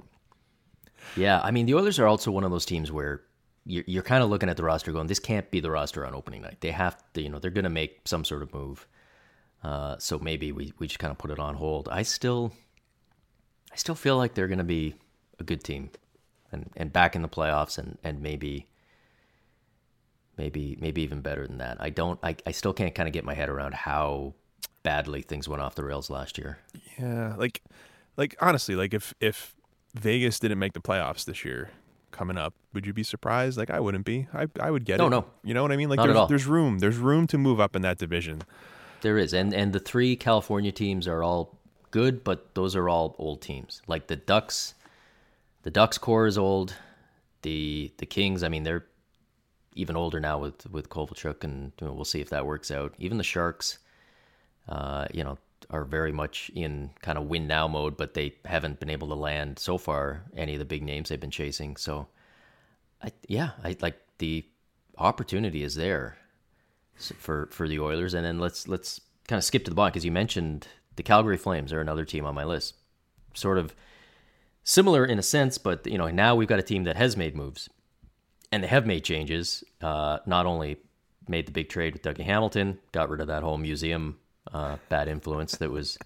yeah, 1.15 1.41
I 1.43 1.51
mean, 1.51 1.65
the 1.65 1.75
Oilers 1.75 1.99
are 1.99 2.07
also 2.07 2.31
one 2.31 2.43
of 2.43 2.51
those 2.51 2.65
teams 2.65 2.91
where 2.91 3.21
you're, 3.65 3.83
you're 3.87 4.03
kind 4.03 4.23
of 4.23 4.29
looking 4.29 4.49
at 4.49 4.57
the 4.57 4.63
roster 4.63 4.91
going, 4.91 5.07
this 5.07 5.19
can't 5.19 5.49
be 5.51 5.59
the 5.59 5.71
roster 5.71 6.05
on 6.05 6.13
opening 6.13 6.41
night. 6.41 6.57
They 6.61 6.71
have 6.71 7.01
to, 7.13 7.21
you 7.21 7.29
know, 7.29 7.39
they're 7.39 7.51
going 7.51 7.63
to 7.63 7.69
make 7.69 8.01
some 8.05 8.23
sort 8.23 8.41
of 8.41 8.53
move. 8.53 8.87
Uh, 9.63 9.97
so 9.97 10.19
maybe 10.19 10.51
we, 10.51 10.73
we 10.77 10.87
just 10.87 10.99
kind 10.99 11.11
of 11.11 11.17
put 11.17 11.31
it 11.31 11.39
on 11.39 11.55
hold. 11.55 11.89
I 11.89 12.03
still, 12.03 12.53
I 13.71 13.75
still 13.75 13.95
feel 13.95 14.17
like 14.17 14.35
they're 14.35 14.47
going 14.47 14.59
to 14.59 14.63
be 14.63 14.95
a 15.39 15.43
good 15.43 15.63
team 15.63 15.89
and, 16.51 16.69
and 16.77 16.93
back 16.93 17.15
in 17.15 17.23
the 17.23 17.27
playoffs 17.27 17.79
and, 17.79 17.97
and 18.03 18.21
maybe, 18.21 18.67
maybe, 20.37 20.77
maybe 20.79 21.01
even 21.01 21.21
better 21.21 21.47
than 21.47 21.57
that. 21.57 21.77
I 21.79 21.89
don't, 21.89 22.19
I, 22.21 22.35
I 22.45 22.51
still 22.51 22.73
can't 22.73 22.93
kind 22.93 23.07
of 23.07 23.13
get 23.13 23.25
my 23.25 23.33
head 23.33 23.49
around 23.49 23.73
how 23.73 24.35
badly 24.85 25.21
things 25.23 25.49
went 25.49 25.61
off 25.61 25.75
the 25.75 25.83
rails 25.83 26.09
last 26.09 26.37
year. 26.37 26.59
Yeah, 26.99 27.35
like 27.35 27.61
like 28.15 28.35
honestly, 28.39 28.75
like 28.75 28.93
if 28.93 29.13
if 29.19 29.55
Vegas 29.95 30.39
didn't 30.39 30.59
make 30.59 30.73
the 30.73 30.79
playoffs 30.79 31.25
this 31.25 31.43
year 31.43 31.71
coming 32.11 32.37
up, 32.37 32.53
would 32.73 32.85
you 32.85 32.93
be 32.93 33.03
surprised? 33.03 33.57
Like 33.57 33.69
I 33.71 33.79
wouldn't 33.81 34.05
be. 34.05 34.27
I 34.33 34.47
I 34.59 34.69
would 34.71 34.85
get 34.85 34.99
No, 34.99 35.07
it. 35.07 35.09
no. 35.09 35.19
no. 35.21 35.25
You 35.43 35.53
know 35.53 35.63
what 35.63 35.71
I 35.71 35.75
mean? 35.77 35.89
Like 35.89 35.97
Not 35.97 36.07
there's 36.13 36.29
there's 36.29 36.45
room. 36.45 36.79
There's 36.79 36.97
room 36.97 37.27
to 37.27 37.37
move 37.37 37.59
up 37.59 37.75
in 37.75 37.81
that 37.81 37.97
division. 37.97 38.43
There 39.01 39.17
is, 39.17 39.33
and 39.33 39.53
and 39.53 39.73
the 39.73 39.79
three 39.79 40.15
California 40.15 40.71
teams 40.71 41.07
are 41.07 41.21
all 41.23 41.57
good, 41.91 42.23
but 42.23 42.53
those 42.55 42.75
are 42.75 42.87
all 42.87 43.15
old 43.17 43.41
teams. 43.41 43.81
Like 43.87 44.07
the 44.07 44.15
Ducks, 44.15 44.75
the 45.63 45.71
Ducks 45.71 45.97
core 45.97 46.27
is 46.27 46.37
old. 46.37 46.75
The 47.41 47.91
the 47.97 48.05
Kings, 48.05 48.43
I 48.43 48.49
mean, 48.49 48.63
they're 48.63 48.85
even 49.73 49.95
older 49.95 50.19
now 50.19 50.37
with 50.39 50.69
with 50.71 50.89
Kovalchuk, 50.89 51.43
and 51.43 51.71
we'll 51.81 52.05
see 52.05 52.21
if 52.21 52.29
that 52.29 52.45
works 52.45 52.71
out. 52.71 52.93
Even 52.97 53.17
the 53.17 53.23
Sharks, 53.23 53.77
uh, 54.67 55.07
you 55.13 55.23
know, 55.23 55.37
are 55.69 55.83
very 55.83 56.11
much 56.11 56.51
in 56.55 56.91
kind 57.01 57.17
of 57.17 57.25
win 57.25 57.47
now 57.47 57.67
mode, 57.67 57.97
but 57.97 58.13
they 58.13 58.35
haven't 58.45 58.79
been 58.79 58.89
able 58.89 59.07
to 59.07 59.15
land 59.15 59.59
so 59.59 59.77
far 59.77 60.23
any 60.35 60.53
of 60.53 60.59
the 60.59 60.65
big 60.65 60.83
names 60.83 61.09
they've 61.09 61.19
been 61.19 61.31
chasing. 61.31 61.75
So, 61.75 62.07
I 63.01 63.11
yeah, 63.27 63.51
I 63.63 63.75
like 63.81 63.99
the 64.19 64.45
opportunity 64.97 65.63
is 65.63 65.75
there 65.75 66.17
for 66.95 67.49
for 67.51 67.67
the 67.67 67.79
Oilers, 67.79 68.13
and 68.13 68.25
then 68.25 68.39
let's 68.39 68.67
let's 68.67 69.01
kind 69.27 69.37
of 69.37 69.43
skip 69.43 69.63
to 69.65 69.71
the 69.71 69.75
bottom 69.75 69.91
because 69.91 70.05
you 70.05 70.11
mentioned 70.11 70.67
the 70.95 71.03
Calgary 71.03 71.37
Flames 71.37 71.73
are 71.73 71.81
another 71.81 72.05
team 72.05 72.25
on 72.25 72.35
my 72.35 72.43
list. 72.43 72.75
Sort 73.33 73.57
of 73.57 73.75
similar 74.63 75.05
in 75.05 75.19
a 75.19 75.23
sense, 75.23 75.57
but 75.57 75.85
you 75.87 75.97
know 75.97 76.09
now 76.09 76.35
we've 76.35 76.47
got 76.47 76.59
a 76.59 76.63
team 76.63 76.83
that 76.85 76.95
has 76.95 77.17
made 77.17 77.35
moves, 77.35 77.69
and 78.51 78.63
they 78.63 78.67
have 78.67 78.85
made 78.85 79.03
changes. 79.03 79.63
Uh, 79.81 80.19
not 80.25 80.45
only 80.45 80.77
made 81.27 81.47
the 81.47 81.51
big 81.51 81.69
trade 81.69 81.93
with 81.93 82.03
Dougie 82.03 82.23
Hamilton, 82.23 82.79
got 82.91 83.09
rid 83.09 83.19
of 83.19 83.27
that 83.27 83.43
whole 83.43 83.57
museum 83.57 84.19
uh, 84.53 84.77
bad 84.89 85.07
influence 85.07 85.57
that 85.57 85.71
was 85.71 85.97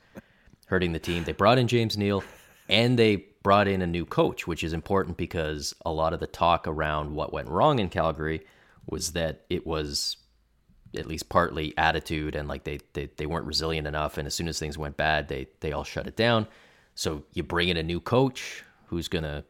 hurting 0.67 0.93
the 0.93 0.99
team. 0.99 1.23
They 1.23 1.33
brought 1.33 1.57
in 1.57 1.67
James 1.67 1.97
Neal, 1.97 2.23
and 2.67 2.97
they 2.97 3.25
brought 3.43 3.67
in 3.67 3.81
a 3.81 3.87
new 3.87 4.05
coach, 4.05 4.47
which 4.47 4.63
is 4.63 4.73
important 4.73 5.17
because 5.17 5.73
a 5.85 5.91
lot 5.91 6.13
of 6.13 6.19
the 6.19 6.27
talk 6.27 6.67
around 6.67 7.15
what 7.15 7.33
went 7.33 7.49
wrong 7.49 7.79
in 7.79 7.89
Calgary 7.89 8.45
was 8.85 9.13
that 9.13 9.45
it 9.49 9.65
was 9.65 10.17
at 10.95 11.05
least 11.05 11.29
partly 11.29 11.73
attitude 11.77 12.35
and 12.35 12.47
like 12.47 12.63
they, 12.63 12.79
they 12.93 13.09
they 13.17 13.25
weren't 13.25 13.45
resilient 13.45 13.87
enough 13.87 14.17
and 14.17 14.25
as 14.25 14.33
soon 14.33 14.47
as 14.47 14.57
things 14.57 14.77
went 14.77 14.97
bad 14.97 15.27
they 15.27 15.47
they 15.59 15.71
all 15.71 15.83
shut 15.83 16.07
it 16.07 16.15
down 16.15 16.47
so 16.95 17.23
you 17.33 17.43
bring 17.43 17.69
in 17.69 17.77
a 17.77 17.83
new 17.83 17.99
coach 17.99 18.63
who's 18.87 19.07
gonna 19.07 19.43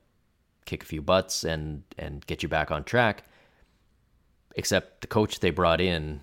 kick 0.66 0.84
a 0.84 0.86
few 0.86 1.02
butts 1.02 1.44
and 1.44 1.84
and 1.98 2.26
get 2.28 2.44
you 2.44 2.50
back 2.50 2.72
on 2.72 2.84
track 2.84 3.24
except 4.56 5.02
the 5.02 5.08
coach 5.08 5.40
they 5.40 5.50
brought 5.50 5.80
in 5.80 6.20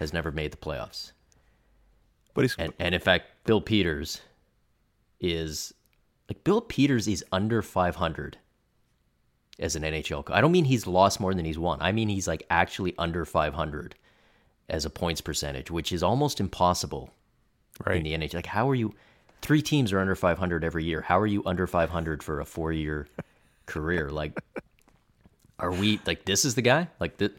has 0.00 0.12
never 0.12 0.32
made 0.32 0.50
the 0.50 0.56
playoffs 0.56 1.12
But 2.34 2.42
he's 2.42 2.56
and 2.58 2.72
and 2.78 2.94
in 2.94 3.00
fact 3.00 3.26
bill 3.44 3.60
peters 3.60 4.20
is 5.20 5.74
like 6.28 6.42
bill 6.44 6.60
peters 6.60 7.06
is 7.08 7.24
under 7.32 7.62
500 7.62 8.38
as 9.58 9.76
an 9.76 9.82
nhl 9.82 10.24
i 10.30 10.40
don't 10.40 10.50
mean 10.50 10.64
he's 10.64 10.86
lost 10.86 11.20
more 11.20 11.34
than 11.34 11.44
he's 11.44 11.58
won. 11.58 11.80
I 11.80 11.92
mean 11.92 12.08
he's 12.08 12.26
like 12.26 12.44
actually 12.50 12.94
under 12.98 13.24
500 13.24 13.94
as 14.68 14.84
a 14.84 14.90
points 14.90 15.20
percentage 15.20 15.70
which 15.70 15.92
is 15.92 16.02
almost 16.02 16.40
impossible 16.40 17.10
in 17.86 18.02
the 18.02 18.14
nhl 18.14 18.34
like 18.34 18.46
how 18.46 18.68
are 18.68 18.74
you 18.74 18.94
three 19.42 19.60
teams 19.60 19.92
are 19.92 19.98
under 19.98 20.14
500 20.14 20.64
every 20.64 20.84
year. 20.84 21.02
How 21.02 21.18
are 21.18 21.26
you 21.26 21.42
under 21.44 21.66
500 21.66 22.22
for 22.22 22.40
a 22.40 22.44
four 22.44 22.72
year 22.72 23.08
career? 23.66 24.08
Like 24.08 24.40
are 25.58 25.72
we 25.72 26.00
like 26.06 26.24
this 26.24 26.44
is 26.44 26.54
the 26.54 26.62
guy? 26.62 26.88
Like 26.98 27.18
th- 27.18 27.34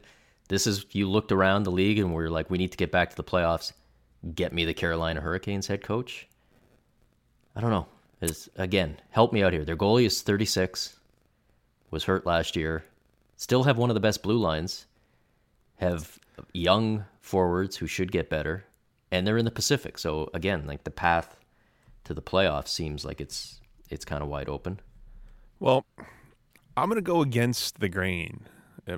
this 0.50 0.68
is 0.68 0.86
you 0.92 1.10
looked 1.10 1.32
around 1.32 1.64
the 1.64 1.72
league 1.72 1.98
and 1.98 2.14
we're 2.14 2.30
like 2.30 2.52
we 2.52 2.58
need 2.58 2.72
to 2.72 2.78
get 2.78 2.92
back 2.92 3.10
to 3.10 3.16
the 3.16 3.24
playoffs 3.24 3.72
get 4.36 4.54
me 4.54 4.66
the 4.66 4.74
carolina 4.74 5.22
hurricanes 5.22 5.68
head 5.68 5.84
coach 5.84 6.28
i 7.56 7.62
don't 7.62 7.72
know 7.72 7.88
is 8.22 8.50
again 8.56 8.98
help 9.12 9.34
me 9.34 9.44
out 9.44 9.54
here 9.54 9.66
their 9.66 9.76
goalie 9.76 10.06
is 10.06 10.22
36 10.22 10.98
was 11.92 12.06
hurt 12.06 12.26
last 12.26 12.56
year 12.56 12.84
still 13.38 13.64
have 13.64 13.78
one 13.78 13.90
of 13.90 13.94
the 13.94 14.00
best 14.00 14.24
blue 14.24 14.38
lines 14.38 14.86
have 15.78 16.20
young 16.54 17.06
forwards 17.22 17.78
who 17.78 17.88
should 17.88 18.12
get 18.12 18.30
better, 18.30 18.66
and 19.12 19.26
they're 19.26 19.38
in 19.38 19.46
the 19.46 19.52
Pacific. 19.52 19.98
So 19.98 20.30
again, 20.34 20.66
like 20.66 20.84
the 20.84 20.92
path 20.92 21.38
to 22.06 22.14
the 22.14 22.22
playoffs 22.22 22.70
seems 22.70 23.06
like 23.06 23.22
it's 23.22 23.60
it's 23.90 24.06
kind 24.06 24.24
of 24.24 24.30
wide 24.30 24.50
open. 24.50 24.80
Well, 25.60 25.86
I'm 26.76 26.90
going 26.90 26.96
to 26.96 27.02
go 27.02 27.22
against 27.22 27.80
the 27.80 27.90
grain. 27.90 28.46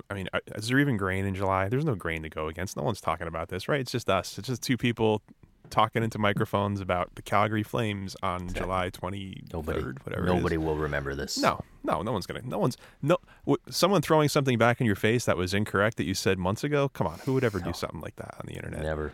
I 0.10 0.14
mean, 0.14 0.28
uh, 0.34 0.40
is 0.56 0.68
there 0.68 0.80
even 0.80 0.98
grain 0.98 1.26
in 1.26 1.36
July? 1.36 1.70
There's 1.70 1.86
no 1.86 1.96
grain 1.96 2.24
to 2.24 2.30
go 2.30 2.48
against. 2.48 2.76
No 2.78 2.84
one's 2.84 3.02
talking 3.02 3.28
about 3.28 3.50
this, 3.50 3.68
right? 3.68 3.80
It's 3.80 3.92
just 3.92 4.10
us. 4.10 4.38
It's 4.38 4.48
just 4.48 4.62
two 4.64 4.78
people 4.78 5.22
talking 5.70 6.04
into 6.04 6.20
microphones 6.20 6.80
about 6.80 7.14
the 7.16 7.22
Calgary 7.22 7.64
Flames 7.64 8.16
on 8.22 8.48
July 8.54 8.90
23rd, 8.92 9.52
Nobody, 9.54 9.82
whatever. 10.04 10.26
nobody 10.26 10.58
will 10.58 10.76
remember 10.76 11.16
this. 11.16 11.38
No, 11.40 11.60
no, 11.84 12.02
no 12.02 12.12
one's 12.12 12.26
gonna. 12.28 12.42
No 12.44 12.58
one's 12.60 12.78
no. 13.02 13.18
W- 13.46 13.58
someone 13.70 14.02
throwing 14.02 14.30
something 14.30 14.58
back 14.58 14.80
in 14.80 14.86
your 14.88 14.96
face 14.96 15.26
that 15.26 15.38
was 15.38 15.54
incorrect 15.54 15.98
that 15.98 16.06
you 16.06 16.14
said 16.14 16.38
months 16.40 16.64
ago. 16.64 16.90
Come 16.90 17.08
on, 17.08 17.20
who 17.26 17.34
would 17.34 17.44
ever 17.44 17.60
do 17.60 17.74
something 17.74 18.02
like 18.02 18.16
that 18.18 18.36
on 18.40 18.46
the 18.48 18.54
internet? 18.54 18.82
never. 18.84 19.14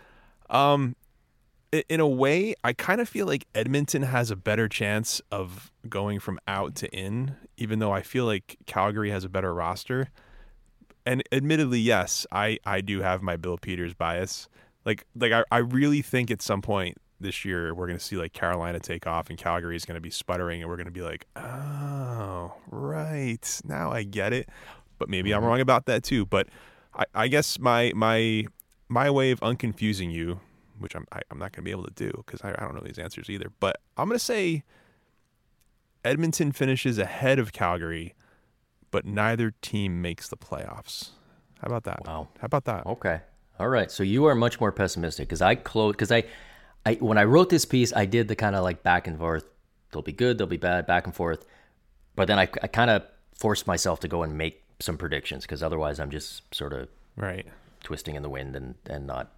Um, 0.50 0.96
in 1.88 2.02
a 2.02 2.08
way, 2.08 2.54
I 2.66 2.74
kind 2.74 3.00
of 3.00 3.08
feel 3.08 3.26
like 3.26 3.48
Edmonton 3.56 4.02
has 4.04 4.30
a 4.30 4.36
better 4.36 4.68
chance 4.68 5.22
of 5.32 5.72
going 5.88 6.20
from 6.20 6.38
out 6.48 6.76
to 6.76 6.90
in, 6.92 7.36
even 7.56 7.80
though 7.80 7.94
I 7.94 8.02
feel 8.02 8.26
like 8.26 8.58
Calgary 8.66 9.10
has 9.12 9.24
a 9.24 9.30
better 9.30 9.54
roster. 9.54 10.10
And 11.06 11.24
admittedly, 11.32 11.80
yes, 11.80 12.26
I 12.32 12.60
I 12.66 12.82
do 12.82 13.02
have 13.02 13.22
my 13.22 13.38
Bill 13.38 13.58
Peters 13.58 13.94
bias. 13.94 14.50
Like 14.86 15.06
like 15.16 15.32
I, 15.32 15.44
I 15.52 15.58
really 15.60 16.02
think 16.02 16.32
at 16.32 16.42
some 16.42 16.62
point 16.62 16.98
this 17.20 17.46
year 17.46 17.74
we're 17.74 17.88
going 17.88 17.98
to 17.98 18.04
see 18.04 18.16
like 18.16 18.34
Carolina 18.34 18.80
take 18.80 19.06
off 19.08 19.30
and 19.30 19.38
Calgary 19.38 19.76
is 19.76 19.86
going 19.86 19.96
to 19.96 20.02
be 20.02 20.10
sputtering 20.10 20.62
and 20.62 20.70
we're 20.70 20.78
going 20.78 20.86
to 20.86 20.92
be 20.92 21.02
like, 21.02 21.26
"Oh, 21.36 22.54
right. 22.70 23.62
Now 23.64 23.92
I 23.92 24.04
get 24.04 24.34
it." 24.34 24.50
But 24.98 25.10
maybe 25.10 25.34
I'm 25.34 25.42
mm-hmm. 25.42 25.48
wrong 25.48 25.62
about 25.62 25.86
that 25.88 26.04
too, 26.04 26.26
but 26.26 26.48
I, 26.94 27.06
I 27.16 27.28
guess 27.28 27.60
my 27.60 27.92
my 27.96 28.46
my 28.90 29.10
way 29.10 29.32
of 29.32 29.40
unconfusing 29.40 30.12
you, 30.12 30.40
which 30.80 30.96
I'm 30.96 31.06
I, 31.12 31.22
I'm 31.32 31.40
not 31.40 31.52
going 31.54 31.64
to 31.64 31.66
be 31.66 31.72
able 31.72 31.86
to 31.86 31.94
do 31.94 32.12
because 32.26 32.42
I, 32.44 32.50
I 32.50 32.64
don't 32.64 32.76
know 32.76 32.82
these 32.82 33.00
answers 33.00 33.30
either. 33.30 33.52
But 33.60 33.80
I'm 33.98 34.08
going 34.08 34.20
to 34.20 34.24
say 34.24 34.64
Edmonton 36.04 36.52
finishes 36.52 36.98
ahead 36.98 37.40
of 37.40 37.54
Calgary, 37.54 38.16
but 38.92 39.06
neither 39.06 39.52
team 39.62 40.02
makes 40.02 40.28
the 40.30 40.38
playoffs. 40.38 41.10
How 41.60 41.68
about 41.68 41.84
that? 41.86 42.06
Wow. 42.06 42.28
How 42.40 42.46
about 42.46 42.66
that? 42.66 42.86
Okay. 42.86 43.22
All 43.60 43.68
right. 43.70 43.90
So 43.92 44.04
you 44.04 44.26
are 44.26 44.36
much 44.36 44.60
more 44.60 44.72
pessimistic 44.72 45.28
because 45.28 45.42
I 45.42 45.56
close 45.56 45.94
because 45.94 46.12
I, 46.12 46.24
I 46.86 46.96
when 46.96 47.18
I 47.18 47.24
wrote 47.24 47.50
this 47.50 47.66
piece, 47.66 47.94
I 47.96 48.06
did 48.06 48.28
the 48.28 48.36
kind 48.36 48.56
of 48.56 48.64
like 48.64 48.84
back 48.84 49.08
and 49.08 49.18
forth. 49.18 49.46
They'll 49.92 50.02
be 50.02 50.12
good. 50.14 50.38
They'll 50.38 50.48
be 50.48 50.58
bad. 50.58 50.88
Back 50.88 51.06
and 51.06 51.16
forth. 51.16 51.46
But 52.16 52.28
then 52.28 52.40
I, 52.40 52.44
I 52.62 52.68
kind 52.68 52.90
of 52.90 53.04
forced 53.38 53.68
myself 53.68 54.00
to 54.02 54.08
go 54.08 54.24
and 54.24 54.38
make 54.38 54.64
some 54.80 54.98
predictions 54.98 55.44
because 55.44 55.62
otherwise 55.64 56.00
I'm 56.00 56.10
just 56.12 56.54
sort 56.54 56.74
of 56.74 56.90
Right. 57.16 57.46
twisting 57.84 58.16
in 58.16 58.24
the 58.24 58.30
wind 58.30 58.56
and 58.56 58.76
and 58.88 59.06
not, 59.06 59.32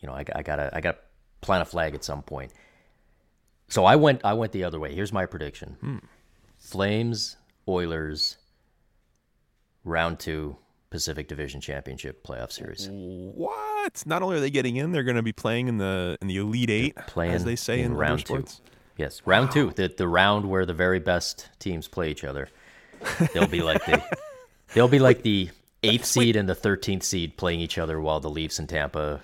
you 0.00 0.08
know, 0.08 0.14
I, 0.14 0.24
I 0.34 0.42
gotta 0.42 0.70
I 0.74 0.80
gotta 0.80 0.98
plant 1.40 1.62
a 1.62 1.64
flag 1.64 1.94
at 1.94 2.04
some 2.04 2.22
point. 2.22 2.52
So 3.68 3.84
I 3.84 3.96
went 3.96 4.20
I 4.24 4.34
went 4.34 4.52
the 4.52 4.64
other 4.64 4.78
way. 4.78 4.94
Here's 4.94 5.12
my 5.12 5.24
prediction: 5.26 5.76
hmm. 5.80 5.98
Flames, 6.58 7.36
Oilers, 7.66 8.36
round 9.88 10.18
two, 10.18 10.56
Pacific 10.90 11.28
Division 11.28 11.60
Championship 11.60 12.26
playoff 12.26 12.52
series. 12.52 12.88
What? 12.90 14.02
Not 14.06 14.22
only 14.22 14.36
are 14.36 14.40
they 14.40 14.50
getting 14.50 14.76
in, 14.76 14.92
they're 14.92 15.02
going 15.02 15.16
to 15.16 15.22
be 15.22 15.32
playing 15.32 15.68
in 15.68 15.78
the 15.78 16.16
in 16.20 16.28
the 16.28 16.36
Elite 16.36 16.70
Eight, 16.70 16.96
playing 17.06 17.32
as 17.32 17.44
they 17.44 17.56
say 17.56 17.80
in, 17.80 17.86
in 17.86 17.94
round 17.94 18.20
two. 18.20 18.26
sports. 18.26 18.60
Yes, 18.96 19.22
round 19.24 19.50
two, 19.50 19.72
the 19.76 19.92
the 19.96 20.08
round 20.08 20.48
where 20.48 20.66
the 20.66 20.74
very 20.74 20.98
best 20.98 21.48
teams 21.58 21.88
play 21.88 22.10
each 22.10 22.24
other. 22.24 22.48
They'll 23.32 23.46
be 23.46 23.62
like 23.62 23.84
the 23.86 24.02
they'll 24.74 24.88
be 24.88 24.98
like 24.98 25.22
the 25.22 25.50
eighth 25.82 26.04
seed 26.04 26.36
and 26.36 26.48
the 26.48 26.54
thirteenth 26.54 27.04
seed 27.04 27.36
playing 27.36 27.60
each 27.60 27.78
other 27.78 28.00
while 28.00 28.20
the 28.20 28.30
Leafs 28.30 28.58
and 28.58 28.68
Tampa 28.68 29.20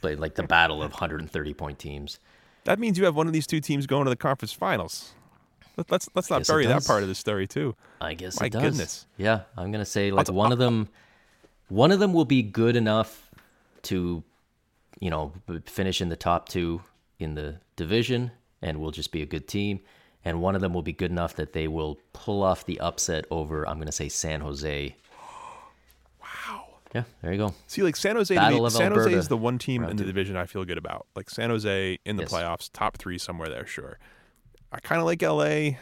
play 0.00 0.16
like 0.16 0.34
the 0.34 0.42
battle 0.42 0.82
of 0.82 0.92
130 0.92 1.54
point 1.54 1.78
teams. 1.78 2.18
That 2.64 2.78
means 2.78 2.98
you 2.98 3.04
have 3.04 3.16
one 3.16 3.26
of 3.26 3.32
these 3.32 3.46
two 3.46 3.60
teams 3.60 3.86
going 3.86 4.04
to 4.04 4.10
the 4.10 4.16
conference 4.16 4.52
finals. 4.52 5.12
Let- 5.78 5.90
Let's 5.90 6.08
let's 6.14 6.28
not 6.28 6.46
bury 6.46 6.66
that 6.66 6.84
part 6.84 7.02
of 7.02 7.08
the 7.08 7.14
story 7.14 7.46
too. 7.46 7.74
I 8.00 8.12
guess 8.14 8.38
My 8.40 8.46
it 8.46 8.52
does. 8.52 8.62
goodness. 8.62 9.06
Yeah, 9.16 9.42
I'm 9.56 9.70
gonna 9.72 9.84
say 9.86 10.10
like 10.10 10.28
one 10.30 10.52
of 10.52 10.58
them, 10.58 10.88
one 11.68 11.90
of 11.92 12.00
them 12.00 12.12
will 12.12 12.24
be 12.26 12.42
good 12.42 12.76
enough 12.76 13.30
to, 13.84 14.22
you 15.00 15.08
know, 15.10 15.32
finish 15.64 16.00
in 16.02 16.08
the 16.10 16.16
top 16.16 16.48
two 16.48 16.82
in 17.20 17.34
the 17.34 17.60
division, 17.76 18.32
and 18.60 18.80
will 18.80 18.90
just 18.90 19.12
be 19.12 19.22
a 19.22 19.26
good 19.26 19.46
team. 19.48 19.80
And 20.24 20.42
one 20.42 20.54
of 20.56 20.60
them 20.60 20.74
will 20.74 20.82
be 20.82 20.92
good 20.92 21.12
enough 21.12 21.36
that 21.36 21.52
they 21.52 21.68
will 21.68 21.96
pull 22.12 22.42
off 22.42 22.66
the 22.66 22.80
upset 22.80 23.24
over. 23.30 23.66
I'm 23.68 23.78
gonna 23.78 23.92
say 23.92 24.08
San 24.08 24.40
Jose. 24.40 24.96
Wow. 26.20 26.64
Yeah, 26.94 27.04
there 27.22 27.32
you 27.32 27.38
go. 27.38 27.54
See, 27.66 27.82
like 27.82 27.96
San 27.96 28.16
Jose, 28.16 28.34
Battle 28.34 28.64
me, 28.64 28.70
San 28.70 28.92
Jose 28.92 29.12
is 29.12 29.28
the 29.28 29.36
one 29.36 29.58
team 29.58 29.84
in 29.84 29.96
the 29.96 30.04
division 30.04 30.36
I 30.36 30.46
feel 30.46 30.64
good 30.64 30.78
about. 30.78 31.06
Like 31.14 31.28
San 31.30 31.50
Jose 31.50 31.98
in 32.04 32.16
the 32.16 32.22
Yes. 32.22 32.32
playoffs, 32.32 32.70
top 32.72 32.96
three 32.98 33.18
somewhere 33.18 33.48
there, 33.48 33.66
sure. 33.66 33.98
I 34.72 34.80
kind 34.80 35.00
of 35.00 35.06
like 35.06 35.22
LA, 35.22 35.78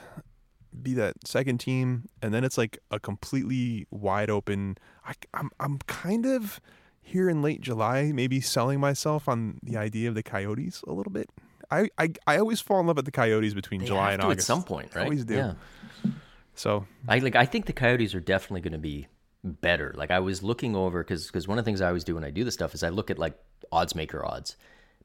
be 0.82 0.94
that 0.94 1.26
second 1.26 1.58
team, 1.58 2.08
and 2.22 2.32
then 2.32 2.44
it's 2.44 2.56
like 2.58 2.78
a 2.90 3.00
completely 3.00 3.86
wide 3.90 4.30
open. 4.30 4.76
I, 5.06 5.14
I'm 5.34 5.50
I'm 5.58 5.78
kind 5.86 6.26
of 6.26 6.60
here 7.00 7.28
in 7.28 7.42
late 7.42 7.60
July, 7.60 8.12
maybe 8.12 8.40
selling 8.40 8.80
myself 8.80 9.28
on 9.28 9.58
the 9.62 9.76
idea 9.76 10.08
of 10.08 10.14
the 10.14 10.22
Coyotes 10.22 10.82
a 10.86 10.92
little 10.92 11.12
bit. 11.12 11.28
I 11.70 11.88
I, 11.98 12.12
I 12.26 12.38
always 12.38 12.60
fall 12.60 12.78
in 12.80 12.86
love 12.86 12.96
with 12.96 13.04
the 13.06 13.10
Coyotes 13.12 13.54
between 13.54 13.80
They 13.80 13.86
July 13.86 14.12
have 14.12 14.14
and 14.14 14.22
to 14.22 14.26
August. 14.28 14.40
at 14.50 14.54
some 14.54 14.62
point, 14.62 14.90
I 14.94 14.98
right? 14.98 15.04
always 15.04 15.24
do. 15.24 15.34
Yeah. 15.34 15.54
So 16.54 16.86
I 17.08 17.18
like. 17.18 17.36
I 17.36 17.44
think 17.44 17.66
the 17.66 17.72
Coyotes 17.72 18.14
are 18.14 18.20
definitely 18.20 18.60
going 18.62 18.72
to 18.72 18.78
be 18.78 19.08
better. 19.44 19.92
Like 19.96 20.10
I 20.10 20.20
was 20.20 20.42
looking 20.42 20.74
over 20.76 21.02
because 21.02 21.26
because 21.26 21.46
one 21.48 21.58
of 21.58 21.64
the 21.64 21.68
things 21.68 21.80
I 21.80 21.88
always 21.88 22.04
do 22.04 22.14
when 22.14 22.24
I 22.24 22.30
do 22.30 22.44
this 22.44 22.54
stuff 22.54 22.74
is 22.74 22.82
I 22.82 22.88
look 22.90 23.10
at 23.10 23.18
like 23.18 23.36
odds 23.72 23.94
maker 23.94 24.24
odds 24.24 24.56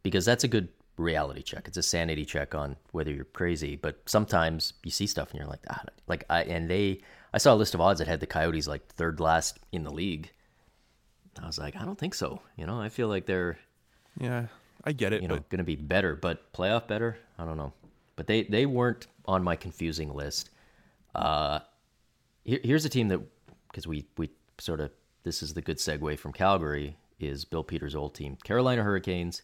because 0.03 0.23
that's 0.25 0.43
a 0.43 0.47
good 0.47 0.69
reality 1.01 1.41
check. 1.41 1.67
It's 1.67 1.77
a 1.77 1.83
sanity 1.83 2.25
check 2.25 2.55
on 2.55 2.77
whether 2.91 3.11
you're 3.11 3.25
crazy. 3.25 3.75
But 3.75 4.01
sometimes 4.05 4.73
you 4.83 4.91
see 4.91 5.07
stuff 5.07 5.31
and 5.31 5.39
you're 5.39 5.49
like, 5.49 5.65
ah, 5.69 5.83
like 6.07 6.23
I 6.29 6.43
and 6.43 6.69
they. 6.69 7.01
I 7.33 7.37
saw 7.37 7.53
a 7.53 7.55
list 7.55 7.73
of 7.73 7.79
odds 7.79 7.99
that 7.99 8.09
had 8.09 8.19
the 8.19 8.27
Coyotes 8.27 8.67
like 8.67 8.85
third 8.87 9.21
last 9.21 9.59
in 9.71 9.83
the 9.83 9.91
league. 9.91 10.31
I 11.41 11.47
was 11.47 11.57
like, 11.57 11.77
I 11.77 11.85
don't 11.85 11.97
think 11.97 12.13
so. 12.13 12.41
You 12.57 12.65
know, 12.65 12.79
I 12.79 12.89
feel 12.89 13.07
like 13.07 13.25
they're 13.25 13.57
yeah, 14.19 14.47
I 14.83 14.91
get 14.91 15.13
it, 15.13 15.21
you 15.21 15.27
know 15.27 15.35
but 15.35 15.49
going 15.49 15.59
to 15.59 15.63
be 15.63 15.75
better, 15.75 16.15
but 16.15 16.51
playoff 16.53 16.87
better. 16.87 17.17
I 17.37 17.45
don't 17.45 17.57
know, 17.57 17.73
but 18.15 18.27
they 18.27 18.43
they 18.43 18.65
weren't 18.65 19.07
on 19.25 19.43
my 19.43 19.55
confusing 19.55 20.13
list. 20.13 20.49
Uh, 21.15 21.59
here, 22.43 22.59
here's 22.63 22.85
a 22.85 22.89
team 22.89 23.07
that 23.09 23.21
because 23.69 23.87
we 23.87 24.05
we 24.17 24.29
sort 24.57 24.79
of 24.79 24.91
this 25.23 25.41
is 25.41 25.53
the 25.53 25.61
good 25.61 25.77
segue 25.77 26.17
from 26.19 26.33
Calgary 26.33 26.97
is 27.19 27.45
Bill 27.45 27.63
Peters' 27.63 27.95
old 27.95 28.15
team, 28.15 28.37
Carolina 28.43 28.83
Hurricanes. 28.83 29.43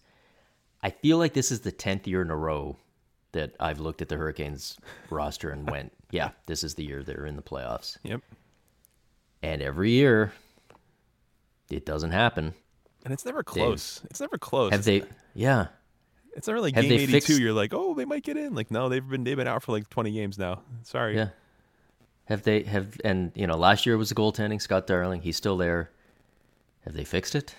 I 0.88 0.92
feel 0.92 1.18
like 1.18 1.34
this 1.34 1.52
is 1.52 1.60
the 1.62 1.72
tenth 1.72 2.08
year 2.08 2.22
in 2.22 2.30
a 2.30 2.36
row 2.36 2.78
that 3.34 3.56
I've 3.60 3.80
looked 3.82 4.02
at 4.02 4.08
the 4.08 4.16
Hurricanes 4.16 4.78
roster 5.10 5.50
and 5.50 5.70
went, 5.70 5.92
yeah, 6.12 6.30
this 6.46 6.64
is 6.64 6.76
the 6.76 6.86
year 6.86 7.04
they're 7.04 7.26
in 7.26 7.36
the 7.36 7.42
playoffs. 7.42 7.98
yep. 8.04 8.22
And 9.44 9.62
every 9.62 9.92
year, 9.92 10.32
it 11.70 11.86
doesn't 11.86 12.12
happen. 12.12 12.54
And 13.04 13.14
it's 13.14 13.26
never 13.26 13.44
close. 13.44 14.02
It's 14.10 14.22
never 14.22 14.38
close. 14.38 14.72
Have 14.72 14.86
they? 14.86 15.04
Yeah. 15.36 15.68
It's 16.36 16.48
never 16.48 16.62
like 16.62 16.76
Have 16.76 16.84
game 16.86 16.94
82. 16.94 17.12
fixed- 17.12 17.40
You're 17.40 17.52
like, 17.54 17.74
oh, 17.74 17.94
they 17.94 18.06
might 18.06 18.24
get 18.24 18.38
in. 18.38 18.56
Like, 18.56 18.72
no, 18.72 18.88
they've 18.90 19.06
been 19.08 19.24
they've 19.26 19.36
been 19.38 19.48
out 19.48 19.64
for 19.64 19.74
like 19.74 19.90
20 19.90 20.12
games 20.12 20.38
now. 20.38 20.62
Sorry. 20.84 21.16
Yeah. 21.16 21.30
Have 22.26 22.44
they 22.44 22.64
have 22.64 23.00
and 23.04 23.32
you 23.36 23.46
know 23.48 23.58
last 23.58 23.86
year 23.86 23.98
was 23.98 24.10
the 24.10 24.16
goaltending. 24.16 24.62
Scott 24.62 24.88
Darling, 24.88 25.22
he's 25.22 25.38
still 25.38 25.58
there. 25.58 25.90
Have 26.86 26.94
they 26.94 27.04
fixed 27.04 27.36
it? 27.36 27.56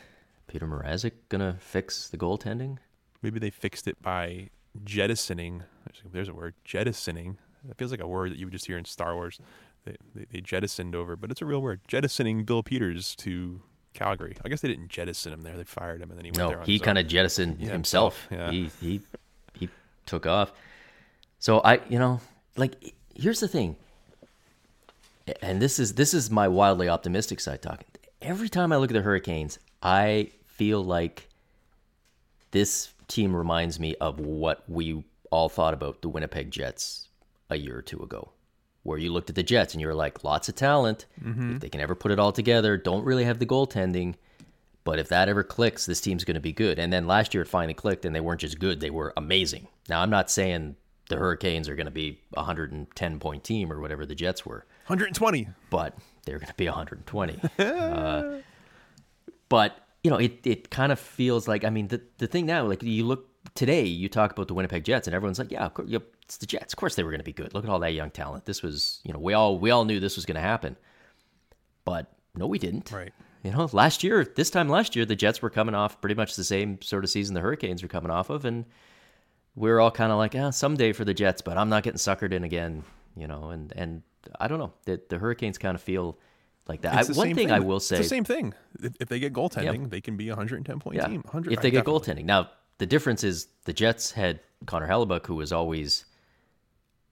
Petr 0.50 0.68
Mrazek 0.68 1.12
gonna 1.28 1.56
fix 1.60 2.08
the 2.08 2.16
goaltending? 2.18 2.78
Maybe 3.22 3.38
they 3.38 3.50
fixed 3.50 3.88
it 3.88 4.00
by 4.02 4.50
jettisoning. 4.84 5.64
there's- 6.12 6.28
a 6.28 6.34
word, 6.34 6.54
jettisoning. 6.64 7.38
That 7.64 7.76
feels 7.76 7.90
like 7.90 8.00
a 8.00 8.06
word 8.06 8.30
that 8.30 8.38
you 8.38 8.46
would 8.46 8.52
just 8.52 8.66
hear 8.66 8.78
in 8.78 8.84
Star 8.84 9.14
Wars. 9.14 9.40
They, 9.84 9.96
they, 10.14 10.26
they 10.30 10.40
jettisoned 10.40 10.94
over, 10.94 11.16
but 11.16 11.30
it's 11.30 11.42
a 11.42 11.46
real 11.46 11.60
word. 11.60 11.80
Jettisoning 11.88 12.44
Bill 12.44 12.62
Peters 12.62 13.16
to 13.16 13.60
Calgary. 13.94 14.36
I 14.44 14.48
guess 14.48 14.60
they 14.60 14.68
didn't 14.68 14.88
jettison 14.88 15.32
him 15.32 15.42
there. 15.42 15.56
They 15.56 15.64
fired 15.64 16.00
him, 16.00 16.10
and 16.10 16.18
then 16.18 16.24
he 16.24 16.30
went 16.30 16.48
there. 16.50 16.58
No, 16.58 16.64
he 16.64 16.78
kind 16.78 16.98
of 16.98 17.08
jettisoned 17.08 17.58
Yeah, 17.60 17.72
himself. 17.72 18.28
himself, 18.28 18.52
yeah. 18.52 18.52
He 18.52 18.70
he 18.80 19.00
he 19.54 19.68
took 20.06 20.26
off. 20.26 20.52
So 21.40 21.60
I, 21.60 21.80
you 21.88 21.98
know, 21.98 22.20
like 22.56 22.74
here's 23.14 23.40
the 23.40 23.48
thing. 23.48 23.76
And 25.42 25.60
this 25.60 25.78
is 25.78 25.94
this 25.94 26.14
is 26.14 26.30
my 26.30 26.48
wildly 26.48 26.88
optimistic 26.88 27.40
side 27.40 27.60
talking. 27.62 27.86
Every 28.22 28.48
time 28.48 28.72
I 28.72 28.76
look 28.76 28.90
at 28.90 28.94
the 28.94 29.02
Hurricanes, 29.02 29.58
I 29.82 30.30
feel 30.46 30.82
like 30.84 31.28
this 32.52 32.92
team 33.08 33.34
reminds 33.34 33.80
me 33.80 33.94
of 33.96 34.20
what 34.20 34.62
we 34.68 35.04
all 35.30 35.48
thought 35.48 35.74
about 35.74 36.02
the 36.02 36.08
Winnipeg 36.08 36.50
Jets 36.50 37.08
a 37.50 37.56
year 37.56 37.78
or 37.78 37.82
two 37.82 38.02
ago. 38.02 38.32
Where 38.84 38.98
you 38.98 39.12
looked 39.12 39.28
at 39.28 39.36
the 39.36 39.42
Jets 39.42 39.74
and 39.74 39.80
you 39.80 39.86
were 39.86 39.94
like, 39.94 40.24
lots 40.24 40.48
of 40.48 40.54
talent. 40.54 41.06
If 41.54 41.60
they 41.60 41.68
can 41.68 41.80
ever 41.80 41.94
put 41.94 42.10
it 42.12 42.18
all 42.18 42.32
together, 42.32 42.76
don't 42.76 43.04
really 43.04 43.24
have 43.24 43.38
the 43.38 43.46
goaltending. 43.46 44.14
But 44.84 44.98
if 44.98 45.08
that 45.08 45.28
ever 45.28 45.42
clicks, 45.44 45.84
this 45.84 46.00
team's 46.00 46.24
going 46.24 46.36
to 46.36 46.40
be 46.40 46.52
good. 46.52 46.78
And 46.78 46.90
then 46.90 47.06
last 47.06 47.34
year 47.34 47.42
it 47.42 47.48
finally 47.48 47.74
clicked, 47.74 48.06
and 48.06 48.14
they 48.14 48.20
weren't 48.20 48.40
just 48.40 48.58
good; 48.58 48.80
they 48.80 48.88
were 48.88 49.12
amazing. 49.18 49.68
Now 49.90 50.00
I'm 50.00 50.08
not 50.08 50.30
saying 50.30 50.76
the 51.10 51.16
Hurricanes 51.16 51.68
are 51.68 51.74
going 51.74 51.86
to 51.86 51.90
be 51.92 52.20
a 52.34 52.40
110 52.40 53.18
point 53.18 53.44
team 53.44 53.70
or 53.70 53.80
whatever 53.80 54.06
the 54.06 54.14
Jets 54.14 54.46
were, 54.46 54.64
120. 54.86 55.48
but 55.68 55.98
they're 56.24 56.38
going 56.38 56.48
to 56.48 56.54
be 56.54 56.66
120. 56.66 57.40
uh, 57.58 58.38
but 59.50 59.76
you 60.04 60.10
know, 60.10 60.16
it 60.16 60.46
it 60.46 60.70
kind 60.70 60.92
of 60.92 60.98
feels 60.98 61.48
like 61.48 61.64
I 61.64 61.70
mean 61.70 61.88
the 61.88 62.00
the 62.18 62.26
thing 62.26 62.46
now, 62.46 62.66
like 62.66 62.82
you 62.82 63.04
look 63.04 63.28
today, 63.54 63.84
you 63.84 64.08
talk 64.08 64.30
about 64.30 64.48
the 64.48 64.54
Winnipeg 64.54 64.84
Jets, 64.84 65.06
and 65.06 65.14
everyone's 65.14 65.38
like, 65.38 65.50
yeah, 65.50 65.66
of 65.66 65.74
course, 65.74 65.88
yep, 65.88 66.04
it's 66.22 66.36
the 66.36 66.46
Jets. 66.46 66.72
Of 66.72 66.78
course, 66.78 66.94
they 66.94 67.02
were 67.02 67.10
going 67.10 67.20
to 67.20 67.24
be 67.24 67.32
good. 67.32 67.54
Look 67.54 67.64
at 67.64 67.70
all 67.70 67.80
that 67.80 67.94
young 67.94 68.10
talent. 68.10 68.44
This 68.44 68.62
was, 68.62 69.00
you 69.04 69.12
know, 69.12 69.18
we 69.18 69.32
all 69.34 69.58
we 69.58 69.70
all 69.70 69.84
knew 69.84 70.00
this 70.00 70.16
was 70.16 70.26
going 70.26 70.36
to 70.36 70.40
happen, 70.40 70.76
but 71.84 72.12
no, 72.34 72.46
we 72.46 72.58
didn't. 72.58 72.90
Right. 72.92 73.12
You 73.42 73.52
know, 73.52 73.68
last 73.72 74.02
year, 74.02 74.24
this 74.24 74.50
time 74.50 74.68
last 74.68 74.96
year, 74.96 75.04
the 75.04 75.16
Jets 75.16 75.40
were 75.40 75.50
coming 75.50 75.74
off 75.74 76.00
pretty 76.00 76.14
much 76.14 76.36
the 76.36 76.44
same 76.44 76.80
sort 76.82 77.04
of 77.04 77.10
season 77.10 77.34
the 77.34 77.40
Hurricanes 77.40 77.82
were 77.82 77.88
coming 77.88 78.10
off 78.10 78.30
of, 78.30 78.44
and 78.44 78.64
we 79.54 79.70
are 79.70 79.80
all 79.80 79.90
kind 79.90 80.12
of 80.12 80.18
like, 80.18 80.34
ah, 80.34 80.50
someday 80.50 80.92
for 80.92 81.04
the 81.04 81.14
Jets, 81.14 81.40
but 81.42 81.56
I'm 81.56 81.68
not 81.68 81.82
getting 81.82 81.98
suckered 81.98 82.32
in 82.32 82.44
again. 82.44 82.84
You 83.16 83.26
know, 83.26 83.50
and 83.50 83.72
and 83.74 84.02
I 84.38 84.48
don't 84.48 84.58
know. 84.58 84.72
that 84.84 85.08
the 85.08 85.18
Hurricanes 85.18 85.58
kind 85.58 85.74
of 85.74 85.80
feel 85.80 86.18
like 86.68 86.82
that. 86.82 86.94
I, 86.94 87.00
It's 87.00 87.08
the 87.08 87.14
one 87.14 87.28
same 87.28 87.36
thing, 87.36 87.50
I 87.50 87.60
will 87.60 87.80
say, 87.80 87.96
it's 87.96 88.06
the 88.06 88.08
same 88.08 88.24
thing. 88.24 88.54
If, 88.80 88.92
if 89.00 89.08
they 89.08 89.18
get 89.18 89.32
goaltending, 89.32 89.90
they 89.90 90.00
can 90.00 90.16
be 90.16 90.28
a 90.28 90.32
110 90.32 90.78
point 90.80 90.96
yeah, 90.96 91.06
team. 91.06 91.22
100, 91.22 91.52
if 91.52 91.60
they 91.60 91.70
get 91.70 91.84
definitely- 91.84 92.14
goaltending. 92.14 92.24
Now 92.24 92.50
the 92.78 92.86
difference 92.86 93.24
is 93.24 93.48
the 93.64 93.72
Jets 93.72 94.12
had 94.12 94.40
Connor 94.66 94.88
Hellebuyck, 94.88 95.26
who 95.26 95.34
was 95.36 95.52
always 95.52 96.04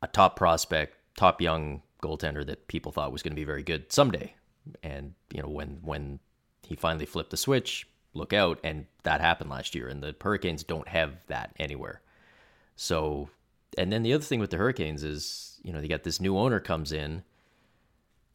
a 0.02 0.06
top 0.06 0.36
prospect, 0.36 0.96
top 1.16 1.40
young 1.40 1.82
goaltender 2.02 2.46
that 2.46 2.68
people 2.68 2.92
thought 2.92 3.12
was 3.12 3.22
going 3.22 3.32
to 3.32 3.36
be 3.36 3.44
very 3.44 3.62
good 3.62 3.90
someday. 3.92 4.34
And 4.82 5.14
you 5.32 5.42
know 5.42 5.48
when 5.48 5.78
when 5.82 6.18
he 6.66 6.74
finally 6.76 7.06
flipped 7.06 7.30
the 7.30 7.36
switch, 7.36 7.88
look 8.14 8.32
out, 8.32 8.58
and 8.64 8.86
that 9.04 9.20
happened 9.20 9.50
last 9.50 9.74
year. 9.74 9.88
And 9.88 10.02
the 10.02 10.14
Hurricanes 10.20 10.64
don't 10.64 10.88
have 10.88 11.14
that 11.28 11.54
anywhere. 11.58 12.00
So, 12.74 13.30
and 13.78 13.92
then 13.92 14.02
the 14.02 14.12
other 14.12 14.24
thing 14.24 14.40
with 14.40 14.50
the 14.50 14.56
Hurricanes 14.56 15.02
is, 15.04 15.58
you 15.62 15.72
know, 15.72 15.80
they 15.80 15.88
got 15.88 16.02
this 16.02 16.20
new 16.20 16.36
owner 16.36 16.58
comes 16.60 16.92
in, 16.92 17.22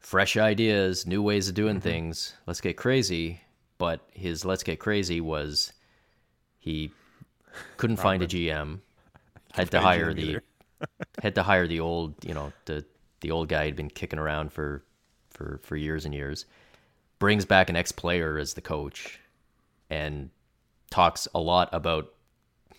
fresh 0.01 0.35
ideas, 0.35 1.07
new 1.07 1.21
ways 1.21 1.47
of 1.47 1.55
doing 1.55 1.79
things. 1.79 2.33
Let's 2.45 2.59
get 2.59 2.75
crazy. 2.75 3.41
But 3.77 4.01
his 4.11 4.43
let's 4.45 4.63
get 4.63 4.79
crazy 4.79 5.21
was 5.21 5.73
he 6.59 6.91
couldn't 7.77 7.97
find 7.97 8.21
a 8.21 8.27
GM, 8.27 8.79
had 9.53 9.71
to 9.71 9.79
hire 9.79 10.13
the 10.13 10.39
had 11.23 11.35
to 11.35 11.43
hire 11.43 11.67
the 11.67 11.79
old, 11.79 12.13
you 12.23 12.33
know, 12.33 12.51
the 12.65 12.85
the 13.21 13.31
old 13.31 13.47
guy 13.47 13.65
had 13.65 13.75
been 13.75 13.89
kicking 13.89 14.19
around 14.19 14.51
for 14.51 14.83
for 15.29 15.59
for 15.63 15.75
years 15.75 16.05
and 16.05 16.13
years. 16.13 16.45
Brings 17.17 17.45
back 17.45 17.69
an 17.69 17.75
ex-player 17.75 18.37
as 18.37 18.55
the 18.55 18.61
coach 18.61 19.19
and 19.89 20.29
talks 20.89 21.27
a 21.35 21.39
lot 21.39 21.69
about 21.71 22.13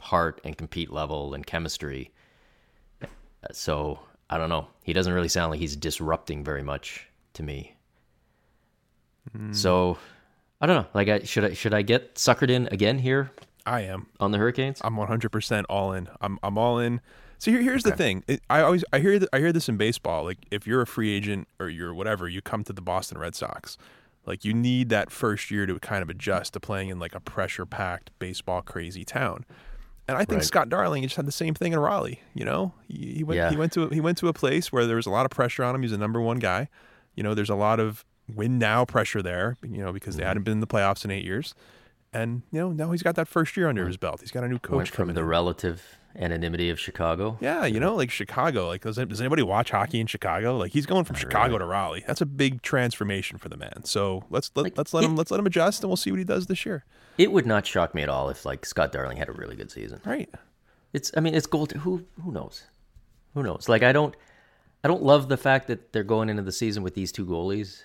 heart 0.00 0.40
and 0.44 0.56
compete 0.56 0.92
level 0.92 1.34
and 1.34 1.46
chemistry. 1.46 2.10
Uh, 3.02 3.06
so, 3.52 4.00
I 4.28 4.38
don't 4.38 4.48
know. 4.48 4.66
He 4.82 4.92
doesn't 4.92 5.12
really 5.12 5.28
sound 5.28 5.52
like 5.52 5.60
he's 5.60 5.76
disrupting 5.76 6.42
very 6.42 6.64
much 6.64 7.08
to 7.34 7.42
me. 7.42 7.76
Hmm. 9.32 9.52
So, 9.52 9.98
I 10.60 10.66
don't 10.66 10.76
know. 10.82 10.88
Like 10.94 11.08
I 11.08 11.20
should 11.20 11.44
I 11.44 11.54
should 11.54 11.74
I 11.74 11.82
get 11.82 12.14
suckered 12.16 12.50
in 12.50 12.68
again 12.68 12.98
here 12.98 13.30
I 13.66 13.82
am. 13.82 14.06
on 14.20 14.32
the 14.32 14.38
Hurricanes? 14.38 14.80
I'm 14.84 14.96
100% 14.96 15.64
all 15.68 15.92
in. 15.92 16.08
I'm 16.20 16.38
I'm 16.42 16.58
all 16.58 16.78
in. 16.78 17.00
So 17.38 17.50
here, 17.50 17.60
here's 17.60 17.82
the 17.82 17.90
thing. 17.92 18.22
It, 18.28 18.40
I 18.48 18.60
always 18.60 18.84
I 18.92 19.00
hear 19.00 19.18
th- 19.18 19.28
I 19.32 19.38
hear 19.38 19.52
this 19.52 19.68
in 19.68 19.76
baseball. 19.76 20.24
Like 20.24 20.38
if 20.50 20.66
you're 20.66 20.80
a 20.80 20.86
free 20.86 21.12
agent 21.12 21.48
or 21.58 21.68
you're 21.68 21.92
whatever, 21.94 22.28
you 22.28 22.40
come 22.40 22.62
to 22.64 22.72
the 22.72 22.82
Boston 22.82 23.18
Red 23.18 23.34
Sox. 23.34 23.76
Like 24.24 24.44
you 24.44 24.54
need 24.54 24.88
that 24.90 25.10
first 25.10 25.50
year 25.50 25.66
to 25.66 25.76
kind 25.80 26.02
of 26.02 26.08
adjust 26.10 26.52
to 26.52 26.60
playing 26.60 26.88
in 26.90 27.00
like 27.00 27.14
a 27.14 27.20
pressure 27.20 27.66
packed 27.66 28.10
baseball 28.20 28.62
crazy 28.62 29.04
town. 29.04 29.44
And 30.06 30.16
I 30.16 30.20
think 30.24 30.38
Right. 30.38 30.44
Scott 30.44 30.68
Darling 30.68 31.02
just 31.02 31.16
had 31.16 31.26
the 31.26 31.32
same 31.32 31.54
thing 31.54 31.72
in 31.72 31.78
Raleigh. 31.80 32.20
You 32.34 32.44
know, 32.44 32.72
he, 32.86 33.14
he 33.14 33.24
went 33.24 33.36
Yeah. 33.38 33.50
he 33.50 33.56
went 33.56 33.72
to 33.72 33.88
he 33.88 34.00
went 34.00 34.18
to 34.18 34.28
a 34.28 34.32
place 34.32 34.70
where 34.72 34.86
there 34.86 34.96
was 34.96 35.06
a 35.06 35.10
lot 35.10 35.24
of 35.24 35.30
pressure 35.32 35.64
on 35.64 35.74
him. 35.74 35.82
He's 35.82 35.90
a 35.92 35.98
number 35.98 36.20
one 36.20 36.38
guy. 36.38 36.68
You 37.14 37.22
know, 37.22 37.34
there's 37.34 37.50
a 37.50 37.54
lot 37.54 37.80
of 37.80 38.04
win 38.34 38.58
now 38.58 38.84
pressure 38.84 39.22
there. 39.22 39.56
You 39.62 39.78
know, 39.78 39.92
because 39.92 40.14
Mm-hmm. 40.14 40.20
they 40.22 40.26
hadn't 40.28 40.42
been 40.44 40.52
in 40.52 40.60
the 40.60 40.66
playoffs 40.66 41.04
in 41.04 41.10
eight 41.10 41.24
years. 41.24 41.54
And 42.14 42.42
you 42.52 42.60
know 42.60 42.72
now 42.72 42.90
he's 42.92 43.02
got 43.02 43.14
that 43.16 43.26
first 43.26 43.56
year 43.56 43.68
under 43.68 43.86
his 43.86 43.96
belt. 43.96 44.20
He's 44.20 44.30
got 44.30 44.44
a 44.44 44.48
new 44.48 44.58
coach 44.58 44.76
Went 44.76 44.88
from 44.90 45.14
the 45.14 45.20
in. 45.20 45.26
relative 45.26 45.82
anonymity 46.14 46.68
of 46.68 46.78
Chicago. 46.78 47.38
Yeah, 47.40 47.64
you 47.64 47.80
know, 47.80 47.94
like 47.94 48.10
Chicago. 48.10 48.66
Like, 48.68 48.82
does, 48.82 48.96
does 48.96 49.18
anybody 49.20 49.42
watch 49.42 49.70
hockey 49.70 49.98
in 49.98 50.06
Chicago? 50.06 50.58
Like, 50.58 50.72
he's 50.72 50.84
going 50.84 51.04
from 51.04 51.16
Chicago 51.16 51.56
to 51.56 51.64
Raleigh. 51.64 52.04
That's 52.06 52.20
a 52.20 52.26
big 52.26 52.60
transformation 52.60 53.38
for 53.38 53.48
the 53.48 53.56
man. 53.56 53.84
So 53.84 54.24
let's 54.28 54.50
let, 54.54 54.64
Like, 54.64 54.76
let's 54.76 54.92
let 54.92 55.04
him 55.04 55.16
let's 55.16 55.30
let 55.30 55.40
him 55.40 55.46
adjust, 55.46 55.82
and 55.82 55.88
we'll 55.88 55.96
see 55.96 56.10
what 56.10 56.18
he 56.18 56.24
does 56.24 56.48
this 56.48 56.66
year. 56.66 56.84
It 57.16 57.32
would 57.32 57.46
not 57.46 57.66
shock 57.66 57.94
me 57.94 58.02
at 58.02 58.10
all 58.10 58.28
if 58.28 58.44
like 58.44 58.66
Scott 58.66 58.92
Darling 58.92 59.16
had 59.16 59.30
a 59.30 59.32
really 59.32 59.56
good 59.56 59.70
season. 59.70 60.02
Right? 60.04 60.28
It's 60.92 61.10
I 61.16 61.20
mean 61.20 61.34
it's 61.34 61.46
gold. 61.46 61.72
Who 61.72 62.04
who 62.22 62.30
knows? 62.30 62.64
Who 63.32 63.42
knows? 63.42 63.70
Like 63.70 63.82
I 63.82 63.92
don't 63.92 64.14
I 64.84 64.88
don't 64.88 65.02
love 65.02 65.28
the 65.28 65.36
fact 65.36 65.68
that 65.68 65.92
they're 65.92 66.02
going 66.04 66.28
into 66.28 66.42
the 66.42 66.52
season 66.52 66.82
with 66.82 66.94
these 66.94 67.12
two 67.12 67.24
goalies. 67.26 67.82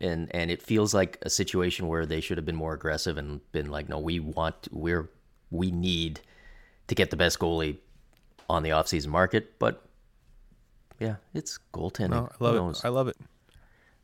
And 0.00 0.34
and 0.34 0.50
it 0.50 0.60
feels 0.60 0.92
like 0.92 1.18
a 1.22 1.30
situation 1.30 1.86
where 1.86 2.04
they 2.04 2.20
should 2.20 2.36
have 2.36 2.44
been 2.44 2.56
more 2.56 2.74
aggressive 2.74 3.16
and 3.16 3.40
been 3.52 3.70
like, 3.70 3.88
no, 3.88 3.98
we 3.98 4.18
want 4.18 4.68
we're 4.72 5.08
we 5.50 5.70
need 5.70 6.20
to 6.88 6.94
get 6.94 7.10
the 7.10 7.16
best 7.16 7.38
goalie 7.38 7.78
on 8.48 8.62
the 8.64 8.70
offseason 8.70 9.06
market. 9.08 9.58
But 9.58 9.82
yeah, 10.98 11.16
it's 11.32 11.58
goaltending. 11.72 12.10
No, 12.10 12.28
I 12.32 12.34
Who 12.38 12.44
love 12.44 12.54
knows? 12.56 12.78
it. 12.80 12.84
I 12.86 12.88
love 12.88 13.08
it. 13.08 13.16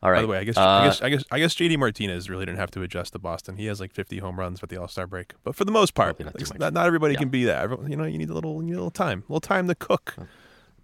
All 0.03 0.11
right. 0.11 0.18
By 0.18 0.22
the 0.22 0.28
way, 0.28 0.39
I 0.39 0.45
guess 0.45 0.57
uh, 0.57 0.61
I 0.62 0.85
guess 0.87 1.03
I 1.03 1.09
guess 1.11 1.24
I 1.33 1.39
guess 1.41 1.55
JD 1.55 1.76
Martinez 1.76 2.31
really 2.31 2.47
didn't 2.47 2.59
have 2.59 2.70
to 2.70 2.83
adjust 2.83 3.12
to 3.14 3.18
Boston. 3.18 3.57
He 3.57 3.66
has 3.66 3.81
like 3.81 3.93
50 3.93 4.18
home 4.18 4.39
runs 4.39 4.61
with 4.61 4.70
the 4.70 4.76
All 4.81 4.89
Star 4.89 5.07
break, 5.09 5.35
but 5.43 5.57
for 5.57 5.64
the 5.64 5.72
most 5.72 5.95
part, 5.95 6.18
not 6.20 6.35
like, 6.41 6.59
not, 6.61 6.72
not 6.72 6.87
everybody 6.87 7.14
Yeah. 7.14 7.18
can 7.20 7.28
be 7.31 7.45
that. 7.47 7.62
Everyone- 7.64 7.91
You 7.91 7.97
know, 7.97 8.05
you 8.05 8.16
need 8.16 8.31
a 8.31 8.35
little 8.35 8.55
you 8.62 8.68
need 8.68 8.72
a 8.74 8.76
little 8.76 8.91
time, 8.93 9.24
a 9.28 9.33
little 9.33 9.41
time 9.41 9.66
to 9.68 9.74
cook, 9.74 10.14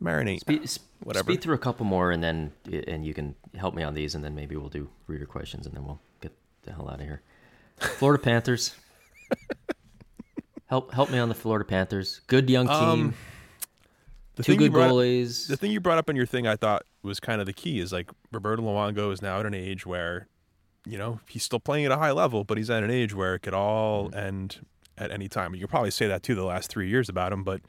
marinate. 0.03 0.41
Speed, 0.41 0.69
sp- 0.69 0.85
Whatever. 1.03 1.25
Speed 1.33 1.43
through 1.43 1.55
a 1.55 1.59
couple 1.59 1.85
more, 1.87 2.11
and 2.11 2.23
then 2.23 2.53
and 2.89 3.05
you 3.05 3.13
can 3.15 3.35
help 3.55 3.75
me 3.75 3.83
on 3.83 3.95
these, 3.95 4.15
and 4.15 4.25
then 4.25 4.35
maybe 4.35 4.57
we'll 4.57 4.69
do 4.71 4.89
reader 5.07 5.27
questions, 5.27 5.67
and 5.67 5.75
then 5.75 5.85
we'll 5.85 6.01
get 6.21 6.33
the 6.63 6.73
hell 6.73 6.89
out 6.89 7.01
of 7.01 7.07
here. 7.07 7.21
Florida 7.79 8.23
Panthers. 8.23 8.75
help 10.67 10.93
help 10.93 11.11
me 11.11 11.19
on 11.19 11.29
the 11.29 11.35
Florida 11.35 11.65
Panthers. 11.65 12.21
Good 12.27 12.49
young 12.51 12.67
team. 12.67 12.77
Um, 12.77 13.15
The 14.37 14.43
two 14.43 14.53
thing 14.53 14.61
you 14.63 14.69
good 14.71 14.91
goalies. 14.91 15.49
The 15.49 15.57
thing 15.57 15.71
you 15.71 15.81
brought 15.81 15.99
up 15.99 16.11
in 16.11 16.17
your 16.17 16.27
thing, 16.27 16.47
I 16.47 16.57
thought 16.57 16.85
was 17.03 17.21
kind 17.21 17.41
of 17.41 17.47
the 17.47 17.53
key 17.53 17.79
is 17.79 17.93
like 17.93 18.11
Roberto 18.33 18.63
Luongo 18.63 19.13
is 19.13 19.23
now 19.23 19.39
at 19.41 19.47
an 19.47 19.55
age 19.55 19.87
where, 19.87 20.29
you 20.85 20.99
know, 20.99 21.21
he's 21.29 21.45
still 21.45 21.61
playing 21.61 21.85
at 21.87 21.93
a 21.93 21.97
high 21.97 22.11
level, 22.13 22.45
but 22.45 22.59
he's 22.59 22.69
at 22.71 22.83
an 22.83 22.91
age 22.91 23.15
where 23.15 23.35
it 23.35 23.41
could 23.41 23.55
all 23.55 24.09
Mm-hmm. 24.11 24.19
end 24.19 24.67
at 24.99 25.11
any 25.11 25.29
time. 25.29 25.55
You 25.55 25.61
could 25.63 25.71
probably 25.71 25.91
say 25.91 26.07
that 26.09 26.23
too 26.23 26.35
the 26.35 26.45
last 26.45 26.69
three 26.71 26.89
years 26.89 27.09
about 27.09 27.33
him, 27.33 27.45
but 27.45 27.61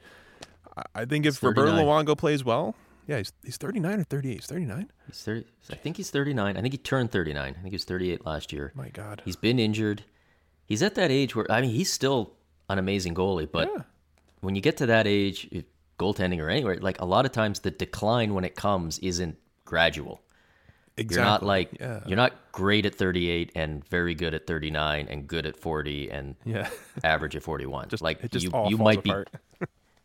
I- 0.94 1.04
think 1.04 1.26
if 1.26 1.42
Roberto 1.42 1.72
39. 1.72 1.86
Luongo 2.06 2.16
plays 2.16 2.44
well, 2.44 2.74
yeah, 3.06 3.18
he's 3.18 3.32
he's 3.44 3.56
39 3.56 4.00
or 4.00 4.04
38. 4.04 4.32
He's 4.34 4.46
39. 4.46 4.90
He's 5.06 5.22
30, 5.22 5.44
I 5.70 5.74
think 5.76 5.96
he's 5.96 6.10
39. 6.10 6.56
I 6.56 6.60
think 6.60 6.74
he 6.74 6.78
turned 6.78 7.10
39. 7.10 7.42
I 7.42 7.52
think 7.52 7.68
he 7.68 7.74
was 7.74 7.84
38 7.84 8.26
last 8.26 8.52
year. 8.52 8.72
My 8.74 8.88
God. 8.90 9.22
He's 9.24 9.36
been 9.36 9.58
injured. 9.58 10.04
He's 10.66 10.82
at 10.82 10.94
that 10.96 11.10
age 11.10 11.34
where 11.34 11.50
I 11.50 11.60
mean 11.62 11.70
he's 11.70 11.92
still 11.92 12.34
an 12.68 12.78
amazing 12.78 13.14
goalie, 13.14 13.50
but 13.50 13.70
Yeah. 13.74 13.82
when 14.40 14.54
you 14.54 14.60
get 14.60 14.76
to 14.78 14.86
that 14.86 15.06
age, 15.06 15.48
goaltending 15.98 16.38
or 16.40 16.50
anywhere, 16.50 16.76
like 16.80 17.00
a 17.00 17.04
lot 17.06 17.24
of 17.24 17.32
times 17.32 17.60
the 17.60 17.70
decline 17.70 18.34
when 18.34 18.44
it 18.44 18.54
comes 18.54 18.98
isn't 18.98 19.36
gradual. 19.64 20.20
Exactly. 20.98 21.16
You're 21.16 21.24
not 21.24 21.42
like 21.44 21.76
yeah. 21.80 22.00
you're 22.06 22.16
not 22.16 22.52
great 22.52 22.84
at 22.84 22.94
38 22.94 23.52
and 23.54 23.84
very 23.88 24.14
good 24.14 24.34
at 24.34 24.46
39 24.46 25.06
and 25.08 25.28
good 25.28 25.46
at 25.46 25.56
40 25.56 26.10
and 26.10 26.34
yeah. 26.44 26.68
average 27.04 27.36
at 27.36 27.42
41. 27.42 27.88
Just 27.90 28.02
like 28.02 28.28
just 28.30 28.44
you 28.44 28.50
you 28.68 28.76
might 28.76 28.98
apart. 28.98 29.30
be 29.32 29.38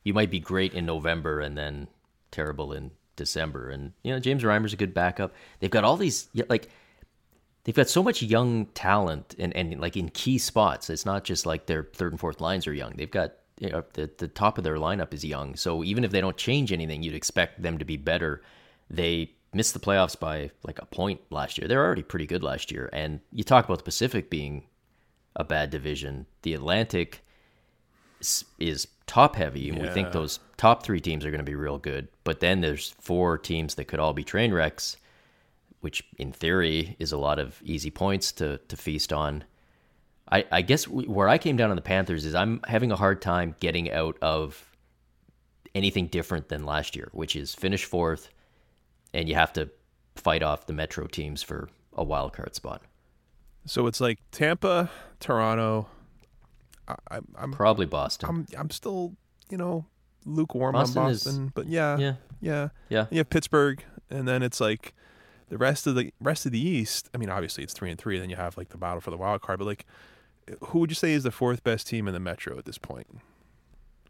you 0.03 0.13
might 0.13 0.31
be 0.31 0.39
great 0.39 0.73
in 0.73 0.85
November 0.85 1.39
and 1.39 1.57
then 1.57 1.87
terrible 2.31 2.73
in 2.73 2.91
December. 3.15 3.69
And 3.69 3.93
you 4.03 4.11
know 4.11 4.19
James 4.19 4.43
Reimer's 4.43 4.73
a 4.73 4.77
good 4.77 4.93
backup. 4.93 5.33
They've 5.59 5.69
got 5.71 5.83
all 5.83 5.97
these 5.97 6.27
like 6.49 6.69
they've 7.63 7.75
got 7.75 7.89
so 7.89 8.03
much 8.03 8.21
young 8.21 8.65
talent 8.67 9.35
and 9.39 9.55
and 9.55 9.79
like 9.79 9.97
in 9.97 10.09
key 10.09 10.37
spots. 10.37 10.89
It's 10.89 11.05
not 11.05 11.23
just 11.23 11.45
like 11.45 11.65
their 11.65 11.83
third 11.93 12.13
and 12.13 12.19
fourth 12.19 12.41
lines 12.41 12.67
are 12.67 12.73
young. 12.73 12.93
They've 12.95 13.09
got 13.09 13.33
you 13.59 13.69
know, 13.69 13.83
the 13.93 14.09
the 14.17 14.27
top 14.27 14.57
of 14.57 14.63
their 14.63 14.77
lineup 14.77 15.13
is 15.13 15.23
young. 15.23 15.55
So 15.55 15.83
even 15.83 16.03
if 16.03 16.11
they 16.11 16.21
don't 16.21 16.37
change 16.37 16.71
anything, 16.71 17.03
you'd 17.03 17.15
expect 17.15 17.61
them 17.61 17.77
to 17.77 17.85
be 17.85 17.97
better. 17.97 18.41
They 18.89 19.31
missed 19.53 19.73
the 19.73 19.79
playoffs 19.79 20.19
by 20.19 20.51
like 20.63 20.79
a 20.81 20.85
point 20.85 21.21
last 21.29 21.57
year. 21.57 21.67
They're 21.67 21.83
already 21.83 22.03
pretty 22.03 22.25
good 22.25 22.43
last 22.43 22.71
year. 22.71 22.89
And 22.91 23.19
you 23.31 23.43
talk 23.43 23.65
about 23.65 23.77
the 23.77 23.83
Pacific 23.83 24.29
being 24.29 24.65
a 25.35 25.43
bad 25.43 25.69
division. 25.69 26.25
The 26.41 26.53
Atlantic 26.53 27.23
is, 28.19 28.45
is 28.59 28.87
top 29.07 29.35
heavy, 29.35 29.69
and 29.69 29.81
we 29.81 29.87
think 29.89 30.11
those 30.11 30.39
top 30.57 30.83
three 30.83 30.99
teams 30.99 31.25
are 31.25 31.31
going 31.31 31.39
to 31.39 31.43
be 31.43 31.55
real 31.55 31.77
good. 31.77 32.07
But 32.23 32.39
then 32.39 32.61
there's 32.61 32.95
four 32.99 33.37
teams 33.37 33.75
that 33.75 33.85
could 33.85 33.99
all 33.99 34.13
be 34.13 34.23
train 34.23 34.53
wrecks, 34.53 34.97
which 35.81 36.03
in 36.17 36.31
theory 36.31 36.95
is 36.99 37.11
a 37.11 37.17
lot 37.17 37.39
of 37.39 37.61
easy 37.63 37.91
points 37.91 38.31
to 38.33 38.59
to 38.67 38.77
feast 38.77 39.11
on. 39.11 39.43
I, 40.31 40.45
I 40.51 40.61
guess 40.61 40.87
where 40.87 41.27
I 41.27 41.37
came 41.37 41.57
down 41.57 41.69
on 41.69 41.75
the 41.75 41.81
Panthers 41.81 42.25
is 42.25 42.33
I'm 42.33 42.61
having 42.65 42.91
a 42.91 42.95
hard 42.95 43.21
time 43.21 43.55
getting 43.59 43.91
out 43.91 44.17
of 44.21 44.71
anything 45.75 46.07
different 46.07 46.49
than 46.49 46.65
last 46.65 46.95
year, 46.95 47.09
which 47.11 47.35
is 47.35 47.53
finish 47.53 47.83
fourth, 47.83 48.29
and 49.13 49.27
you 49.27 49.35
have 49.35 49.53
to 49.53 49.69
fight 50.15 50.43
off 50.43 50.65
the 50.65 50.73
Metro 50.73 51.07
teams 51.07 51.43
for 51.43 51.69
a 51.93 52.03
wild 52.03 52.33
card 52.33 52.55
spot. 52.55 52.81
So 53.65 53.87
it's 53.87 54.01
like 54.01 54.19
Tampa, 54.31 54.89
Toronto. 55.19 55.87
I, 56.88 57.19
I'm 57.38 57.51
Probably 57.51 57.86
Boston. 57.86 58.29
I'm 58.29 58.45
I'm 58.57 58.69
still 58.69 59.15
you 59.49 59.57
know 59.57 59.86
lukewarm 60.25 60.73
Boston 60.73 61.01
on 61.03 61.11
is- 61.11 61.23
Boston, 61.23 61.51
but 61.55 61.67
yeah, 61.67 61.97
yeah, 61.97 62.13
yeah, 62.41 62.69
yeah. 62.89 63.05
You 63.11 63.17
have 63.19 63.29
Pittsburgh, 63.29 63.84
and 64.09 64.27
then 64.27 64.43
it's 64.43 64.59
like 64.59 64.93
the 65.49 65.57
rest 65.57 65.86
of 65.88 65.95
the 65.95 66.11
rest 66.19 66.45
of 66.45 66.51
the 66.51 66.59
East, 66.59 67.09
I 67.13 67.17
mean, 67.17 67.29
obviously 67.29 67.63
it's 67.63 67.73
three 67.73 67.89
and 67.91 67.99
three. 67.99 68.19
Then 68.19 68.29
you 68.29 68.36
have 68.36 68.57
like 68.57 68.69
the 68.69 68.77
battle 68.77 69.01
for 69.01 69.11
the 69.11 69.17
wild 69.17 69.41
card. 69.41 69.59
But 69.59 69.65
like, 69.65 69.86
who 70.67 70.79
would 70.79 70.89
you 70.91 70.95
say 70.95 71.13
is 71.13 71.23
the 71.23 71.31
fourth 71.31 71.63
best 71.63 71.88
team 71.88 72.07
in 72.07 72.13
the 72.13 72.19
Metro 72.19 72.57
at 72.57 72.65
this 72.65 72.77
point? 72.77 73.07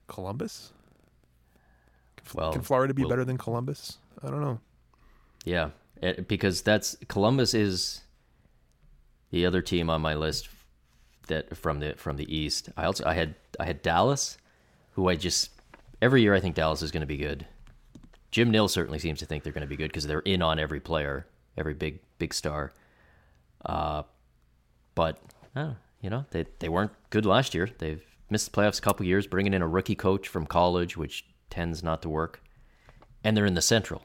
Columbus. 0.07 0.71
Can, 2.17 2.25
Well, 2.35 2.53
can 2.53 2.61
Florida 2.61 2.93
be 2.93 3.01
we'll- 3.03 3.09
better 3.09 3.25
than 3.25 3.37
Columbus? 3.37 3.97
I 4.23 4.29
don't 4.29 4.41
know. 4.41 4.59
Yeah, 5.45 5.71
it, 6.01 6.27
because 6.29 6.61
that's 6.61 6.95
Columbus 7.09 7.53
is 7.53 8.01
the 9.31 9.45
other 9.45 9.61
team 9.61 9.89
on 9.89 10.01
my 10.01 10.13
list 10.13 10.47
that 11.27 11.55
from 11.55 11.79
the 11.79 11.93
from 11.95 12.17
the 12.17 12.35
East. 12.35 12.69
I 12.77 12.85
also 12.85 13.05
I 13.05 13.13
had 13.13 13.35
I 13.59 13.65
had 13.65 13.81
Dallas, 13.81 14.37
who 14.91 15.09
I 15.09 15.15
just 15.15 15.51
every 16.01 16.21
year 16.21 16.33
I 16.33 16.39
think 16.39 16.55
Dallas 16.55 16.81
is 16.81 16.91
going 16.91 17.01
to 17.01 17.07
be 17.07 17.17
good. 17.17 17.45
Jim 18.31 18.49
Nill 18.49 18.67
certainly 18.67 18.99
seems 18.99 19.19
to 19.19 19.25
think 19.25 19.43
they're 19.43 19.53
going 19.53 19.61
to 19.61 19.67
be 19.67 19.75
good 19.75 19.89
because 19.89 20.07
they're 20.07 20.19
in 20.19 20.41
on 20.41 20.57
every 20.57 20.79
player, 20.79 21.27
every 21.57 21.73
big 21.73 21.99
big 22.17 22.33
star. 22.33 22.73
Uh, 23.65 24.03
but 24.95 25.19
uh, 25.55 25.73
you 26.01 26.09
know 26.09 26.25
they 26.31 26.45
they 26.59 26.69
weren't 26.69 26.91
good 27.09 27.25
last 27.25 27.53
year. 27.53 27.69
They've 27.77 28.03
missed 28.29 28.51
the 28.51 28.59
playoffs 28.59 28.79
a 28.79 28.81
couple 28.81 29.05
years, 29.05 29.27
bringing 29.27 29.53
in 29.53 29.61
a 29.61 29.67
rookie 29.67 29.95
coach 29.95 30.27
from 30.27 30.45
college, 30.45 30.97
which 30.97 31.25
tends 31.49 31.83
not 31.83 32.01
to 32.01 32.09
work. 32.09 32.41
And 33.23 33.37
they're 33.37 33.45
in 33.45 33.53
the 33.53 33.61
Central. 33.61 34.03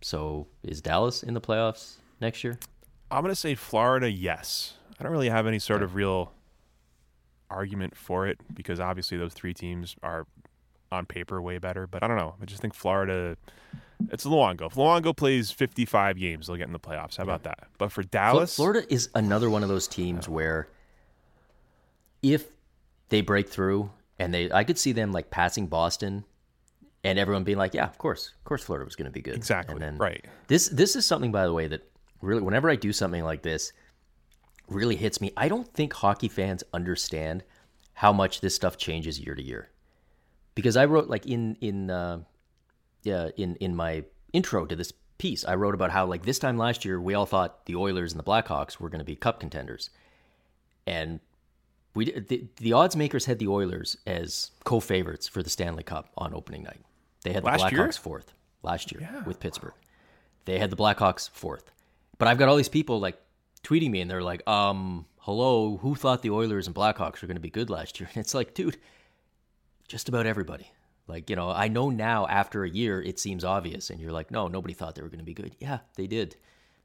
So 0.00 0.46
is 0.62 0.80
Dallas 0.80 1.22
in 1.22 1.34
the 1.34 1.40
playoffs 1.40 1.96
next 2.20 2.44
year? 2.44 2.58
I'm 3.10 3.22
gonna 3.22 3.34
say 3.34 3.54
Florida. 3.54 4.10
Yes, 4.10 4.74
I 4.98 5.02
don't 5.02 5.12
really 5.12 5.28
have 5.28 5.46
any 5.46 5.58
sort 5.58 5.82
of 5.82 5.94
real 5.94 6.32
argument 7.50 7.96
for 7.96 8.26
it 8.26 8.38
because 8.54 8.80
obviously 8.80 9.18
those 9.18 9.34
three 9.34 9.54
teams 9.54 9.96
are 10.02 10.26
on 10.90 11.06
paper 11.06 11.40
way 11.40 11.58
better. 11.58 11.86
But 11.86 12.02
I 12.02 12.08
don't 12.08 12.16
know. 12.16 12.34
I 12.40 12.44
just 12.44 12.60
think 12.60 12.74
Florida. 12.74 13.36
It's 14.10 14.24
Luongo. 14.24 14.66
If 14.66 14.74
Luongo 14.74 15.14
plays 15.16 15.50
55 15.50 16.18
games, 16.18 16.46
they'll 16.46 16.56
get 16.56 16.68
in 16.68 16.72
the 16.72 16.78
playoffs. 16.78 17.16
How 17.16 17.24
about 17.24 17.42
that? 17.42 17.68
But 17.78 17.90
for 17.90 18.02
Dallas, 18.02 18.54
Florida 18.54 18.84
is 18.92 19.08
another 19.14 19.50
one 19.50 19.62
of 19.62 19.68
those 19.68 19.88
teams 19.88 20.28
where 20.28 20.68
if 22.22 22.46
they 23.08 23.20
break 23.20 23.48
through 23.48 23.90
and 24.18 24.32
they 24.32 24.50
I 24.52 24.64
could 24.64 24.78
see 24.78 24.92
them 24.92 25.12
like 25.12 25.30
passing 25.30 25.66
Boston 25.66 26.24
and 27.04 27.18
everyone 27.18 27.44
being 27.44 27.58
like, 27.58 27.74
Yeah, 27.74 27.86
of 27.86 27.98
course, 27.98 28.32
of 28.36 28.44
course 28.44 28.62
Florida 28.62 28.84
was 28.84 28.96
gonna 28.96 29.10
be 29.10 29.22
good. 29.22 29.34
Exactly, 29.34 29.72
And 29.74 29.82
then 29.82 29.98
right. 29.98 30.24
This 30.46 30.68
this 30.68 30.94
is 30.96 31.04
something 31.04 31.32
by 31.32 31.46
the 31.46 31.52
way 31.52 31.66
that 31.66 31.82
really 32.22 32.42
whenever 32.42 32.70
I 32.70 32.76
do 32.76 32.92
something 32.92 33.24
like 33.24 33.42
this 33.42 33.72
really 34.68 34.96
hits 34.96 35.20
me. 35.20 35.32
I 35.36 35.48
don't 35.48 35.72
think 35.72 35.92
hockey 35.92 36.28
fans 36.28 36.62
understand 36.72 37.44
how 37.94 38.12
much 38.12 38.40
this 38.40 38.54
stuff 38.54 38.76
changes 38.76 39.18
year 39.18 39.34
to 39.34 39.42
year. 39.42 39.70
Because 40.54 40.76
I 40.76 40.84
wrote 40.84 41.08
like 41.08 41.26
in 41.26 41.56
in 41.60 41.90
uh, 41.90 42.20
yeah 43.02 43.30
in 43.36 43.56
in 43.56 43.74
my 43.74 44.04
intro 44.32 44.66
to 44.66 44.76
this 44.76 44.92
piece, 45.18 45.44
I 45.44 45.54
wrote 45.54 45.74
about 45.74 45.90
how 45.90 46.06
like 46.06 46.24
this 46.24 46.38
time 46.38 46.58
last 46.58 46.84
year 46.84 47.00
we 47.00 47.14
all 47.14 47.26
thought 47.26 47.66
the 47.66 47.76
Oilers 47.76 48.12
and 48.12 48.18
the 48.18 48.24
Blackhawks 48.24 48.78
were 48.78 48.88
going 48.88 49.00
to 49.00 49.04
be 49.04 49.16
cup 49.16 49.40
contenders, 49.40 49.90
and 50.86 51.20
we 51.94 52.10
the, 52.10 52.46
the 52.56 52.72
odds 52.72 52.96
makers 52.96 53.24
had 53.24 53.38
the 53.38 53.48
Oilers 53.48 53.96
as 54.06 54.50
co-favorites 54.64 55.28
for 55.28 55.42
the 55.42 55.50
Stanley 55.50 55.84
Cup 55.84 56.10
on 56.16 56.34
opening 56.34 56.62
night. 56.62 56.80
They 57.24 57.32
had 57.32 57.42
the 57.42 57.46
Last 57.46 57.64
Blackhawks 57.64 57.72
year? 57.72 57.92
fourth 57.92 58.32
last 58.62 58.92
year 58.92 59.22
with 59.26 59.40
Pittsburgh. 59.40 59.74
They 60.44 60.58
had 60.58 60.70
the 60.70 60.76
Blackhawks 60.76 61.30
fourth, 61.30 61.70
but 62.18 62.28
I've 62.28 62.38
got 62.38 62.48
all 62.48 62.56
these 62.56 62.68
people 62.68 63.00
like 63.00 63.20
tweeting 63.62 63.90
me 63.90 64.00
and 64.00 64.10
they're 64.10 64.22
like, 64.22 64.46
um, 64.48 65.06
hello, 65.18 65.76
who 65.78 65.94
thought 65.94 66.22
the 66.22 66.30
Oilers 66.30 66.66
and 66.66 66.74
Blackhawks 66.74 67.20
were 67.20 67.28
going 67.28 67.36
to 67.36 67.40
be 67.40 67.50
good 67.50 67.70
last 67.70 68.00
year? 68.00 68.08
And 68.14 68.20
it's 68.20 68.34
like, 68.34 68.54
dude, 68.54 68.78
just 69.86 70.08
about 70.08 70.26
everybody. 70.26 70.70
Like, 71.06 71.30
you 71.30 71.36
know, 71.36 71.50
I 71.50 71.68
know 71.68 71.90
now 71.90 72.26
after 72.26 72.64
a 72.64 72.70
year 72.70 73.00
it 73.00 73.18
seems 73.18 73.44
obvious 73.44 73.90
and 73.90 73.98
you're 73.98 74.12
like, 74.12 74.30
no, 74.30 74.46
nobody 74.46 74.74
thought 74.74 74.94
they 74.94 75.02
were 75.02 75.08
going 75.08 75.20
to 75.20 75.24
be 75.24 75.34
good. 75.34 75.56
Yeah, 75.58 75.78
they 75.96 76.06
did. 76.06 76.36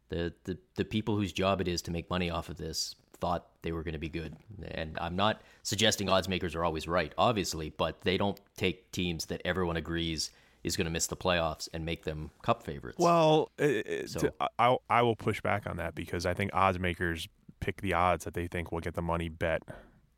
The, 0.09 0.33
the 0.43 0.57
the 0.75 0.85
people 0.85 1.15
whose 1.15 1.33
job 1.33 1.59
it 1.59 1.67
is 1.67 1.81
to 1.83 1.91
make 1.91 2.09
money 2.09 2.29
off 2.29 2.49
of 2.49 2.57
this 2.57 2.95
thought 3.19 3.47
they 3.61 3.71
were 3.71 3.83
going 3.83 3.93
to 3.93 3.99
be 3.99 4.09
good. 4.09 4.35
And 4.71 4.97
I'm 4.99 5.15
not 5.15 5.41
suggesting 5.63 6.09
odds 6.09 6.27
makers 6.27 6.55
are 6.55 6.63
always 6.63 6.87
right, 6.87 7.13
obviously, 7.17 7.69
but 7.69 8.01
they 8.01 8.17
don't 8.17 8.39
take 8.57 8.91
teams 8.91 9.25
that 9.25 9.41
everyone 9.45 9.77
agrees 9.77 10.29
is 10.63 10.77
going 10.77 10.85
to 10.85 10.91
miss 10.91 11.07
the 11.07 11.17
playoffs 11.17 11.67
and 11.73 11.85
make 11.85 12.03
them 12.03 12.31
cup 12.41 12.63
favorites. 12.63 12.97
Well, 12.99 13.51
it, 13.57 13.87
it, 13.87 14.09
So- 14.09 14.19
to, 14.21 14.33
I 14.59 14.77
I 14.89 15.01
will 15.01 15.15
push 15.15 15.41
back 15.41 15.67
on 15.67 15.77
that 15.77 15.95
because 15.95 16.25
I 16.25 16.33
think 16.33 16.51
odds 16.53 16.79
makers 16.79 17.27
pick 17.59 17.81
the 17.81 17.93
odds 17.93 18.25
that 18.25 18.33
they 18.33 18.47
think 18.47 18.71
will 18.71 18.79
get 18.81 18.93
the 18.93 19.01
money 19.01 19.29
bet 19.29 19.61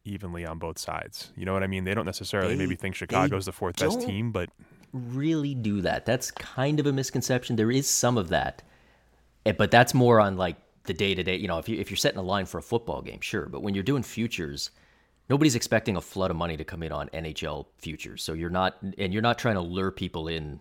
evenly 0.03 0.45
on 0.45 0.59
both 0.59 0.77
sides. 0.77 1.31
You 1.35 1.45
know 1.45 1.53
what 1.53 1.63
I 1.63 1.67
mean? 1.67 1.83
They 1.83 1.93
don't 1.95 2.05
necessarily 2.05 2.53
They- 2.55 2.59
maybe 2.63 2.75
think 2.75 2.95
Chicago's 2.95 3.45
the 3.45 3.51
fourth 3.51 3.77
best 3.77 4.01
team, 4.01 4.31
but 4.31 4.49
really 4.93 5.55
do 5.55 5.81
that. 5.81 6.05
That's 6.05 6.31
kind 6.31 6.79
of 6.79 6.85
a 6.85 6.93
misconception. 6.93 7.55
There 7.55 7.71
is 7.71 7.87
some 7.87 8.17
of 8.17 8.29
that, 8.29 8.61
Eh, 9.45 9.51
but 9.51 9.69
that's 9.71 9.93
more 9.93 10.19
on 10.19 10.37
like 10.37 10.55
the 10.85 10.93
day 10.93 11.13
to 11.15 11.23
day. 11.23 11.35
You 11.35 11.47
know, 11.47 11.57
if 11.57 11.67
you 11.69 11.79
if 11.79 11.89
you're 11.89 11.97
setting 11.97 12.19
a 12.19 12.23
line 12.23 12.45
for 12.45 12.57
a 12.59 12.61
football 12.63 13.01
game, 13.01 13.19
sure. 13.21 13.47
But 13.47 13.61
when 13.63 13.73
you're 13.75 13.83
doing 13.83 14.03
futures, 14.03 14.69
nobody's 15.29 15.55
expecting 15.55 15.97
a 15.97 16.01
flood 16.01 16.31
of 16.31 16.37
money 16.37 16.57
to 16.57 16.63
come 16.63 16.83
in 16.83 16.91
on 16.91 17.09
NHL 17.09 17.65
futures. 17.77 18.23
So 18.23 18.33
you're 18.33 18.49
not, 18.49 18.77
and 18.97 19.13
you're 19.13 19.21
not 19.21 19.37
trying 19.37 19.55
to 19.55 19.61
lure 19.61 19.91
people 19.91 20.27
in 20.27 20.59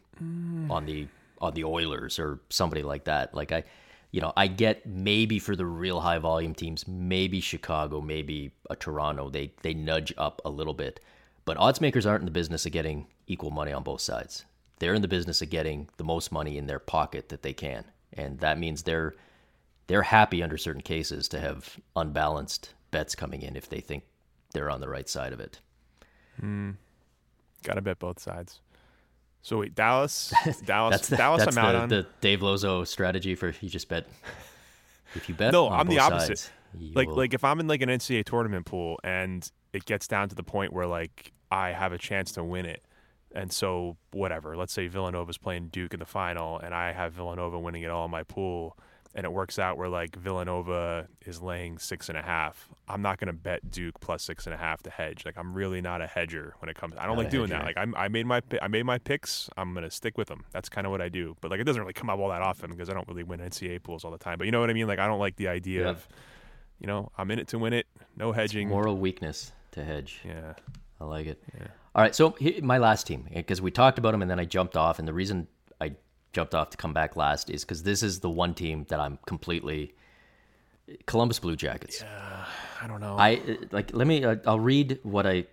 on 0.71 0.87
the 0.87 1.07
on 1.41 1.53
the 1.55 1.65
Oilers 1.65 2.19
or 2.19 2.41
somebody 2.49 2.83
like 2.83 3.05
that. 3.05 3.35
Like 3.35 3.53
I, 3.53 3.65
you 4.11 4.21
know, 4.21 4.33
I 4.37 4.47
get 4.47 4.87
maybe 4.87 5.39
for 5.39 5.57
the 5.57 5.67
real 5.67 6.01
high 6.01 6.19
volume 6.19 6.55
teams, 6.55 6.87
maybe 6.87 7.41
Chicago, 7.41 8.01
maybe 8.01 8.53
a 8.71 8.77
Toronto, 8.77 9.29
they 9.31 9.53
they 9.63 9.75
nudge 9.75 10.13
up 10.17 10.41
a 10.45 10.51
little 10.51 10.75
bit. 10.75 11.01
But 11.45 11.59
odds 11.59 11.81
makers 11.81 12.07
aren't 12.07 12.23
in 12.23 12.27
the 12.27 12.31
business 12.31 12.65
of 12.65 12.73
getting 12.73 13.07
equal 13.27 13.51
money 13.51 13.73
on 13.73 13.83
both 13.83 14.01
sides. 14.01 14.45
They're 14.79 14.95
in 14.95 15.03
the 15.03 15.09
business 15.09 15.43
of 15.43 15.51
getting 15.51 15.89
the 15.99 16.05
most 16.05 16.33
money 16.33 16.57
in 16.57 16.67
their 16.67 16.79
pocket 16.79 17.29
that 17.29 17.43
they 17.43 17.53
can, 17.53 17.85
and 18.13 18.39
that 18.41 18.59
means 18.59 18.83
they're 18.83 19.15
they're 19.87 20.03
happy 20.03 20.43
under 20.43 20.57
certain 20.57 20.81
cases 20.81 21.29
to 21.29 21.41
have 21.41 21.79
unbalanced 21.95 22.73
bets 22.91 23.15
coming 23.15 23.43
in 23.43 23.57
if 23.57 23.69
they 23.69 23.81
think 23.81 24.05
they're 24.55 24.71
on 24.71 24.81
the 24.81 24.89
right 24.89 25.09
side 25.09 25.35
of 25.35 25.41
it. 25.41 25.61
Mm. 26.43 26.77
gotta 27.63 27.83
bet 27.83 27.99
both 27.99 28.19
sides. 28.19 28.61
So 29.43 29.59
wait, 29.59 29.75
Dallas, 29.75 30.33
Dallas, 30.65 30.97
That's 30.97 31.09
the, 31.11 31.17
Dallas. 31.17 31.45
that's 31.45 31.57
I'm 31.57 31.65
out 31.65 31.73
the, 31.73 31.79
on. 31.81 31.89
the 31.91 32.07
Dave 32.23 32.41
Lozo 32.41 32.83
strategy 32.85 33.35
for 33.35 33.53
you 33.61 33.69
just 33.69 33.89
bet. 33.91 34.07
If 35.17 35.29
you 35.29 35.35
bet, 35.37 35.53
No, 35.53 35.69
I'm 35.71 35.87
the 35.87 36.01
opposite. 36.01 36.39
sides, 36.39 36.51
like 36.95 37.07
will- 37.07 37.17
like 37.17 37.35
if 37.35 37.45
I'm 37.45 37.61
in 37.61 37.69
like 37.69 37.83
an 37.83 37.89
NCAA 37.89 38.25
tournament 38.25 38.67
pool 38.67 38.99
and 39.05 39.49
it 39.73 39.85
gets 39.85 40.09
down 40.09 40.29
to 40.31 40.35
the 40.35 40.43
point 40.43 40.73
where 40.73 40.89
like 40.89 41.31
I 41.53 41.69
have 41.71 41.93
a 41.93 41.99
chance 41.99 42.33
to 42.33 42.43
win 42.43 42.67
it, 42.67 42.83
and 43.33 43.53
so 43.53 43.97
whatever. 44.13 44.57
Let's 44.57 44.73
say 44.73 44.89
Villanova's 44.89 45.39
playing 45.39 45.69
Duke 45.69 45.95
in 45.95 46.01
the 46.01 46.05
final, 46.07 46.59
and 46.59 46.75
I 46.75 46.91
have 46.91 47.13
Villanova 47.13 47.61
winning 47.61 47.83
it 47.83 47.91
all 47.91 48.07
in 48.07 48.11
my 48.11 48.25
pool, 48.25 48.77
and 49.17 49.25
it 49.25 49.33
works 49.33 49.59
out 49.59 49.77
where 49.79 49.89
like 49.89 50.17
Villanova 50.17 51.07
is 51.25 51.41
laying 51.41 51.79
six 51.79 52.09
and 52.09 52.19
a 52.19 52.23
half. 52.23 52.69
I'm 52.89 53.01
not 53.03 53.19
gonna 53.19 53.33
bet 53.33 53.71
Duke 53.71 54.01
plus 54.01 54.23
six 54.23 54.47
and 54.47 54.55
a 54.55 54.57
half 54.57 54.83
to 54.83 54.91
hedge. 54.91 55.25
Like 55.25 55.37
I'm 55.39 55.55
really 55.55 55.81
not 55.81 56.01
a 56.03 56.07
hedger 56.07 56.55
when 56.59 56.69
it 56.69 56.77
comes. 56.77 56.95
I 56.99 57.07
don't 57.07 57.17
Not 57.17 57.23
like 57.25 57.31
doing 57.31 57.51
that. 57.51 57.65
Like 57.65 57.77
I'm, 57.77 57.95
I 57.97 58.09
made 58.09 58.27
my 58.27 58.43
I 58.61 58.69
made 58.69 58.85
my 58.85 58.99
picks. 58.99 59.49
I'm 59.57 59.73
gonna 59.75 59.91
stick 59.91 60.19
with 60.19 60.29
them. 60.29 60.45
That's 60.53 60.69
kind 60.69 60.87
of 60.87 60.91
what 60.91 61.01
I 61.01 61.09
do. 61.09 61.37
But 61.41 61.51
like 61.51 61.61
it 61.61 61.65
doesn't 61.65 61.81
really 61.81 61.93
come 61.95 62.11
up 62.11 62.19
all 62.19 62.29
that 62.31 62.43
often 62.43 62.71
because 62.71 62.91
I 62.91 62.95
don't 62.95 63.07
really 63.09 63.23
win 63.25 63.41
NCAA 63.41 63.83
pools 63.83 64.05
all 64.05 64.11
the 64.11 64.19
time. 64.19 64.39
But 64.39 64.45
you 64.47 64.53
know 64.53 64.61
what 64.61 64.71
I 64.71 64.73
mean? 64.73 64.87
Like 64.89 64.99
I 64.99 65.07
don't 65.07 65.21
like 65.21 65.37
the 65.37 65.49
idea 65.49 65.83
Yeah. 65.85 65.91
of 65.91 66.09
you 66.81 66.87
know, 66.89 67.11
I'm 67.17 67.31
in 67.31 67.39
it 67.39 67.49
to 67.49 67.59
win 67.59 67.73
it. 67.73 67.87
No 68.17 68.33
hedging. 68.33 68.69
moral 68.69 68.97
weakness 68.99 69.53
to 69.73 69.85
hedge. 69.85 70.21
Yeah. 70.25 70.55
I 71.01 71.05
like 71.05 71.27
it. 71.27 71.41
Yeah. 71.59 71.69
All 71.95 72.03
right, 72.03 72.15
so 72.15 72.35
my 72.63 72.79
last 72.79 73.07
team 73.07 73.29
because 73.33 73.63
we 73.63 73.71
talked 73.71 73.99
about 73.99 74.11
them 74.13 74.23
and 74.23 74.29
then 74.31 74.41
I 74.41 74.45
jumped 74.45 74.77
off, 74.77 74.99
and 74.99 75.07
the 75.07 75.13
reason 75.13 75.47
jumped 76.35 76.55
off 76.55 76.71
to 76.71 76.77
come 76.77 76.93
back 76.93 77.17
last 77.17 77.49
is 77.49 77.65
because 77.65 77.83
this 77.85 78.03
is 78.03 78.21
the 78.21 78.29
one 78.29 78.55
team 78.55 78.85
that 78.89 79.01
I'm 79.01 79.19
completely 79.27 79.95
Columbus 81.07 81.39
Blue 81.39 81.57
Jackets. 81.57 82.03
Yeah, 82.03 82.45
I 82.83 82.87
don't 82.87 83.01
know. 83.01 83.17
I 83.19 83.59
like. 83.71 83.95
Let 83.95 84.07
me. 84.07 84.25
Uh, 84.25 84.37
I'll 84.47 84.61
read 84.61 84.99
what 85.03 85.27
I, 85.27 85.47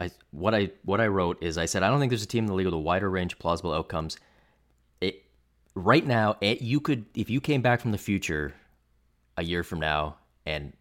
I 0.00 0.10
what 0.32 0.54
I 0.54 0.70
what 0.84 1.00
I 1.00 1.06
wrote 1.06 1.42
is 1.42 1.56
I 1.56 1.66
said 1.66 1.82
I 1.82 1.88
don't 1.88 2.00
think 2.00 2.10
there's 2.10 2.22
a 2.22 2.26
team 2.26 2.44
in 2.44 2.48
the 2.48 2.54
league 2.54 2.66
with 2.66 2.74
a 2.74 2.78
wider 2.78 3.08
range 3.08 3.32
of 3.32 3.38
plausible 3.38 3.72
outcomes. 3.72 4.18
It 5.00 5.24
right 5.74 6.04
now 6.04 6.36
it, 6.40 6.60
you 6.60 6.80
could 6.80 7.06
if 7.14 7.30
you 7.30 7.40
came 7.40 7.62
back 7.62 7.80
from 7.80 7.92
the 7.92 7.98
future 7.98 8.54
a 9.38 9.44
year 9.44 9.62
from 9.62 9.80
now 9.80 10.16
and 10.46 10.72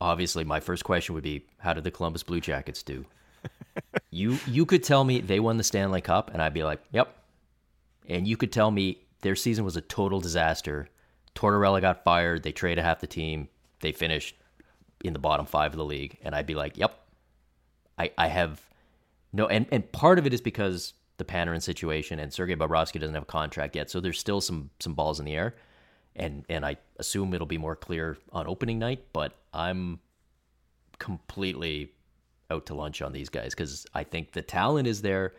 obviously 0.00 0.44
my 0.44 0.60
first 0.60 0.84
question 0.84 1.14
would 1.14 1.24
be 1.24 1.46
how 1.58 1.72
did 1.72 1.84
the 1.84 1.90
Columbus 1.90 2.22
Blue 2.22 2.40
Jackets 2.40 2.82
do? 2.82 3.04
you 4.10 4.38
you 4.46 4.64
could 4.64 4.82
tell 4.82 5.04
me 5.04 5.20
they 5.20 5.40
won 5.40 5.56
the 5.58 5.64
Stanley 5.64 6.00
Cup 6.00 6.30
and 6.32 6.40
I'd 6.40 6.54
be 6.54 6.64
like, 6.64 6.80
"Yep." 6.92 7.21
And 8.08 8.26
you 8.26 8.36
could 8.36 8.52
tell 8.52 8.70
me 8.70 9.04
their 9.20 9.36
season 9.36 9.64
was 9.64 9.76
a 9.76 9.80
total 9.80 10.20
disaster. 10.20 10.88
Tortorella 11.34 11.80
got 11.80 12.04
fired, 12.04 12.42
they 12.42 12.52
traded 12.52 12.84
half 12.84 13.00
the 13.00 13.06
team, 13.06 13.48
they 13.80 13.92
finished 13.92 14.36
in 15.04 15.12
the 15.12 15.18
bottom 15.18 15.46
5 15.46 15.72
of 15.72 15.76
the 15.76 15.84
league 15.84 16.18
and 16.22 16.34
I'd 16.34 16.46
be 16.46 16.54
like, 16.54 16.76
"Yep." 16.76 16.98
I 17.98 18.10
I 18.16 18.28
have 18.28 18.60
no 19.32 19.46
and 19.46 19.66
and 19.70 19.90
part 19.92 20.18
of 20.18 20.26
it 20.26 20.32
is 20.34 20.40
because 20.40 20.94
the 21.18 21.24
Panarin 21.24 21.62
situation 21.62 22.18
and 22.18 22.32
Sergei 22.32 22.54
Bobrovsky 22.54 23.00
doesn't 23.00 23.14
have 23.14 23.24
a 23.24 23.26
contract 23.26 23.76
yet, 23.76 23.90
so 23.90 24.00
there's 24.00 24.18
still 24.18 24.40
some 24.40 24.70
some 24.80 24.94
balls 24.94 25.18
in 25.18 25.26
the 25.26 25.34
air 25.34 25.54
and 26.16 26.44
and 26.48 26.64
I 26.64 26.76
assume 26.98 27.32
it'll 27.34 27.46
be 27.46 27.58
more 27.58 27.76
clear 27.76 28.18
on 28.32 28.46
opening 28.46 28.78
night. 28.78 29.06
But 29.12 29.32
I'm 29.52 30.00
completely 30.98 31.92
out 32.50 32.66
to 32.66 32.74
lunch 32.74 33.02
on 33.02 33.12
these 33.12 33.28
guys 33.28 33.54
because 33.54 33.86
I 33.94 34.04
think 34.04 34.32
the 34.32 34.42
talent 34.42 34.86
is 34.86 35.02
there 35.02 35.34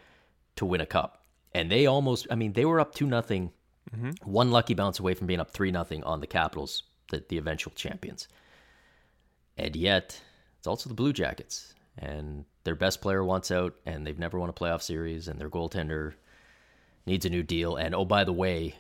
to 0.56 0.66
win 0.66 0.82
a 0.82 0.86
cup, 0.86 1.23
and 1.54 1.72
they 1.72 1.86
almost. 1.86 2.28
I 2.30 2.36
mean, 2.36 2.54
they 2.54 2.66
were 2.66 2.80
up 2.80 2.94
two 2.96 3.08
nothing 3.08 3.52
mm-hmm. 3.96 4.12
One 4.30 4.52
lucky 4.52 4.74
bounce 4.74 5.00
away 5.00 5.14
from 5.14 5.28
being 5.28 5.40
up 5.40 5.52
3 5.52 5.72
nothing 5.72 6.04
on 6.04 6.20
the 6.20 6.28
Capitals, 6.28 6.84
the, 7.10 7.24
the 7.28 7.38
eventual 7.38 7.74
champions. 7.76 8.28
And 9.58 9.76
yet, 9.76 10.20
it's 10.58 10.68
also 10.68 10.90
the 10.90 10.96
Blue 10.96 11.14
Jackets. 11.14 11.74
And 11.98 12.46
their 12.64 12.76
best 12.76 13.02
player 13.02 13.24
wants 13.24 13.52
out, 13.52 13.76
and 13.86 14.06
they've 14.06 14.18
never 14.18 14.40
won 14.40 14.50
a 14.50 14.54
playoff 14.54 14.82
series, 14.82 15.28
and 15.28 15.40
their 15.40 15.50
goaltender 15.50 16.14
needs 17.06 17.26
a 17.26 17.30
new 17.30 17.44
deal. 17.44 17.76
And 17.76 17.94
oh, 17.94 18.06
by 18.06 18.24
the 18.24 18.34
way, 18.34 18.76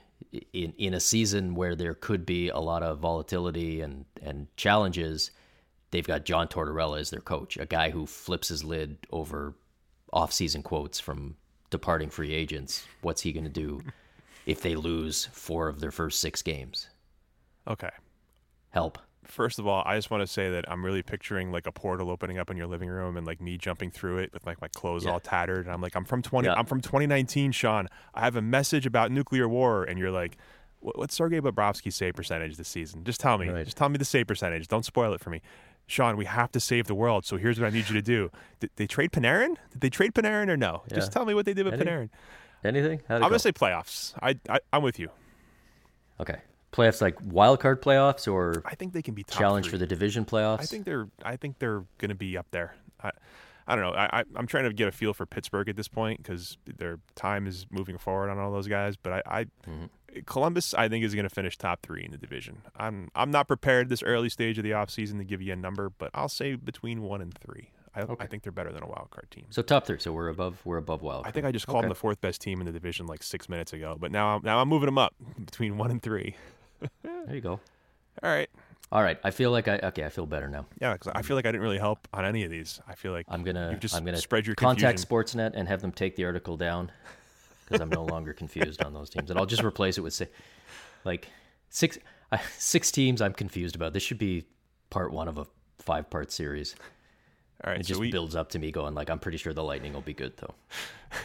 in 0.51 0.73
in 0.77 0.95
a 0.95 0.99
season 0.99 1.53
where 1.53 1.75
there 1.75 1.93
could 1.93 2.25
be 2.25 2.49
a 2.49 2.57
lot 2.57 2.81
of 2.81 2.99
volatility 2.99 3.81
and 3.81 4.05
and 4.21 4.47
challenges, 4.57 5.29
they've 5.91 6.07
got 6.07 6.25
John 6.25 6.47
Tortorella 6.47 6.99
as 6.99 7.11
their 7.11 7.19
coach, 7.21 7.57
a 7.57 7.67
guy 7.67 7.91
who 7.91 8.07
flips 8.07 8.47
his 8.47 8.63
lid 8.63 8.97
over 9.11 9.53
off-season 10.11 10.63
quotes 10.63 10.99
from 10.99 11.35
departing 11.73 12.09
free 12.09 12.31
agents. 12.33 12.85
What's 13.01 13.21
he 13.23 13.33
going 13.33 13.43
to 13.45 13.49
do 13.49 13.81
if 14.45 14.61
they 14.61 14.75
lose 14.75 15.25
four 15.33 15.67
of 15.67 15.79
their 15.81 15.91
first 15.91 16.19
six 16.21 16.41
games? 16.41 16.87
Okay. 17.67 17.89
Help. 18.69 18.99
First 19.25 19.57
of 19.57 19.65
all, 19.65 19.81
I 19.85 19.95
just 19.97 20.11
want 20.11 20.21
to 20.21 20.27
say 20.27 20.49
that 20.51 20.69
I'm 20.69 20.85
really 20.85 21.01
picturing 21.01 21.51
like 21.51 21.65
a 21.65 21.71
portal 21.71 22.11
opening 22.11 22.37
up 22.37 22.51
in 22.51 22.57
your 22.57 22.67
living 22.67 22.89
room 22.89 23.17
and 23.17 23.25
like 23.25 23.41
me 23.41 23.57
jumping 23.57 23.89
through 23.89 24.17
it 24.19 24.31
with 24.33 24.45
like 24.45 24.61
my 24.61 24.67
clothes 24.67 25.05
Yeah. 25.05 25.11
all 25.13 25.19
tattered. 25.19 25.65
And 25.65 25.73
I'm 25.73 25.81
like, 25.81 25.95
I'm 25.95 26.05
from 26.05 26.21
20, 26.21 26.47
Yeah. 26.47 26.53
I'm 26.55 26.65
from 26.65 26.81
2019, 26.81 27.51
Sean. 27.53 27.87
I 28.13 28.21
have 28.21 28.35
a 28.35 28.41
message 28.41 28.85
about 28.85 29.11
nuclear 29.11 29.47
war, 29.49 29.83
and 29.85 29.97
you're 29.97 30.11
like, 30.11 30.37
what's 30.81 31.15
Sergei 31.15 31.39
Bobrovsky's 31.39 31.95
save 31.95 32.13
percentage 32.15 32.57
this 32.57 32.67
season? 32.67 33.03
Just 33.05 33.21
tell 33.21 33.37
me. 33.37 33.47
Right. 33.49 33.63
Just 33.65 33.77
tell 33.77 33.87
me 33.89 33.97
the 33.97 34.05
save 34.05 34.27
percentage. 34.27 34.67
Don't 34.67 34.83
spoil 34.85 35.13
it 35.13 35.21
for 35.21 35.29
me. 35.29 35.41
Sean, 35.87 36.17
we 36.17 36.25
have 36.25 36.51
to 36.53 36.59
save 36.59 36.87
the 36.87 36.95
world. 36.95 37.25
So 37.25 37.37
here's 37.37 37.59
what 37.59 37.67
I 37.67 37.69
need 37.69 37.87
you 37.89 37.95
to 37.95 38.01
do. 38.01 38.31
Did 38.59 38.71
they 38.77 38.87
trade 38.87 39.11
Panarin? 39.11 39.57
Did 39.71 39.81
they 39.81 39.89
trade 39.89 40.13
Panarin 40.13 40.49
or 40.49 40.57
no? 40.57 40.83
Yeah. 40.89 40.95
Just 40.95 41.11
tell 41.11 41.25
me 41.25 41.33
what 41.33 41.45
they 41.45 41.53
did 41.53 41.65
with 41.65 41.75
Any- 41.75 41.85
Panarin. 41.85 42.09
Anything? 42.63 43.01
I'm 43.09 43.19
go? 43.21 43.27
gonna 43.27 43.39
say 43.39 43.51
playoffs. 43.51 44.13
I, 44.21 44.39
I 44.49 44.59
I'm 44.71 44.83
with 44.83 44.97
you. 44.99 45.09
okay. 46.19 46.37
Playoffs 46.71 47.01
like 47.01 47.17
wild 47.21 47.59
card 47.59 47.81
playoffs 47.83 48.31
or 48.31 48.63
I 48.65 48.73
think 48.75 48.93
they 48.93 49.01
can 49.03 49.13
be 49.13 49.23
challenge 49.23 49.69
for 49.69 49.77
the 49.77 49.85
division 49.85 50.25
playoffs? 50.25 50.61
I 50.61 50.65
think 50.65 50.85
they're 50.85 51.07
I 51.23 51.35
think 51.35 51.59
they're 51.59 51.83
going 51.99 52.09
to 52.09 52.15
be 52.15 52.35
up 52.37 52.47
there. 52.51 52.75
I 53.03 53.11
I 53.67 53.75
don't 53.75 53.83
know. 53.85 53.97
I, 53.97 54.19
I 54.19 54.23
I'm 54.35 54.47
trying 54.47 54.65
to 54.65 54.73
get 54.73 54.87
a 54.87 54.91
feel 54.91 55.13
for 55.13 55.25
Pittsburgh 55.25 55.69
at 55.69 55.75
this 55.75 55.87
point 55.87 56.21
because 56.21 56.57
their 56.65 56.99
time 57.15 57.47
is 57.47 57.65
moving 57.71 57.97
forward 57.97 58.29
on 58.29 58.37
all 58.39 58.51
those 58.51 58.67
guys. 58.67 58.95
But 58.97 59.13
I, 59.13 59.39
I 59.41 59.43
Mm-hmm. 59.67 59.85
Columbus 60.27 60.75
I 60.75 60.89
think 60.89 61.03
is 61.03 61.15
going 61.15 61.27
to 61.27 61.33
finish 61.33 61.57
top 61.57 61.81
three 61.81 62.03
in 62.05 62.11
the 62.11 62.17
division. 62.19 62.61
I'm 62.77 63.09
I'm 63.15 63.31
not 63.31 63.47
prepared 63.47 63.89
this 63.89 64.03
early 64.03 64.29
stage 64.29 64.57
of 64.59 64.63
the 64.63 64.69
offseason 64.71 65.17
to 65.17 65.23
give 65.23 65.41
you 65.41 65.53
a 65.53 65.55
number, 65.55 65.89
but 65.89 66.11
I'll 66.13 66.29
say 66.29 66.53
between 66.55 67.01
one 67.01 67.19
and 67.21 67.33
three. 67.33 67.71
I, 67.95 68.05
I 68.19 68.25
think 68.27 68.41
they're 68.43 68.51
better 68.51 68.71
than 68.71 68.81
a 68.83 68.87
wild 68.87 69.09
card 69.11 69.29
team. 69.31 69.45
so 69.51 69.61
top 69.61 69.85
three. 69.85 69.99
So 69.99 70.11
we're 70.13 70.29
above. 70.29 70.61
We're 70.65 70.77
above 70.77 71.01
wild. 71.03 71.25
I 71.27 71.31
think 71.31 71.45
I 71.45 71.51
just 71.51 71.65
called 71.67 71.83
them 71.83 71.89
the 71.89 71.95
fourth 71.95 72.21
best 72.21 72.41
team 72.41 72.59
in 72.59 72.65
the 72.65 72.71
division 72.71 73.05
like 73.07 73.21
six 73.23 73.47
minutes 73.49 73.71
ago, 73.73 73.97
but 73.99 74.11
now 74.11 74.35
I'm, 74.35 74.41
now 74.43 74.59
I'm 74.59 74.67
moving 74.67 74.85
them 74.87 74.97
up 74.97 75.13
between 75.45 75.77
one 75.77 75.89
and 75.91 76.01
three. 76.01 76.35
There 77.03 77.33
you 77.35 77.39
go. 77.41 77.59
All 78.21 78.29
right. 78.29 78.49
All 78.93 79.01
right. 79.01 79.17
I 79.23 79.31
feel 79.31 79.49
like 79.49 79.67
I 79.67 79.79
okay. 79.85 80.05
I 80.05 80.09
feel 80.09 80.27
better 80.27 80.47
now. 80.47 80.67
Yeah, 80.79 80.93
because 80.93 81.11
I 81.15 81.23
feel 81.23 81.35
like 81.35 81.47
I 81.47 81.51
didn't 81.51 81.63
really 81.63 81.79
help 81.79 82.07
on 82.13 82.25
any 82.25 82.43
of 82.43 82.51
these. 82.51 82.79
I 82.87 82.93
feel 82.93 83.11
like 83.11 83.25
I'm 83.27 83.43
gonna 83.43 83.75
just 83.79 83.95
I'm 83.95 84.05
gonna 84.05 84.17
spread 84.17 84.45
your 84.45 84.55
contact 84.55 84.99
confusion. 84.99 85.39
Sportsnet 85.41 85.53
and 85.55 85.67
have 85.67 85.81
them 85.81 85.91
take 85.91 86.15
the 86.15 86.25
article 86.25 86.57
down 86.57 86.91
because 87.65 87.81
I'm 87.81 87.89
no 87.89 88.03
longer 88.13 88.33
confused 88.33 88.83
on 88.83 88.93
those 88.93 89.09
teams, 89.09 89.31
and 89.31 89.39
I'll 89.39 89.47
just 89.47 89.63
replace 89.63 89.97
it 89.97 90.01
with 90.01 90.13
say, 90.13 90.27
like 91.05 91.27
six 91.69 91.97
uh, 92.31 92.37
six 92.59 92.91
teams 92.91 93.19
I'm 93.19 93.33
confused 93.33 93.75
about. 93.75 93.93
This 93.93 94.03
should 94.03 94.19
be 94.19 94.45
part 94.91 95.11
one 95.11 95.27
of 95.27 95.39
a 95.39 95.47
five 95.79 96.11
part 96.11 96.31
series. 96.31 96.75
All 97.63 97.71
right, 97.71 97.79
It 97.79 97.85
so 97.85 97.89
just 97.89 97.99
we, 97.99 98.11
builds 98.11 98.35
up 98.35 98.49
to 98.49 98.59
me 98.59 98.71
going 98.71 98.93
like 98.93 99.09
I'm 99.09 99.19
pretty 99.19 99.39
sure 99.39 99.53
the 99.53 99.63
Lightning 99.63 99.93
will 99.93 100.01
be 100.01 100.13
good 100.13 100.33
though. 100.37 100.53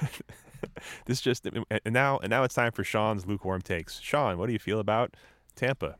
this 1.04 1.20
just 1.20 1.46
and 1.46 1.66
now 1.92 2.16
and 2.16 2.30
now 2.30 2.44
it's 2.44 2.54
time 2.54 2.72
for 2.72 2.82
Sean's 2.82 3.26
lukewarm 3.26 3.60
takes. 3.60 4.00
Sean, 4.00 4.38
what 4.38 4.46
do 4.46 4.54
you 4.54 4.58
feel 4.58 4.80
about 4.80 5.14
Tampa? 5.54 5.96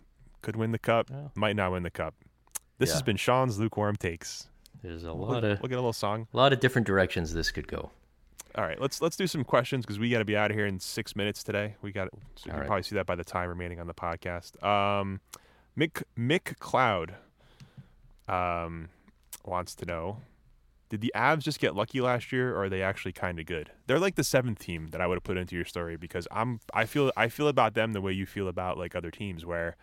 Could 0.49 0.57
win 0.57 0.73
the 0.73 0.79
cup, 0.79 1.11
might 1.35 1.57
not 1.57 1.73
win 1.73 1.83
the 1.83 1.91
cup. 1.91 2.15
This 2.79 2.91
has 2.93 3.03
been 3.03 3.19
Sean's 3.19 3.59
lukewarm 3.59 3.97
takes. 3.97 4.49
There's 4.83 5.05
a 5.05 5.13
We'll, 5.15 5.29
lot 5.29 5.45
of 5.45 5.61
we'll 5.61 5.69
get 5.69 5.75
a 5.75 5.83
little 5.83 5.93
song. 5.93 6.27
a 6.33 6.37
lot 6.39 6.55
of 6.55 6.61
different 6.61 6.87
directions 6.87 7.35
this 7.35 7.51
could 7.51 7.69
go. 7.69 7.91
All 8.55 8.65
right, 8.65 8.81
let's 8.81 9.03
let's 9.03 9.15
do 9.15 9.27
some 9.27 9.45
questions 9.45 9.85
because 9.85 9.99
we 9.99 10.09
got 10.09 10.21
to 10.21 10.25
be 10.25 10.39
out 10.39 10.51
of 10.51 10.57
here 10.57 10.65
in 10.65 10.81
six 10.81 11.15
minutes 11.15 11.43
today. 11.43 11.75
We 11.83 11.93
got 11.93 12.09
so 12.37 12.47
you 12.47 12.53
All 12.53 12.53
can 12.53 12.61
right. 12.61 12.67
probably 12.67 12.83
see 12.85 12.95
that 12.95 13.05
by 13.05 13.15
the 13.15 13.25
time 13.25 13.51
remaining 13.51 13.79
on 13.79 13.89
the 13.89 13.93
podcast. 13.93 14.63
Um, 14.65 15.21
Mick 15.79 16.03
Mick 16.19 16.59
Cloud 16.61 17.17
um, 18.27 18.89
wants 19.45 19.75
to 19.75 19.85
know: 19.85 20.23
Did 20.89 21.03
the 21.03 21.13
Avs 21.15 21.41
just 21.41 21.61
get 21.61 21.75
lucky 21.77 22.01
last 22.01 22.33
year, 22.33 22.55
or 22.57 22.65
are 22.65 22.69
they 22.71 22.81
actually 22.81 23.13
kind 23.13 23.39
of 23.39 23.45
good? 23.45 23.71
They're 23.87 23.99
like 23.99 24.15
the 24.15 24.25
seventh 24.25 24.61
team 24.61 24.89
that 24.93 25.03
I 25.03 25.07
would 25.07 25.17
have 25.17 25.25
put 25.25 25.37
into 25.37 25.55
your 25.57 25.67
story 25.67 25.99
because 25.99 26.27
I'm 26.31 26.61
I 26.73 26.87
feel 26.87 27.13
I 27.19 27.29
feel 27.29 27.49
about 27.49 27.75
them 27.75 27.93
the 27.93 28.01
way 28.01 28.13
you 28.13 28.25
feel 28.25 28.49
about 28.49 28.79
like 28.79 28.97
other 28.97 29.11
teams 29.11 29.45
where 29.45 29.77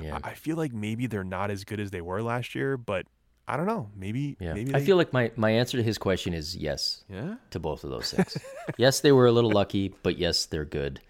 Yeah. 0.00 0.18
I 0.22 0.34
feel 0.34 0.56
like 0.56 0.72
maybe 0.72 1.06
they're 1.06 1.24
not 1.24 1.50
as 1.50 1.64
good 1.64 1.80
as 1.80 1.90
they 1.90 2.00
were 2.00 2.22
last 2.22 2.54
year, 2.54 2.76
but 2.76 3.06
I 3.46 3.56
don't 3.56 3.66
know. 3.66 3.90
Maybe 3.96 4.36
Yeah. 4.40 4.54
maybe 4.54 4.74
I 4.74 4.80
feel 4.80 4.96
like 4.96 5.12
my, 5.12 5.30
my 5.36 5.50
answer 5.50 5.76
to 5.76 5.82
his 5.82 5.98
question 5.98 6.32
is 6.32 6.56
yes 6.56 7.04
yeah. 7.08 7.36
to 7.50 7.58
both 7.58 7.84
of 7.84 7.90
those 7.90 8.10
things. 8.12 8.36
yes, 8.76 9.00
they 9.00 9.12
were 9.12 9.26
a 9.26 9.32
little 9.32 9.50
lucky, 9.50 9.94
but 10.02 10.18
yes, 10.18 10.46
they're 10.46 10.64
good. 10.64 11.00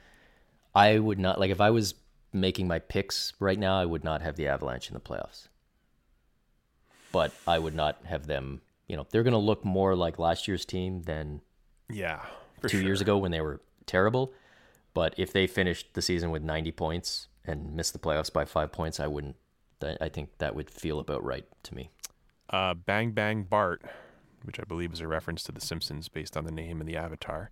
I 0.74 0.98
would 0.98 1.18
not 1.18 1.38
like 1.38 1.50
if 1.50 1.60
I 1.60 1.70
was 1.70 1.94
making 2.32 2.66
my 2.66 2.78
picks 2.78 3.34
right 3.38 3.58
now, 3.58 3.78
I 3.78 3.84
would 3.84 4.04
not 4.04 4.22
have 4.22 4.36
the 4.36 4.48
Avalanche 4.48 4.88
in 4.88 4.94
the 4.94 5.00
playoffs. 5.00 5.48
But 7.12 7.32
I 7.46 7.58
would 7.58 7.74
not 7.74 7.98
have 8.04 8.26
them, 8.26 8.62
you 8.88 8.96
know, 8.96 9.06
they're 9.10 9.22
going 9.22 9.32
to 9.32 9.38
look 9.38 9.64
more 9.66 9.94
like 9.94 10.18
last 10.18 10.48
year's 10.48 10.64
team 10.64 11.02
than 11.02 11.42
Yeah, 11.90 12.24
two 12.66 12.80
years 12.80 13.02
ago 13.02 13.18
when 13.18 13.30
they 13.32 13.42
were 13.42 13.60
terrible. 13.84 14.32
But 14.94 15.14
if 15.18 15.32
they 15.32 15.46
finished 15.46 15.92
the 15.92 16.00
season 16.02 16.30
with 16.30 16.42
90 16.42 16.72
points 16.72 17.28
and 17.46 17.74
miss 17.74 17.90
the 17.90 17.98
playoffs 17.98 18.32
by 18.32 18.44
5 18.44 18.70
points, 18.72 19.00
I 19.00 19.06
wouldn't 19.06 19.36
I 19.82 19.96
I 20.00 20.08
think 20.08 20.38
that 20.38 20.54
would 20.54 20.70
feel 20.70 20.98
about 21.00 21.24
right 21.24 21.44
to 21.64 21.74
me. 21.74 21.90
uh, 22.50 22.74
Bang 22.74 23.12
Bang 23.12 23.42
Bart, 23.44 23.82
which 24.44 24.60
I 24.60 24.64
believe 24.64 24.92
is 24.92 25.00
a 25.00 25.08
reference 25.08 25.42
to 25.44 25.52
The 25.52 25.60
Simpsons 25.60 26.08
based 26.08 26.36
on 26.36 26.44
the 26.44 26.52
name 26.52 26.80
and 26.80 26.88
the 26.88 26.96
avatar. 26.96 27.50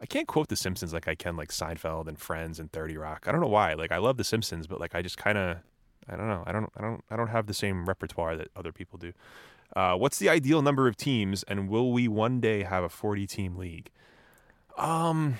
I 0.00 0.06
can't 0.06 0.26
quote 0.28 0.48
The 0.48 0.56
Simpsons 0.56 0.92
like 0.92 1.08
I 1.08 1.14
can 1.14 1.36
like 1.36 1.50
Seinfeld 1.50 2.08
and 2.08 2.18
Friends 2.18 2.58
and 2.58 2.70
Thirty 2.72 2.96
Rock. 2.96 3.24
I 3.26 3.32
don't 3.32 3.40
know 3.40 3.46
why. 3.48 3.74
Like 3.74 3.92
I 3.92 3.98
love 3.98 4.16
The 4.16 4.24
Simpsons, 4.24 4.66
but 4.66 4.80
like 4.80 4.94
I 4.94 5.00
just 5.02 5.16
kind 5.16 5.38
of, 5.38 5.58
I 6.08 6.16
don't 6.16 6.28
know. 6.28 6.42
I 6.46 6.52
don't, 6.52 6.70
I 6.76 6.82
don't, 6.82 7.04
I 7.10 7.16
don't 7.16 7.28
have 7.28 7.46
the 7.46 7.54
same 7.54 7.86
repertoire 7.86 8.36
that 8.36 8.48
other 8.56 8.72
people 8.72 8.98
do. 8.98 9.12
Uh, 9.74 9.94
what's 9.96 10.18
the 10.18 10.28
ideal 10.28 10.60
number 10.62 10.86
of 10.88 10.96
teams, 10.96 11.42
and 11.44 11.68
will 11.68 11.90
we 11.92 12.08
one 12.08 12.40
day 12.40 12.64
have 12.64 12.84
a 12.84 12.88
forty-team 12.88 13.56
league? 13.56 13.90
Um, 14.76 15.36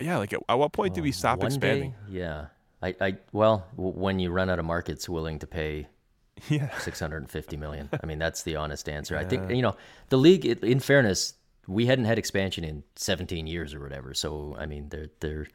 yeah. 0.00 0.16
Like 0.18 0.32
at, 0.32 0.40
at 0.48 0.54
what 0.58 0.72
point 0.72 0.94
do 0.94 1.02
we 1.02 1.12
stop 1.12 1.42
expanding? 1.44 1.90
Day, 1.90 1.96
yeah. 2.20 2.46
I, 2.82 2.94
I 3.00 3.16
well, 3.32 3.66
w- 3.76 3.94
when 3.96 4.18
you 4.18 4.30
run 4.30 4.50
out 4.50 4.58
of 4.58 4.64
markets 4.64 5.08
willing 5.08 5.38
to 5.40 5.46
pay 5.46 5.86
Yeah. 6.48 6.76
650 6.78 7.56
million. 7.56 7.88
I 8.02 8.06
mean, 8.06 8.18
that's 8.18 8.42
the 8.42 8.56
honest 8.56 8.88
answer. 8.88 9.16
I 9.16 9.24
think 9.24 9.50
you 9.50 9.62
know, 9.62 9.76
the 10.08 10.16
league 10.16 10.44
in 10.44 10.80
fairness, 10.80 11.34
we 11.68 11.86
hadn't 11.86 12.06
had 12.06 12.18
expansion 12.18 12.64
in 12.64 12.82
17 12.96 13.46
years 13.46 13.74
or 13.74 13.80
whatever. 13.80 14.14
So, 14.14 14.56
I 14.58 14.66
mean, 14.66 14.88
they're 14.88 15.10
they're 15.20 15.46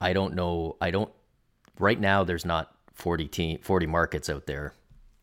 I 0.00 0.12
don't 0.12 0.34
know, 0.34 0.76
I 0.80 0.90
don't 0.90 1.10
right 1.78 1.98
now 1.98 2.24
there's 2.24 2.44
not 2.44 2.72
40 2.94 3.26
team 3.28 3.58
40 3.62 3.86
markets 3.86 4.30
out 4.30 4.46
there 4.46 4.74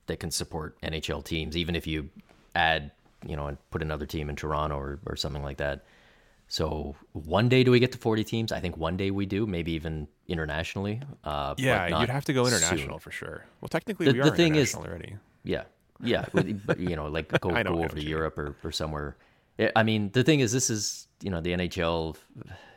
that 0.08 0.20
can 0.20 0.32
support 0.32 0.80
NHL 0.82 1.24
teams 1.24 1.56
even 1.56 1.76
if 1.76 1.88
you 1.88 2.10
add, 2.54 2.92
you 3.26 3.36
know, 3.38 3.48
and 3.48 3.58
put 3.72 3.82
another 3.82 4.06
team 4.06 4.30
in 4.30 4.36
Toronto 4.36 4.76
or 4.78 5.00
or 5.06 5.16
something 5.16 5.44
like 5.44 5.58
that. 5.58 5.86
So 6.54 6.96
one 7.14 7.50
day 7.50 7.64
do 7.64 7.72
we 7.72 7.80
get 7.80 7.92
to 7.94 7.98
40 7.98 8.24
teams? 8.24 8.52
I 8.52 8.60
think 8.60 8.78
one 8.78 8.96
day 8.96 9.10
we 9.10 9.26
do, 9.26 9.48
maybe 9.48 9.72
even 9.72 10.08
internationally. 10.28 11.02
Uh, 11.24 11.56
but 11.56 11.60
Yeah, 11.60 12.00
you'd 12.00 12.10
have 12.12 12.26
to 12.26 12.34
go 12.34 12.44
soon. 12.46 12.54
international 12.54 13.00
for 13.00 13.10
sure. 13.10 13.48
Well, 13.60 13.70
technically, 13.70 14.06
The- 14.06 14.14
we 14.14 14.20
the 14.20 14.32
are 14.32 14.36
thing 14.36 14.54
is- 14.54 14.70
international 14.76 14.86
already. 14.86 15.18
Yeah, 15.44 15.64
yeah, 16.00 16.26
but 16.34 16.78
you 16.80 16.96
know, 16.96 17.08
like 17.08 17.30
go, 17.42 17.50
know, 17.50 17.64
go 17.64 17.84
over 17.84 17.96
to. 17.96 18.04
Europe 18.04 18.38
or, 18.38 18.56
or 18.64 18.72
somewhere. 18.72 19.18
I- 19.76 19.82
mean, 19.82 20.12
the 20.12 20.24
thing 20.24 20.42
is, 20.42 20.52
this 20.52 20.70
is 20.70 21.08
you 21.24 21.32
know 21.32 21.42
the 21.42 21.54
NHL. 21.54 22.18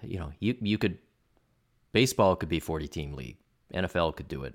You 0.02 0.20
know, 0.20 0.32
you 0.40 0.56
you 0.62 0.78
could 0.78 0.96
baseball 1.92 2.34
could 2.34 2.48
be 2.48 2.60
forty 2.60 2.88
team 2.88 3.12
league. 3.12 3.36
NFL 3.74 4.16
could 4.16 4.28
do 4.28 4.44
it. 4.44 4.54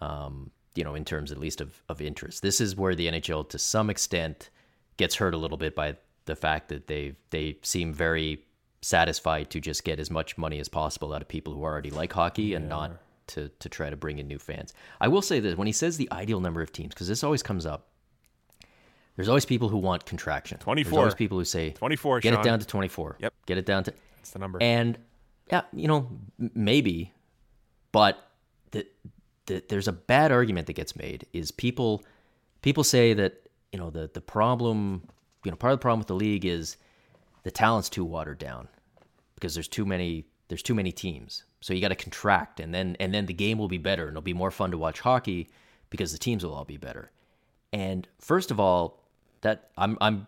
Um, 0.00 0.50
you 0.74 0.82
know, 0.82 0.94
in 0.94 1.04
terms 1.04 1.30
at 1.30 1.36
least 1.36 1.60
of 1.60 1.82
of 1.90 2.00
interest. 2.00 2.40
This 2.40 2.62
is 2.62 2.74
where 2.74 2.94
the 2.94 3.06
NHL, 3.08 3.46
to 3.50 3.58
some 3.58 3.90
extent, 3.90 4.48
gets 4.96 5.14
hurt 5.16 5.34
a 5.34 5.36
little 5.36 5.58
bit 5.58 5.74
by 5.74 5.96
the 6.26 6.36
fact 6.36 6.68
that 6.68 6.86
they 6.86 7.14
they 7.30 7.56
seem 7.62 7.92
very 7.92 8.44
satisfied 8.82 9.50
to 9.50 9.60
just 9.60 9.82
get 9.84 9.98
as 9.98 10.10
much 10.10 10.36
money 10.38 10.60
as 10.60 10.68
possible 10.68 11.12
out 11.12 11.22
of 11.22 11.28
people 11.28 11.52
who 11.54 11.62
already 11.62 11.90
like 11.90 12.12
hockey 12.12 12.54
and 12.54 12.68
not 12.68 12.92
to 13.28 13.48
to 13.58 13.68
try 13.68 13.90
to 13.90 13.96
bring 13.96 14.18
in 14.18 14.28
new 14.28 14.38
fans. 14.38 14.74
I 15.00 15.08
will 15.08 15.22
say 15.22 15.40
that 15.40 15.56
when 15.58 15.66
he 15.66 15.72
says 15.72 15.96
the 15.96 16.08
ideal 16.12 16.40
number 16.40 16.60
of 16.62 16.70
teams, 16.72 16.90
because 16.90 17.08
this 17.08 17.24
always 17.24 17.42
comes 17.42 17.66
up, 17.66 17.88
there's 19.16 19.28
always 19.28 19.44
people 19.46 19.68
who 19.68 19.78
want 19.78 20.04
contraction. 20.04 20.58
There's 20.58 20.64
24. 20.64 20.98
always 20.98 21.14
people 21.14 21.38
who 21.38 21.44
say 21.44 21.70
24, 21.70 22.20
Get 22.20 22.32
Sean. 22.34 22.40
it 22.40 22.44
down 22.44 22.58
to 22.60 22.66
24. 22.66 23.16
Yep. 23.18 23.34
Get 23.46 23.58
it 23.58 23.66
down 23.66 23.84
to. 23.84 23.94
That's 24.18 24.30
the 24.30 24.38
number. 24.38 24.58
And 24.62 24.98
yeah, 25.50 25.62
you 25.72 25.88
know, 25.88 26.08
m- 26.40 26.50
maybe, 26.54 27.12
but 27.92 28.18
the, 28.72 28.86
the, 29.46 29.62
there's 29.68 29.88
a 29.88 29.92
bad 29.92 30.32
argument 30.32 30.66
that 30.66 30.74
gets 30.74 30.94
made. 30.96 31.26
Is 31.32 31.50
people 31.50 32.04
people 32.62 32.84
say 32.84 33.14
that 33.14 33.48
you 33.72 33.78
know 33.78 33.90
the 33.90 34.10
the 34.12 34.20
problem, 34.20 35.08
you 35.46 35.52
know, 35.52 35.56
part 35.56 35.72
of 35.72 35.78
the 35.78 35.82
problem 35.82 36.00
with 36.00 36.08
the 36.08 36.14
league 36.16 36.44
is 36.44 36.76
the 37.44 37.52
talent's 37.52 37.88
too 37.88 38.04
watered 38.04 38.38
down 38.38 38.66
because 39.36 39.54
there's 39.54 39.68
too 39.68 39.86
many 39.86 40.26
there's 40.48 40.62
too 40.62 40.74
many 40.74 40.90
teams. 40.90 41.44
So 41.60 41.72
you 41.72 41.80
got 41.80 41.88
to 41.88 41.94
contract, 41.94 42.58
and 42.58 42.74
then 42.74 42.96
and 42.98 43.14
then 43.14 43.26
the 43.26 43.32
game 43.32 43.56
will 43.56 43.68
be 43.68 43.78
better, 43.78 44.08
and 44.08 44.10
it'll 44.10 44.22
be 44.22 44.34
more 44.34 44.50
fun 44.50 44.72
to 44.72 44.78
watch 44.78 44.98
hockey 44.98 45.48
because 45.88 46.10
the 46.10 46.18
teams 46.18 46.44
will 46.44 46.52
all 46.52 46.64
be 46.64 46.78
better. 46.78 47.12
And 47.72 48.08
first 48.18 48.50
of 48.50 48.58
all, 48.58 49.04
that 49.42 49.70
I'm 49.78 49.96
I'm 50.00 50.26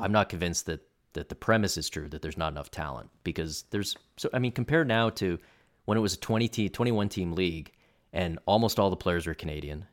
I'm 0.00 0.12
not 0.12 0.30
convinced 0.30 0.64
that 0.66 0.80
that 1.12 1.28
the 1.28 1.34
premise 1.34 1.76
is 1.76 1.90
true 1.90 2.08
that 2.08 2.22
there's 2.22 2.38
not 2.38 2.52
enough 2.52 2.70
talent 2.70 3.10
because 3.24 3.64
there's 3.70 3.94
so 4.16 4.30
I 4.32 4.38
mean 4.38 4.52
compared 4.52 4.88
now 4.88 5.10
to 5.10 5.38
when 5.84 5.98
it 5.98 6.00
was 6.00 6.14
a 6.14 6.18
20 6.18 6.48
team 6.48 6.68
21 6.70 7.10
team 7.10 7.32
league 7.32 7.72
and 8.14 8.38
almost 8.46 8.78
all 8.78 8.88
the 8.88 8.96
players 8.96 9.26
were 9.26 9.34
Canadian. 9.34 9.84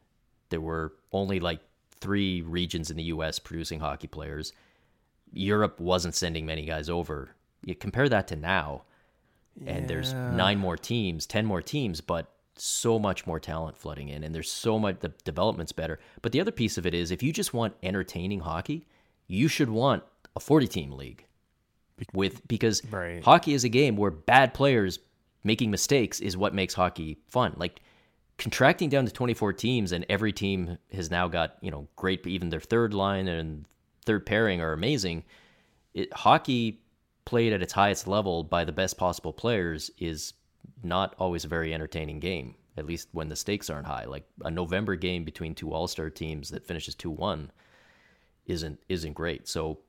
There 0.51 0.61
were 0.61 0.93
only 1.11 1.41
like 1.41 1.59
3 2.01 2.41
regions 2.41 2.91
in 2.91 2.97
the 2.97 3.03
US 3.03 3.39
producing 3.39 3.79
hockey 3.79 4.07
players. 4.07 4.53
Europe 5.31 5.79
wasn't 5.79 6.15
sending 6.15 6.45
many 6.45 6.65
guys 6.65 6.89
over. 6.89 7.35
You 7.63 7.75
compare 7.75 8.09
that 8.09 8.27
to 8.29 8.35
now 8.35 8.83
and 9.67 9.87
there's 9.87 10.15
nine 10.27 10.57
more 10.57 10.77
teams, 10.77 11.25
10 11.25 11.45
more 11.45 11.61
teams, 11.61 12.01
but 12.01 12.31
so 12.55 12.99
much 12.99 13.25
more 13.25 13.39
talent 13.39 13.77
flooding 13.77 14.09
in 14.09 14.23
and 14.23 14.33
there's 14.35 14.51
so 14.51 14.77
much 14.79 14.99
the 14.99 15.09
development's 15.23 15.71
better. 15.71 15.99
But 16.21 16.31
the 16.31 16.41
other 16.41 16.51
piece 16.51 16.77
of 16.77 16.85
it 16.85 16.93
is 16.93 17.11
if 17.11 17.23
you 17.23 17.31
just 17.33 17.53
want 17.53 17.75
entertaining 17.83 18.41
hockey, 18.41 18.87
you 19.27 19.47
should 19.47 19.69
want 19.69 20.03
a 20.35 20.39
40 20.39 20.67
team 20.67 20.91
league 20.91 21.25
with 22.13 22.47
because 22.47 22.81
Right. 22.91 23.23
hockey 23.23 23.53
is 23.53 23.63
a 23.63 23.69
game 23.69 23.95
where 23.95 24.11
bad 24.11 24.53
players 24.53 24.99
making 25.43 25.71
mistakes 25.71 26.19
is 26.19 26.35
what 26.37 26.53
makes 26.53 26.73
hockey 26.73 27.17
fun. 27.27 27.53
Like 27.57 27.81
contracting 28.37 28.89
down 28.89 29.05
to 29.05 29.11
24 29.11 29.53
teams 29.53 29.91
and 29.91 30.05
every 30.09 30.33
team 30.33 30.77
has 30.91 31.11
now 31.11 31.27
got, 31.27 31.57
you 31.61 31.71
know, 31.71 31.87
great 31.95 32.25
even 32.25 32.49
their 32.49 32.59
third 32.59 32.93
line 32.93 33.27
and 33.27 33.65
third 34.05 34.25
pairing 34.25 34.61
are 34.61 34.73
amazing. 34.73 35.23
It, 35.93 36.11
hockey 36.13 36.81
played 37.25 37.53
at 37.53 37.61
its 37.61 37.73
highest 37.73 38.07
level 38.07 38.43
by 38.43 38.65
the 38.65 38.71
best 38.71 38.97
possible 38.97 39.33
players 39.33 39.91
is 39.97 40.33
not 40.83 41.15
always 41.19 41.45
a 41.45 41.47
very 41.47 41.73
entertaining 41.73 42.19
game, 42.19 42.55
at 42.77 42.85
least 42.85 43.09
when 43.11 43.29
the 43.29 43.35
stakes 43.35 43.69
aren't 43.69 43.87
high. 43.87 44.05
Like 44.05 44.25
a 44.43 44.49
November 44.49 44.95
game 44.95 45.23
between 45.23 45.53
two 45.53 45.73
All-Star 45.73 46.09
teams 46.09 46.49
that 46.49 46.65
finishes 46.65 46.95
2-1 46.95 47.49
isn't 48.47 48.79
isn't 48.89 49.13
great. 49.13 49.47
So 49.47 49.79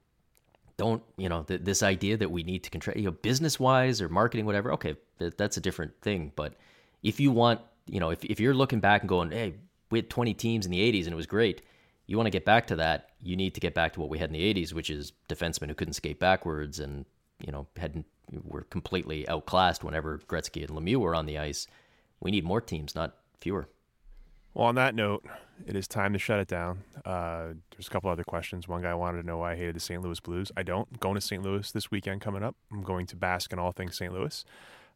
don't 0.76 1.02
you 1.16 1.28
know 1.28 1.42
th- 1.42 1.60
this 1.62 1.82
idea 1.82 2.16
that 2.16 2.30
we 2.30 2.42
need 2.42 2.62
to 2.64 2.70
contract 2.70 2.98
you 2.98 3.04
know 3.04 3.12
business 3.12 3.60
wise 3.60 4.00
or 4.00 4.08
marketing 4.08 4.46
whatever 4.46 4.72
okay 4.72 4.96
th- 5.18 5.34
that's 5.36 5.56
a 5.56 5.60
different 5.60 5.92
thing 6.00 6.32
but 6.34 6.54
if 7.02 7.20
you 7.20 7.30
want 7.30 7.60
you 7.86 8.00
know 8.00 8.10
if, 8.10 8.24
if 8.24 8.40
you're 8.40 8.54
looking 8.54 8.80
back 8.80 9.02
and 9.02 9.08
going 9.08 9.30
hey 9.30 9.54
we 9.90 9.98
had 9.98 10.08
20 10.10 10.34
teams 10.34 10.64
in 10.66 10.72
the 10.72 10.92
80s 10.92 11.04
and 11.04 11.12
it 11.12 11.16
was 11.16 11.26
great 11.26 11.62
you 12.06 12.16
want 12.16 12.26
to 12.26 12.30
get 12.30 12.44
back 12.44 12.66
to 12.68 12.76
that 12.76 13.10
you 13.22 13.36
need 13.36 13.54
to 13.54 13.60
get 13.60 13.74
back 13.74 13.92
to 13.94 14.00
what 14.00 14.08
we 14.08 14.18
had 14.18 14.30
in 14.30 14.34
the 14.34 14.54
80s 14.54 14.72
which 14.72 14.90
is 14.90 15.12
defensemen 15.28 15.68
who 15.68 15.74
couldn't 15.74 15.94
skate 15.94 16.18
backwards 16.18 16.80
and 16.80 17.04
you 17.44 17.52
know 17.52 17.66
hadn't 17.76 18.06
were 18.44 18.62
completely 18.62 19.28
outclassed 19.28 19.84
whenever 19.84 20.18
Gretzky 20.18 20.66
and 20.66 20.70
Lemieux 20.70 20.96
were 21.00 21.14
on 21.14 21.26
the 21.26 21.38
ice 21.38 21.66
we 22.20 22.30
need 22.30 22.44
more 22.44 22.60
teams 22.60 22.94
not 22.94 23.16
fewer 23.40 23.68
Well, 24.54 24.66
on 24.66 24.74
that 24.76 24.94
note, 24.94 25.24
it 25.66 25.74
is 25.76 25.88
time 25.88 26.12
to 26.12 26.18
shut 26.18 26.38
it 26.38 26.48
down. 26.48 26.82
Uh, 27.04 27.54
there's 27.70 27.86
a 27.86 27.90
couple 27.90 28.10
other 28.10 28.24
questions. 28.24 28.68
One 28.68 28.82
guy 28.82 28.94
wanted 28.94 29.22
to 29.22 29.26
know 29.26 29.38
why 29.38 29.52
I 29.52 29.56
hated 29.56 29.76
the 29.76 29.80
St. 29.80 30.02
Louis 30.02 30.20
Blues. 30.20 30.52
I 30.56 30.62
don't. 30.62 31.00
Going 31.00 31.14
to 31.14 31.20
St. 31.20 31.42
Louis 31.42 31.70
this 31.72 31.90
weekend 31.90 32.20
coming 32.20 32.42
up. 32.42 32.54
I'm 32.70 32.82
going 32.82 33.06
to 33.06 33.16
bask 33.16 33.52
in 33.52 33.58
all 33.58 33.72
things 33.72 33.96
St. 33.96 34.12
Louis. 34.12 34.44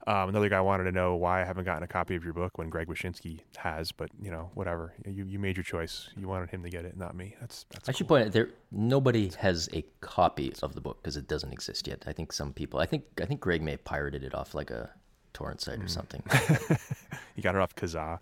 Um, 0.08 0.28
another 0.28 0.48
guy 0.48 0.60
wanted 0.60 0.84
to 0.84 0.92
know 0.92 1.16
why 1.16 1.42
I 1.42 1.44
haven't 1.44 1.64
gotten 1.64 1.82
a 1.82 1.88
copy 1.88 2.14
of 2.14 2.22
your 2.22 2.32
book 2.32 2.58
when 2.58 2.68
Greg 2.68 2.86
Wyshynski 2.86 3.40
has, 3.56 3.90
but 3.90 4.08
you 4.22 4.30
know, 4.30 4.50
whatever. 4.54 4.94
You 5.04 5.24
you 5.24 5.38
made 5.40 5.56
your 5.56 5.64
choice. 5.64 6.08
You 6.16 6.28
wanted 6.28 6.48
him 6.50 6.62
to 6.62 6.70
get 6.70 6.84
it, 6.84 6.96
not 6.96 7.16
me. 7.16 7.34
That's 7.40 7.66
that's. 7.70 7.88
I 7.88 7.92
should 7.92 8.06
point 8.06 8.26
out 8.26 8.32
there 8.32 8.50
nobody 8.70 9.32
has 9.38 9.68
a 9.72 9.84
copy 10.00 10.54
of 10.62 10.74
the 10.74 10.80
book 10.80 10.98
because 11.02 11.16
it 11.16 11.26
doesn't 11.26 11.52
exist 11.52 11.88
yet. 11.88 12.04
I 12.06 12.12
think 12.12 12.32
some 12.32 12.52
people. 12.52 12.78
I 12.78 12.86
think 12.86 13.04
I 13.20 13.24
think 13.24 13.40
Greg 13.40 13.62
may 13.62 13.72
have 13.72 13.84
pirated 13.84 14.22
it 14.22 14.32
off 14.32 14.54
like 14.54 14.70
a 14.70 14.90
torrent 15.32 15.60
site 15.60 15.80
or 15.82 15.88
something. 15.88 16.22
he 17.34 17.42
got 17.42 17.54
it 17.56 17.60
off 17.60 17.74
Kazaa. 17.74 18.18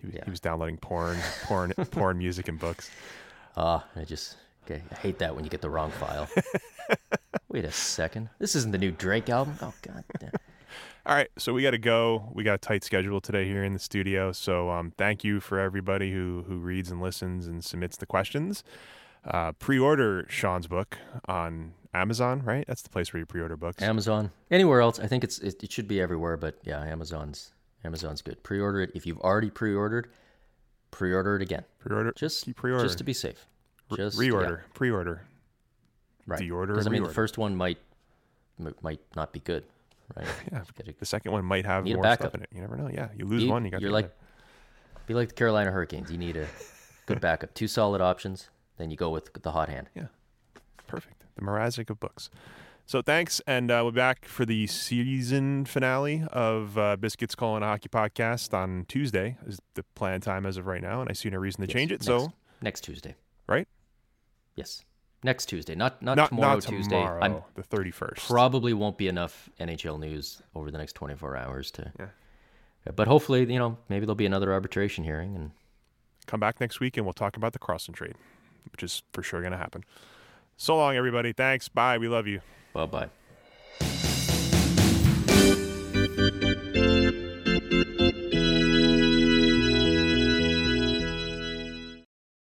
He, 0.00 0.06
was- 0.08 0.14
Yeah. 0.14 0.24
he 0.26 0.30
was 0.30 0.40
downloading 0.40 0.76
porn, 0.76 1.16
porn, 1.44 1.72
porn 1.90 2.18
music 2.18 2.48
and 2.48 2.58
books. 2.58 2.90
Ah, 3.56 3.84
I 3.96 4.04
just 4.04 4.36
okay, 4.66 4.82
I 4.92 4.94
hate 4.96 5.18
that 5.20 5.34
when 5.34 5.42
you 5.44 5.50
get 5.50 5.62
the 5.62 5.70
wrong 5.70 5.90
file. 5.92 6.28
Wait 7.48 7.64
a 7.64 7.72
second, 7.72 8.28
this 8.38 8.54
isn't 8.54 8.72
the 8.72 8.78
new 8.78 8.90
Drake 8.90 9.30
album. 9.30 9.56
Oh 9.62 9.72
god, 9.80 10.04
damn. 10.20 10.32
All 11.06 11.14
right, 11.14 11.28
so 11.38 11.54
we 11.54 11.62
got 11.62 11.70
to 11.70 11.78
go. 11.78 12.30
We 12.34 12.44
got 12.44 12.54
a 12.54 12.58
tight 12.58 12.84
schedule 12.84 13.20
today 13.20 13.46
here 13.46 13.64
in 13.64 13.72
the 13.72 13.78
studio. 13.78 14.32
So 14.32 14.70
um, 14.70 14.92
thank 14.98 15.24
you 15.24 15.40
for 15.40 15.58
everybody 15.58 16.12
who 16.12 16.44
who 16.46 16.58
reads 16.58 16.90
and 16.90 17.00
listens 17.00 17.46
and 17.46 17.64
submits 17.64 17.96
the 17.96 18.06
questions. 18.06 18.62
Uh, 19.24 19.52
pre-order 19.52 20.26
Sean's 20.28 20.66
book 20.66 20.98
on 21.26 21.72
Amazon, 21.94 22.42
right? 22.44 22.64
That's 22.66 22.82
the 22.82 22.90
place 22.90 23.12
where 23.12 23.20
you 23.20 23.26
pre-order 23.26 23.56
books. 23.56 23.82
Amazon, 23.82 24.30
anywhere 24.50 24.80
else? 24.80 24.98
I 25.00 25.06
think 25.06 25.24
it's 25.24 25.38
it, 25.38 25.62
it 25.62 25.72
should 25.72 25.88
be 25.88 26.00
everywhere, 26.00 26.36
but 26.36 26.58
yeah, 26.62 26.82
Amazon's 26.82 27.52
Amazon's 27.84 28.20
good. 28.22 28.42
Pre-order 28.42 28.82
it 28.82 28.90
if 28.94 29.06
you've 29.06 29.20
already 29.20 29.50
pre-ordered. 29.50 30.10
Pre-order 30.90 31.36
it 31.36 31.42
again, 31.42 31.64
pre-order, 31.80 32.12
just 32.16 32.46
keep 32.46 32.56
pre-order, 32.56 32.82
just 32.82 32.96
to 32.98 33.04
be 33.04 33.12
safe. 33.12 33.46
Just 33.94 34.18
reorder, 34.18 34.60
pre-order. 34.72 35.22
yeah, 35.22 36.32
right. 36.32 36.40
deorder 36.40 36.68
Because 36.68 36.86
I 36.86 36.90
mean, 36.90 37.02
the 37.02 37.10
first 37.10 37.36
one 37.36 37.54
might 37.56 37.78
might 38.80 39.00
not 39.14 39.32
be 39.32 39.40
good, 39.40 39.64
right? 40.16 40.26
Yeah, 40.52 40.62
Gotta- 40.76 40.94
the 40.98 41.06
second 41.06 41.32
one 41.32 41.44
might 41.44 41.66
have 41.66 41.84
more 41.86 42.02
stuff 42.14 42.34
in 42.34 42.42
it. 42.42 42.48
You 42.54 42.60
never 42.60 42.76
know. 42.76 42.88
Yeah, 42.92 43.08
you 43.16 43.24
lose 43.26 43.44
You- 43.44 43.50
one, 43.50 43.64
you 43.64 43.70
got 43.70 43.80
you're 43.80 43.90
like 43.90 44.06
other. 44.06 44.14
be 45.06 45.14
like 45.14 45.28
the 45.28 45.34
Carolina 45.34 45.70
Hurricanes. 45.70 46.10
You 46.10 46.18
need 46.18 46.36
a 46.36 46.46
good 47.06 47.20
backup, 47.20 47.54
two 47.54 47.68
solid 47.68 48.00
options. 48.00 48.48
Then 48.76 48.90
you 48.90 48.96
go 48.96 49.10
with 49.10 49.32
the 49.42 49.50
hot 49.52 49.68
hand. 49.68 49.88
Yeah, 49.94 50.06
perfect. 50.86 51.24
The 51.34 51.42
Mrazek 51.42 51.90
of 51.90 51.98
books. 52.00 52.30
So 52.86 53.02
thanks, 53.02 53.42
and 53.46 53.70
uh, 53.70 53.82
we're 53.84 53.90
back 53.90 54.24
for 54.24 54.46
the 54.46 54.66
season 54.66 55.66
finale 55.66 56.24
of 56.32 56.78
uh, 56.78 56.96
Biscuits 56.96 57.34
Calling 57.34 57.62
a 57.62 57.66
Hockey 57.66 57.90
Podcast 57.90 58.54
on 58.54 58.86
Tuesday. 58.88 59.36
Is 59.46 59.58
the 59.74 59.82
planned 59.94 60.22
time 60.22 60.46
as 60.46 60.56
of 60.56 60.66
right 60.66 60.80
now, 60.80 61.02
and 61.02 61.10
I 61.10 61.12
see 61.12 61.28
no 61.28 61.36
reason 61.36 61.60
to 61.62 61.66
Yes, 61.68 61.74
change 61.74 61.90
it. 61.92 61.96
next, 61.96 62.06
So 62.06 62.32
next 62.62 62.80
Tuesday, 62.84 63.14
right, 63.46 63.68
yes, 64.56 64.84
next 65.22 65.46
Tuesday, 65.46 65.74
not 65.74 66.00
not, 66.02 66.16
not 66.16 66.28
tomorrow 66.30 66.54
not 66.54 66.62
Tuesday. 66.62 66.96
tomorrow, 66.96 67.22
I'm 67.22 67.42
the 67.54 67.62
thirty 67.62 67.90
first. 67.90 68.26
probably 68.28 68.72
won't 68.72 68.98
be 68.98 69.08
enough 69.08 69.48
NHL 69.60 69.98
news 69.98 70.42
over 70.54 70.70
the 70.70 70.78
next 70.78 70.94
24 70.94 71.36
hours 71.36 71.70
to. 71.72 71.92
Yeah. 71.98 72.06
But 72.94 73.06
hopefully, 73.08 73.52
you 73.52 73.58
know, 73.58 73.76
maybe 73.88 74.06
there'll 74.06 74.14
be 74.14 74.26
another 74.26 74.52
arbitration 74.52 75.04
hearing, 75.04 75.34
and 75.34 75.50
Come 76.26 76.40
back 76.40 76.60
next 76.60 76.78
week, 76.78 76.98
and 76.98 77.06
we'll 77.06 77.14
talk 77.14 77.38
about 77.38 77.54
the 77.54 77.58
Karlsson 77.58 77.94
trade, 77.94 78.14
which 78.70 78.82
is 78.82 79.02
for 79.14 79.22
sure 79.22 79.40
going 79.40 79.52
to 79.52 79.58
happen. 79.58 79.82
So 80.58 80.76
long, 80.76 80.94
everybody. 80.94 81.32
Thanks. 81.32 81.68
Bye. 81.68 81.96
We 81.96 82.06
love 82.06 82.26
you. 82.26 82.40
bye 82.74 82.84
bye. 82.86 83.08